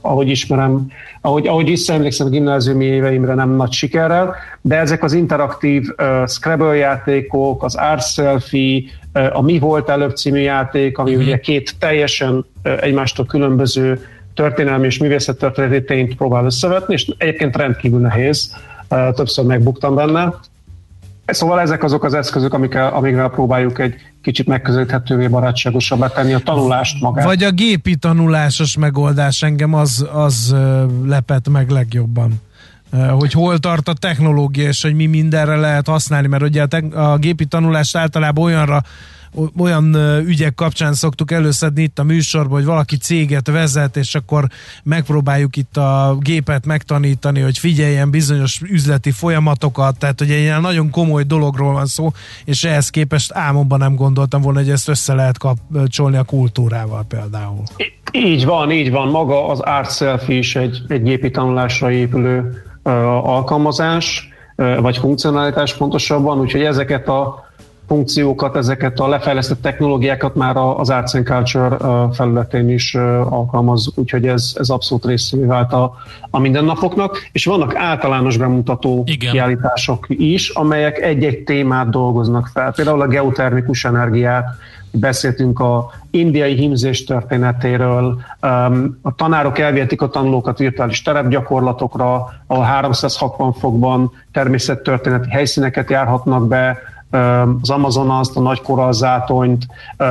Ahogy 0.00 0.28
ismerem, 0.28 0.86
ahogy, 1.20 1.46
ahogy 1.46 1.68
visszaemlékszem 1.68 2.26
a 2.26 2.30
gimnáziumi 2.30 2.84
éveimre 2.84 3.34
nem 3.34 3.50
nagy 3.50 3.72
sikerrel, 3.72 4.34
de 4.60 4.78
ezek 4.78 5.02
az 5.02 5.12
interaktív 5.12 5.86
Scrabble 6.26 6.76
játékok, 6.76 7.62
az 7.62 7.74
Art 7.74 8.12
Selfie, 8.12 8.82
a 9.32 9.42
Mi 9.42 9.58
volt 9.58 9.88
előbb 9.88 10.16
című 10.16 10.40
játék, 10.40 10.98
ami 10.98 11.10
mm-hmm. 11.10 11.20
ugye 11.20 11.38
két 11.38 11.74
teljesen 11.78 12.44
egymástól 12.80 13.26
különböző 13.26 14.06
történelmi 14.34 14.86
és 14.86 14.98
művészettörténeti 14.98 15.84
tényt 15.84 16.16
próbál 16.16 16.44
összevetni, 16.44 16.94
és 16.94 17.10
egyébként 17.18 17.56
rendkívül 17.56 18.00
nehéz, 18.00 18.56
többször 19.14 19.44
megbuktam 19.44 19.94
benne, 19.94 20.34
Szóval 21.26 21.60
ezek 21.60 21.82
azok 21.82 22.04
az 22.04 22.14
eszközök, 22.14 22.54
amikkel, 22.54 22.92
amikkel 22.92 23.28
próbáljuk 23.28 23.78
egy 23.78 23.94
kicsit 24.22 24.46
megközelíthetővé, 24.46 25.28
barátságosabbá 25.28 26.08
tenni 26.08 26.32
a 26.32 26.38
tanulást 26.38 27.00
magát. 27.00 27.24
Vagy 27.24 27.42
a 27.42 27.50
gépi 27.50 27.96
tanulásos 27.96 28.76
megoldás 28.76 29.42
engem 29.42 29.74
az, 29.74 30.06
az 30.12 30.54
lepett 31.04 31.48
meg 31.48 31.70
legjobban 31.70 32.40
hogy 33.18 33.32
hol 33.32 33.58
tart 33.58 33.88
a 33.88 33.92
technológia, 33.92 34.68
és 34.68 34.82
hogy 34.82 34.94
mi 34.94 35.06
mindenre 35.06 35.56
lehet 35.56 35.86
használni, 35.86 36.26
mert 36.26 36.42
ugye 36.42 36.62
a, 36.62 36.66
te- 36.66 37.00
a 37.00 37.16
gépi 37.16 37.44
tanulást 37.44 37.96
általában 37.96 38.44
olyanra 38.44 38.82
olyan 39.58 39.94
ügyek 40.26 40.54
kapcsán 40.54 40.92
szoktuk 40.92 41.30
előszedni 41.30 41.82
itt 41.82 41.98
a 41.98 42.02
műsorban, 42.02 42.52
hogy 42.52 42.64
valaki 42.64 42.96
céget 42.96 43.50
vezet, 43.50 43.96
és 43.96 44.14
akkor 44.14 44.46
megpróbáljuk 44.82 45.56
itt 45.56 45.76
a 45.76 46.16
gépet 46.20 46.66
megtanítani, 46.66 47.40
hogy 47.40 47.58
figyeljen 47.58 48.10
bizonyos 48.10 48.60
üzleti 48.60 49.10
folyamatokat, 49.10 49.98
tehát 49.98 50.18
hogy 50.18 50.30
egy 50.30 50.40
ilyen 50.40 50.60
nagyon 50.60 50.90
komoly 50.90 51.22
dologról 51.22 51.72
van 51.72 51.86
szó, 51.86 52.12
és 52.44 52.64
ehhez 52.64 52.90
képest 52.90 53.32
álmomban 53.32 53.78
nem 53.78 53.94
gondoltam 53.94 54.40
volna, 54.40 54.58
hogy 54.58 54.70
ezt 54.70 54.88
össze 54.88 55.14
lehet 55.14 55.38
kapcsolni 55.38 56.16
a 56.16 56.22
kultúrával 56.22 57.04
például. 57.08 57.62
Így 58.12 58.44
van, 58.44 58.70
így 58.70 58.90
van. 58.90 59.08
Maga 59.08 59.48
az 59.48 59.60
Art 59.60 59.96
Selfie 59.96 60.38
is 60.38 60.56
egy, 60.56 60.82
egy 60.88 61.02
gépi 61.02 61.30
tanulásra 61.30 61.90
épülő 61.90 62.62
uh, 62.82 62.92
alkalmazás, 63.28 64.28
uh, 64.56 64.80
vagy 64.80 64.96
funkcionalitás 64.96 65.74
pontosabban, 65.76 66.40
úgyhogy 66.40 66.62
ezeket 66.62 67.08
a 67.08 67.44
funkciókat, 67.86 68.56
ezeket 68.56 69.00
a 69.00 69.08
lefejlesztett 69.08 69.62
technológiákat 69.62 70.34
már 70.34 70.56
az 70.56 70.90
Arts 70.90 71.14
and 71.14 71.26
Culture 71.26 71.76
felületén 72.12 72.68
is 72.68 72.94
alkalmaz, 73.28 73.92
úgyhogy 73.94 74.26
ez, 74.26 74.52
ez 74.58 74.68
abszolút 74.68 75.04
részévé 75.04 75.44
vált 75.44 75.72
a, 75.72 75.94
a 76.30 76.38
mindennapoknak, 76.38 77.28
és 77.32 77.44
vannak 77.44 77.74
általános 77.76 78.36
bemutató 78.36 79.02
Igen. 79.06 79.32
kiállítások 79.32 80.06
is, 80.08 80.48
amelyek 80.48 80.98
egy-egy 80.98 81.44
témát 81.44 81.90
dolgoznak 81.90 82.50
fel, 82.52 82.72
például 82.72 83.00
a 83.00 83.06
geotermikus 83.06 83.84
energiát, 83.84 84.44
beszéltünk 84.94 85.60
a 85.60 85.90
indiai 86.10 86.54
hímzés 86.54 87.04
történetéről, 87.04 88.20
a 89.02 89.14
tanárok 89.14 89.58
elvihetik 89.58 90.02
a 90.02 90.08
tanulókat 90.08 90.58
virtuális 90.58 91.02
terepgyakorlatokra, 91.02 92.32
ahol 92.46 92.64
360 92.64 93.52
fokban 93.52 94.12
természettörténeti 94.32 95.30
helyszíneket 95.30 95.90
járhatnak 95.90 96.48
be, 96.48 96.78
az 97.60 97.70
Amazonas, 97.70 98.28
a 98.34 98.40
nagy 98.40 98.60
korallzátonyt, 98.60 99.66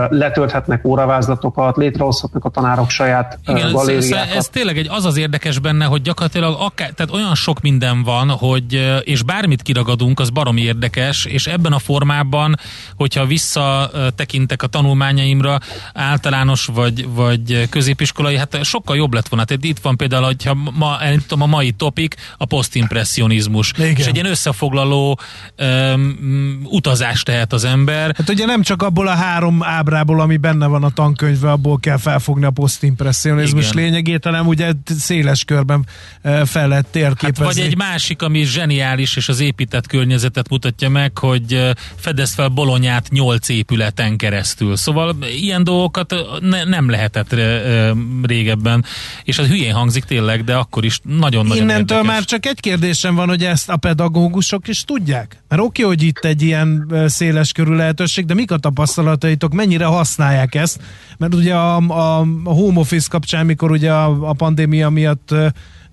letölthetnek 0.10 0.86
óravázlatokat, 0.86 1.78
létrehozhatnak 1.78 2.46
a 2.46 2.50
tanárok 2.50 2.90
saját 2.90 3.40
Igen, 3.48 3.72
galériákat. 3.72 4.30
Ez, 4.30 4.36
ez 4.36 4.48
tényleg 4.48 4.78
egy, 4.78 4.88
az 4.90 5.06
az 5.06 5.18
érdekes 5.18 5.60
benne, 5.60 5.86
hogy 5.86 6.02
gyakorlatilag 6.02 6.56
akár, 6.60 6.90
tehát 6.90 7.14
olyan 7.14 7.36
sok 7.36 7.62
minden 7.62 8.04
van, 8.04 8.30
hogy 8.30 9.02
és 9.04 9.24
bármit 9.24 9.62
kiragadunk, 9.62 10.20
az 10.20 10.30
baromi 10.30 10.62
érdekes, 10.62 11.26
és 11.26 11.48
ebben 11.48 11.72
a 11.72 11.80
formában, 11.80 12.56
hogyha 12.96 13.26
visszatekintek 13.26 14.64
a 14.64 14.68
tanulmányaimra, 14.68 15.60
általános 15.94 16.66
vagy, 16.66 17.08
vagy 17.14 17.70
középiskolai, 17.70 18.38
hát 18.38 18.64
sokkal 18.64 18.96
jobb 18.96 19.14
lett 19.14 19.28
volna. 19.28 19.46
Tehát 19.46 19.64
itt 19.64 19.80
van 19.80 19.98
például, 19.98 20.24
hogyha 20.24 20.54
ma, 20.54 20.98
tudom, 21.28 21.42
a 21.42 21.56
mai 21.56 21.72
topik, 21.72 22.16
a 22.38 22.46
posztimpressionizmus. 22.46 23.72
És 23.78 24.06
egy 24.06 24.16
ilyen 24.16 24.26
összefoglaló 24.26 25.20
um, 25.94 26.62
utaz 26.70 26.93
utazást 26.94 27.26
tehet 27.26 27.54
az 27.54 27.64
ember. 27.64 28.14
Hát 28.18 28.30
ugye 28.30 28.46
nem 28.46 28.62
csak 28.62 28.82
abból 28.82 29.08
a 29.08 29.16
három 29.16 29.64
ábrából, 29.64 30.22
ami 30.22 30.38
benne 30.38 30.68
van 30.68 30.84
a 30.84 30.90
tankönyvben, 30.90 31.52
abból 31.52 31.80
kell 31.80 31.98
felfogni 31.98 32.46
a 32.46 32.52
posztimpressionizmus 32.52 33.74
lényegét, 33.74 34.24
hanem 34.24 34.48
ugye 34.48 34.72
széles 34.86 35.44
körben 35.44 35.86
e, 36.22 36.46
fel 36.46 36.68
lehet 36.68 36.86
térképezni. 36.86 37.46
Hát 37.46 37.54
vagy 37.56 37.64
egy 37.64 37.78
másik, 37.78 38.22
ami 38.22 38.44
zseniális, 38.44 39.16
és 39.16 39.30
az 39.30 39.40
épített 39.40 39.88
környezetet 39.88 40.50
mutatja 40.50 40.90
meg, 40.90 41.18
hogy 41.18 41.54
e, 41.54 41.76
fedez 41.96 42.34
fel 42.34 42.48
Bolonyát 42.48 43.10
nyolc 43.10 43.50
épületen 43.50 44.18
keresztül. 44.18 44.76
Szóval 44.76 45.16
ilyen 45.40 45.64
dolgokat 45.64 46.16
ne, 46.40 46.64
nem 46.64 46.90
lehetett 46.90 47.34
e, 47.34 47.94
régebben, 48.24 48.86
és 49.24 49.38
az 49.38 49.48
hülyén 49.48 49.74
hangzik 49.74 50.04
tényleg, 50.04 50.44
de 50.44 50.56
akkor 50.56 50.86
is 50.86 51.00
nagyon-nagyon 51.04 51.64
Innentől 51.64 51.98
érdekes. 51.98 52.18
már 52.18 52.26
csak 52.26 52.46
egy 52.46 52.60
kérdésem 52.60 53.16
van, 53.16 53.28
hogy 53.28 53.44
ezt 53.44 53.70
a 53.70 53.78
pedagógusok 53.78 54.68
is 54.68 54.84
tudják? 54.84 55.44
Mert 55.48 55.62
oké, 55.62 55.84
hogy 55.84 56.04
itt 56.04 56.26
egy 56.26 56.42
ilyen 56.42 56.73
széles 57.06 57.52
körű 57.52 57.74
lehetőség, 57.74 58.26
de 58.26 58.34
mik 58.34 58.52
a 58.52 58.58
tapasztalataitok, 58.58 59.54
mennyire 59.54 59.86
használják 59.86 60.56
ezt? 60.56 60.82
Mert 61.18 61.34
ugye 61.34 61.56
a, 61.56 61.78
a, 61.78 62.20
a 62.44 62.50
home 62.50 62.80
office 62.80 63.08
kapcsán, 63.10 63.46
mikor 63.46 63.72
ugye 63.72 63.92
a, 63.92 64.30
a 64.30 64.34
pandémia 64.34 64.90
miatt 64.90 65.36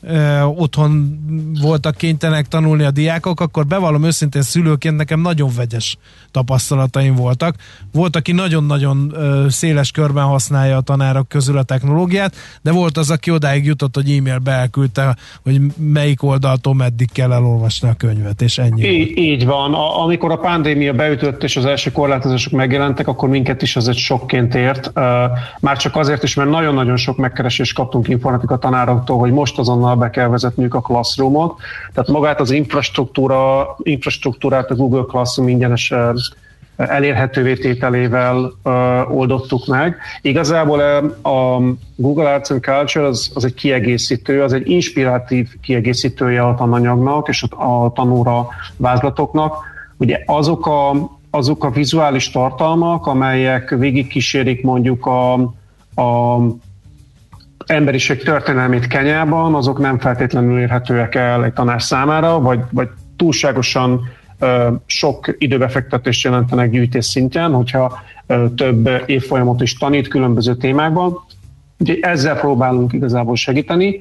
ö, 0.03 0.41
otthon 0.41 1.19
voltak 1.61 1.97
kénytelenek 1.97 2.49
tanulni 2.49 2.83
a 2.85 2.91
diákok, 2.91 3.41
akkor 3.41 3.67
bevallom 3.67 4.05
őszintén 4.05 4.43
szülőként 4.43 4.97
nekem 4.97 5.21
nagyon 5.21 5.51
vegyes 5.57 5.99
tapasztalataim 6.31 7.15
voltak. 7.15 7.55
Volt, 7.93 8.17
aki 8.17 8.33
nagyon-nagyon 8.33 9.13
ö, 9.15 9.47
széles 9.49 9.91
körben 9.91 10.25
használja 10.25 10.77
a 10.77 10.81
tanárok 10.81 11.29
közül 11.29 11.59
a 11.59 11.63
technológiát, 11.63 12.35
de 12.63 12.73
volt 12.73 12.97
az, 12.97 13.11
aki 13.11 13.31
odáig 13.31 13.65
jutott, 13.65 13.95
hogy 13.95 14.11
e-mailbe 14.11 14.53
elküldte, 14.53 15.17
hogy 15.43 15.61
melyik 15.77 16.23
oldaltól 16.23 16.75
meddig 16.75 17.13
kell 17.13 17.33
elolvasni 17.33 17.89
a 17.89 17.95
könyvet, 17.95 18.43
és 18.43 18.59
ennyi. 18.59 18.89
Így, 18.89 19.19
így 19.19 19.47
van. 19.47 19.75
A, 19.75 20.03
amikor 20.03 20.31
a 20.31 20.37
pandémia 20.37 20.93
beütött 20.93 21.43
és 21.43 21.57
az 21.57 21.65
első 21.65 21.93
korlátozások 21.93 22.53
megjelentek, 22.53 23.09
akkor 23.09 23.29
minket 23.29 23.63
is 23.63 23.77
az 23.77 23.89
egy 23.89 23.97
sokként 23.97 24.55
ért. 24.55 24.93
Már 25.61 25.77
csak 25.77 25.97
azért 25.97 26.23
is, 26.23 26.35
mert 26.35 26.51
nagyon-nagyon 26.51 26.97
sok 26.97 27.17
megkeresést 27.17 27.75
kaptunk 27.75 28.09
informatika 28.09 28.59
tanároktól, 28.59 29.19
hogy 29.19 29.33
most 29.33 29.59
azonnal 29.59 29.90
azonnal 29.91 29.97
be 29.97 30.11
kell 30.11 30.29
vezetniük 30.29 30.75
a 30.75 30.81
Classroom-ot. 30.81 31.61
Tehát 31.95 32.11
magát 32.11 32.41
az 32.41 32.51
infrastruktúra, 32.51 33.67
infrastruktúrát 33.83 34.71
a 34.71 34.75
Google 34.75 35.05
Classroom 35.09 35.49
ingyenes 35.49 35.93
elérhetővé 36.77 37.55
tételével 37.55 38.53
oldottuk 39.11 39.67
meg. 39.67 39.97
Igazából 40.23 40.81
a 41.23 41.61
Google 41.97 42.33
Arts 42.33 42.51
and 42.51 42.63
Culture 42.63 43.07
az, 43.07 43.31
az 43.35 43.45
egy 43.45 43.55
kiegészítő, 43.55 44.43
az 44.43 44.53
egy 44.53 44.69
inspiratív 44.69 45.49
kiegészítője 45.63 46.43
a 46.43 46.55
tananyagnak 46.55 47.29
és 47.29 47.43
a 47.43 47.93
tanóra 47.93 48.49
vázlatoknak. 48.77 49.57
Ugye 49.97 50.23
azok 50.27 50.67
a, 50.67 51.11
azok 51.31 51.65
a 51.65 51.71
vizuális 51.71 52.31
tartalmak, 52.31 53.07
amelyek 53.07 53.71
végigkísérik 53.71 54.63
mondjuk 54.63 55.07
a, 55.07 55.33
a 55.95 56.39
emberiség 57.67 58.23
történelmét 58.23 58.87
Kenyában, 58.87 59.55
azok 59.55 59.79
nem 59.79 59.99
feltétlenül 59.99 60.61
érhetőek 60.61 61.15
el 61.15 61.45
egy 61.45 61.53
tanár 61.53 61.83
számára, 61.83 62.41
vagy, 62.41 62.61
vagy 62.71 62.89
túlságosan 63.17 64.01
sok 64.87 65.35
időbefektetést 65.39 66.25
jelentenek 66.25 66.71
gyűjtés 66.71 67.05
szintjén, 67.05 67.53
hogyha 67.53 67.99
több 68.57 68.89
évfolyamot 69.07 69.61
is 69.61 69.77
tanít 69.77 70.09
különböző 70.09 70.57
témákban. 70.57 71.19
Ugye 71.79 71.95
ezzel 72.01 72.39
próbálunk 72.41 72.93
igazából 72.93 73.37
segíteni. 73.37 74.01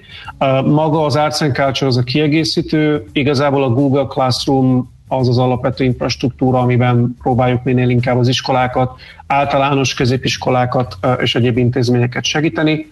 Maga 0.65 1.05
az 1.05 1.15
Arts 1.15 1.41
and 1.41 1.53
Culture 1.53 1.87
az 1.87 1.97
a 1.97 2.03
kiegészítő, 2.03 3.05
igazából 3.11 3.63
a 3.63 3.69
Google 3.69 4.05
Classroom 4.05 4.91
az 5.11 5.27
az 5.27 5.37
alapvető 5.37 5.83
infrastruktúra, 5.83 6.59
amiben 6.59 7.15
próbáljuk 7.21 7.63
minél 7.63 7.89
inkább 7.89 8.17
az 8.17 8.27
iskolákat, 8.27 8.99
általános 9.27 9.93
középiskolákat 9.93 10.97
és 11.21 11.35
egyéb 11.35 11.57
intézményeket 11.57 12.23
segíteni, 12.23 12.85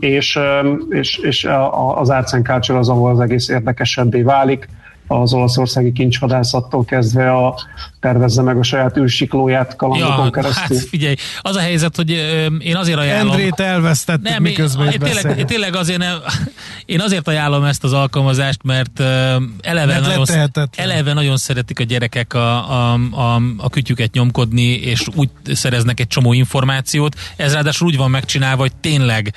és, 0.00 0.38
és, 0.90 1.16
és 1.16 1.48
az 1.94 2.10
Arts 2.10 2.32
and 2.32 2.44
Culture 2.44 2.78
az, 2.78 2.88
ahol 2.88 3.10
az 3.10 3.20
egész 3.20 3.48
érdekesebbé 3.48 4.22
válik, 4.22 4.68
az 5.08 5.32
olaszországi 5.32 5.92
kincsvadászattól 5.92 6.84
kezdve 6.84 7.32
a 7.32 7.54
tervezze 8.00 8.42
meg 8.42 8.56
a 8.56 8.62
saját 8.62 8.96
űrsiklóját 8.96 9.76
kalandokon 9.76 10.24
ja, 10.24 10.30
keresztül. 10.30 10.76
Hát 10.76 10.86
figyelj, 10.88 11.14
az 11.40 11.56
a 11.56 11.60
helyzet, 11.60 11.96
hogy 11.96 12.10
én 12.58 12.76
azért 12.76 12.98
ajánlom... 12.98 13.32
Endrét 13.32 13.60
elvesztettük, 13.60 14.28
nem, 14.28 14.42
miközben 14.42 14.90
én, 14.90 14.98
tényleg, 14.98 15.44
tényleg 15.44 15.76
azért 15.76 15.98
nem, 15.98 16.16
én 16.86 17.00
azért 17.00 17.28
ajánlom 17.28 17.64
ezt 17.64 17.84
az 17.84 17.92
alkalmazást, 17.92 18.62
mert 18.62 19.00
eleve, 19.60 19.86
mert 19.86 20.06
nagyon, 20.06 20.68
eleve 20.76 21.12
nagyon 21.12 21.36
szeretik 21.36 21.80
a 21.80 21.84
gyerekek 21.84 22.34
a, 22.34 22.70
a, 22.70 22.98
a, 23.10 23.40
a 23.56 23.70
kütyüket 23.70 24.12
nyomkodni, 24.12 24.72
és 24.72 25.06
úgy 25.14 25.28
szereznek 25.52 26.00
egy 26.00 26.06
csomó 26.06 26.32
információt. 26.32 27.16
Ez 27.36 27.52
ráadásul 27.52 27.86
úgy 27.86 27.96
van 27.96 28.10
megcsinálva, 28.10 28.60
hogy 28.60 28.74
tényleg 28.80 29.34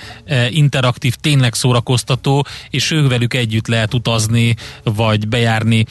interaktív, 0.50 1.16
tényleg 1.16 1.54
szórakoztató, 1.54 2.46
és 2.70 2.92
ők 2.92 3.10
velük 3.10 3.34
együtt 3.34 3.68
lehet 3.68 3.94
utazni, 3.94 4.56
vagy 4.84 5.28
bejárni 5.62 5.86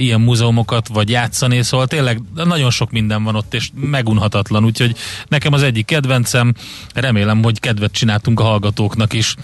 ilyen 0.00 0.20
múzeumokat, 0.20 0.88
vagy 0.88 1.10
játszani, 1.10 1.62
szóval 1.62 1.86
tényleg 1.86 2.20
nagyon 2.34 2.70
sok 2.70 2.90
minden 2.90 3.24
van 3.24 3.34
ott, 3.34 3.54
és 3.54 3.70
megunhatatlan, 3.74 4.64
úgyhogy 4.64 4.96
nekem 5.28 5.52
az 5.52 5.62
egyik 5.62 5.86
kedvencem, 5.86 6.54
remélem, 6.94 7.42
hogy 7.42 7.60
kedvet 7.60 7.92
csináltunk 7.92 8.40
a 8.40 8.42
hallgatóknak 8.42 9.12
is. 9.12 9.34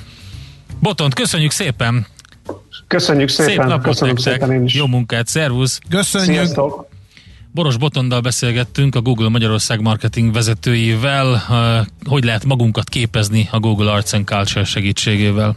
Botont, 0.81 1.15
köszönjük 1.15 1.51
szépen! 1.51 2.07
Köszönjük 2.87 3.29
szépen! 3.29 3.55
Szép 3.55 3.65
napot 3.65 3.83
Köszönjük 3.83 4.17
nektek. 4.17 4.41
szépen 4.41 4.57
én 4.57 4.65
is. 4.65 4.75
Jó 4.75 4.87
munkát, 4.87 5.27
szervusz! 5.27 5.81
Köszönjük! 5.89 6.35
Sziasztok. 6.35 6.89
Boros 7.53 7.77
Botondal 7.77 8.21
beszélgettünk 8.21 8.95
a 8.95 9.01
Google 9.01 9.29
Magyarország 9.29 9.81
marketing 9.81 10.33
vezetőjével, 10.33 11.43
hogy 12.05 12.25
lehet 12.25 12.45
magunkat 12.45 12.89
képezni 12.89 13.49
a 13.51 13.59
Google 13.59 13.93
Arts 13.93 14.13
and 14.13 14.27
Culture 14.27 14.65
segítségével. 14.65 15.57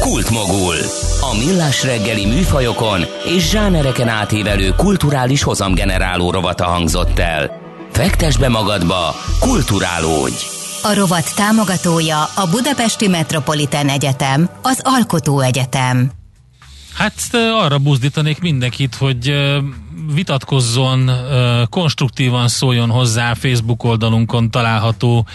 Kultmogul. 0.00 0.74
A 1.20 1.36
millás 1.44 1.84
reggeli 1.84 2.26
műfajokon 2.26 3.04
és 3.24 3.48
zsánereken 3.48 4.08
átívelő 4.08 4.74
kulturális 4.76 5.42
hozamgeneráló 5.42 6.30
rovata 6.30 6.64
hangzott 6.64 7.18
el. 7.18 7.60
Fektes 7.92 8.36
be 8.36 8.48
magadba, 8.48 9.14
kulturálódj! 9.40 10.44
A 10.82 10.94
rovat 10.94 11.34
támogatója 11.34 12.22
a 12.22 12.48
Budapesti 12.50 13.08
Metropolitán 13.08 13.88
Egyetem, 13.88 14.50
az 14.62 14.80
Alkotó 14.82 15.40
Egyetem. 15.40 16.10
Hát 16.94 17.14
arra 17.62 17.78
buzdítanék 17.78 18.40
mindenkit, 18.40 18.94
hogy 18.94 19.34
vitatkozzon, 20.14 21.10
konstruktívan 21.70 22.48
szóljon 22.48 22.90
hozzá 22.90 23.34
Facebook 23.34 23.84
oldalunkon 23.84 24.50
található 24.50 25.26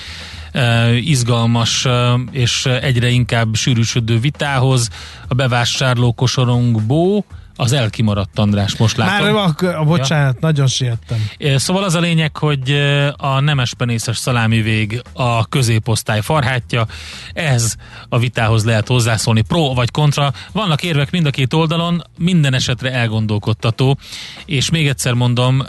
izgalmas 0.99 1.87
és 2.31 2.65
egyre 2.65 3.09
inkább 3.09 3.55
sűrűsödő 3.55 4.19
vitához. 4.19 4.89
A 5.27 5.33
bevásárló 5.33 6.13
kosarunkból 6.13 7.25
Az 7.55 7.71
elkimaradt 7.71 8.39
András, 8.39 8.77
most 8.77 8.97
látom. 8.97 9.33
Már 9.33 9.53
a, 9.63 9.79
a 9.79 9.83
bocsánat, 9.83 10.33
ja. 10.33 10.39
nagyon 10.41 10.67
siettem. 10.67 11.17
Szóval 11.55 11.83
az 11.83 11.95
a 11.95 11.99
lényeg, 11.99 12.37
hogy 12.37 12.71
a 13.17 13.39
nemespenészes 13.39 14.17
szalámi 14.17 14.61
vég 14.61 15.01
a 15.13 15.45
középosztály 15.45 16.21
farhátja. 16.21 16.87
Ez 17.33 17.75
a 18.09 18.19
vitához 18.19 18.65
lehet 18.65 18.87
hozzászólni, 18.87 19.41
pro 19.41 19.73
vagy 19.73 19.91
kontra. 19.91 20.33
Vannak 20.51 20.83
érvek 20.83 21.11
mind 21.11 21.25
a 21.25 21.29
két 21.29 21.53
oldalon, 21.53 22.03
minden 22.17 22.53
esetre 22.53 22.91
elgondolkodtató. 22.91 23.97
És 24.45 24.69
még 24.69 24.87
egyszer 24.87 25.13
mondom, 25.13 25.63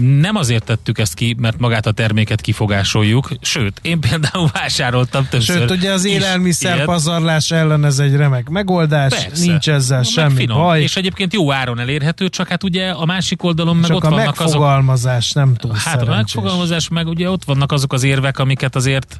nem 0.00 0.36
azért 0.36 0.64
tettük 0.64 0.98
ezt 0.98 1.14
ki, 1.14 1.36
mert 1.38 1.58
magát 1.58 1.86
a 1.86 1.92
terméket 1.92 2.40
kifogásoljuk, 2.40 3.30
sőt, 3.40 3.78
én 3.82 4.00
például 4.00 4.50
vásároltam 4.60 5.26
többször. 5.28 5.56
Sőt, 5.56 5.70
ugye 5.70 5.92
az 5.92 6.04
élelmiszer 6.04 6.84
pazarlás 6.84 7.50
ellen 7.50 7.84
ez 7.84 7.98
egy 7.98 8.16
remek 8.16 8.48
megoldás, 8.48 9.14
Persze. 9.14 9.44
nincs 9.44 9.68
ezzel 9.68 10.02
semmi 10.02 10.34
finom. 10.34 10.58
baj. 10.58 10.82
És 10.82 10.95
egyébként 10.96 11.32
jó 11.32 11.52
áron 11.52 11.78
elérhető, 11.78 12.28
csak 12.28 12.48
hát 12.48 12.64
ugye 12.64 12.90
a 12.90 13.04
másik 13.04 13.42
oldalon 13.42 13.76
meg 13.76 13.86
csak 13.86 13.96
ott 13.96 14.04
a 14.04 14.10
vannak 14.10 14.40
azok... 14.40 14.44
megfogalmazás 14.44 15.32
nem 15.32 15.54
túl 15.54 15.72
Hát 15.72 15.80
szerencsés. 15.82 16.08
a 16.08 16.16
megfogalmazás 16.16 16.88
meg 16.88 17.06
ugye 17.06 17.30
ott 17.30 17.44
vannak 17.44 17.72
azok 17.72 17.92
az 17.92 18.02
érvek, 18.02 18.38
amiket 18.38 18.76
azért 18.76 19.18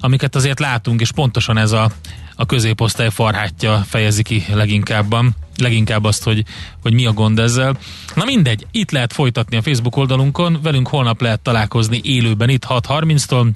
amiket 0.00 0.34
azért 0.34 0.60
látunk, 0.60 1.00
és 1.00 1.12
pontosan 1.12 1.58
ez 1.58 1.72
a, 1.72 1.90
a 2.36 2.46
középosztály 2.46 3.10
farhátja 3.10 3.84
fejezi 3.88 4.22
ki 4.22 4.44
leginkábban 4.52 5.34
leginkább 5.56 6.04
azt, 6.04 6.22
hogy, 6.24 6.44
hogy 6.82 6.92
mi 6.92 7.06
a 7.06 7.12
gond 7.12 7.38
ezzel. 7.38 7.76
Na 8.14 8.24
mindegy, 8.24 8.66
itt 8.70 8.90
lehet 8.90 9.12
folytatni 9.12 9.56
a 9.56 9.62
Facebook 9.62 9.96
oldalunkon, 9.96 10.58
velünk 10.62 10.88
holnap 10.88 11.20
lehet 11.20 11.40
találkozni 11.40 12.00
élőben 12.04 12.48
itt 12.48 12.64
6.30-tól, 12.68 13.46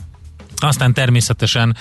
aztán 0.67 0.95
természetesen 0.95 1.77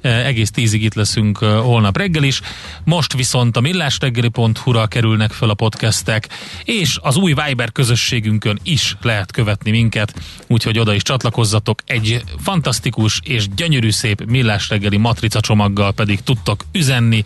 eh, 0.00 0.26
egész 0.26 0.50
tízig 0.50 0.82
itt 0.82 0.94
leszünk 0.94 1.38
eh, 1.42 1.60
holnap 1.60 1.96
reggel 1.96 2.22
is. 2.22 2.40
Most 2.84 3.12
viszont 3.12 3.56
a 3.56 3.60
millásreggeli.hu-ra 3.60 4.86
kerülnek 4.86 5.32
fel 5.32 5.48
a 5.48 5.54
podcastek, 5.54 6.28
és 6.64 6.98
az 7.02 7.16
új 7.16 7.34
Viber 7.44 7.72
közösségünkön 7.72 8.58
is 8.62 8.96
lehet 9.02 9.32
követni 9.32 9.70
minket, 9.70 10.14
úgyhogy 10.46 10.78
oda 10.78 10.94
is 10.94 11.02
csatlakozzatok. 11.02 11.82
Egy 11.86 12.22
fantasztikus 12.38 13.20
és 13.24 13.48
gyönyörű 13.56 13.90
szép 13.90 14.24
millásreggeli 14.24 14.96
matrica 14.96 15.40
csomaggal 15.40 15.92
pedig 15.92 16.20
tudtok 16.22 16.64
üzenni 16.72 17.24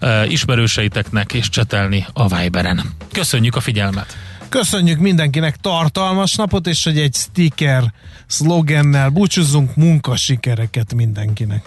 uh, 0.00 0.30
ismerőseiteknek 0.30 1.32
és 1.32 1.48
csetelni 1.48 2.06
a 2.12 2.36
Viberen. 2.36 2.92
Köszönjük 3.12 3.56
a 3.56 3.60
figyelmet! 3.60 4.16
Köszönjük 4.48 4.98
mindenkinek 4.98 5.56
tartalmas 5.56 6.34
napot, 6.34 6.66
és 6.66 6.84
hogy 6.84 6.98
egy 6.98 7.14
sticker 7.14 7.92
szlogennel 8.26 9.08
búcsúzzunk 9.08 9.76
munkasikereket 9.76 10.94
mindenkinek. 10.94 11.64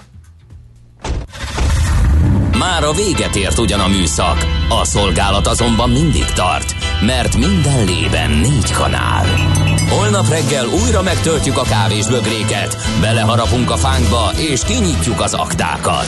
Már 2.58 2.84
a 2.84 2.92
véget 2.92 3.36
ért 3.36 3.60
ugyan 3.60 3.80
a 3.80 3.88
műszak, 3.88 4.46
a 4.70 4.86
szolgálat 4.86 5.48
azonban 5.48 5.90
mindig 5.90 6.26
tart, 6.26 6.76
mert 7.06 7.38
minden 7.38 7.86
lében 7.86 8.32
négy 8.32 8.72
kanál. 8.72 9.26
Holnap 9.90 10.30
reggel 10.30 10.66
újra 10.68 11.02
megtöltjük 11.02 11.58
a 11.58 11.64
kávés 11.64 12.08
bögréket, 12.08 12.78
beleharapunk 13.02 13.72
a 13.72 13.78
fánkba 13.78 14.32
és 14.38 14.64
kinyitjuk 14.64 15.22
az 15.22 15.34
aktákat. 15.34 16.08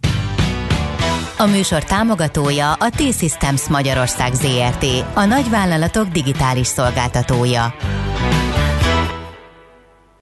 A 1.41 1.45
műsor 1.45 1.83
támogatója 1.83 2.73
a 2.73 2.89
T-Systems 2.89 3.67
Magyarország 3.67 4.33
ZRT, 4.33 4.85
a 5.13 5.25
nagyvállalatok 5.25 6.07
digitális 6.07 6.67
szolgáltatója. 6.67 7.73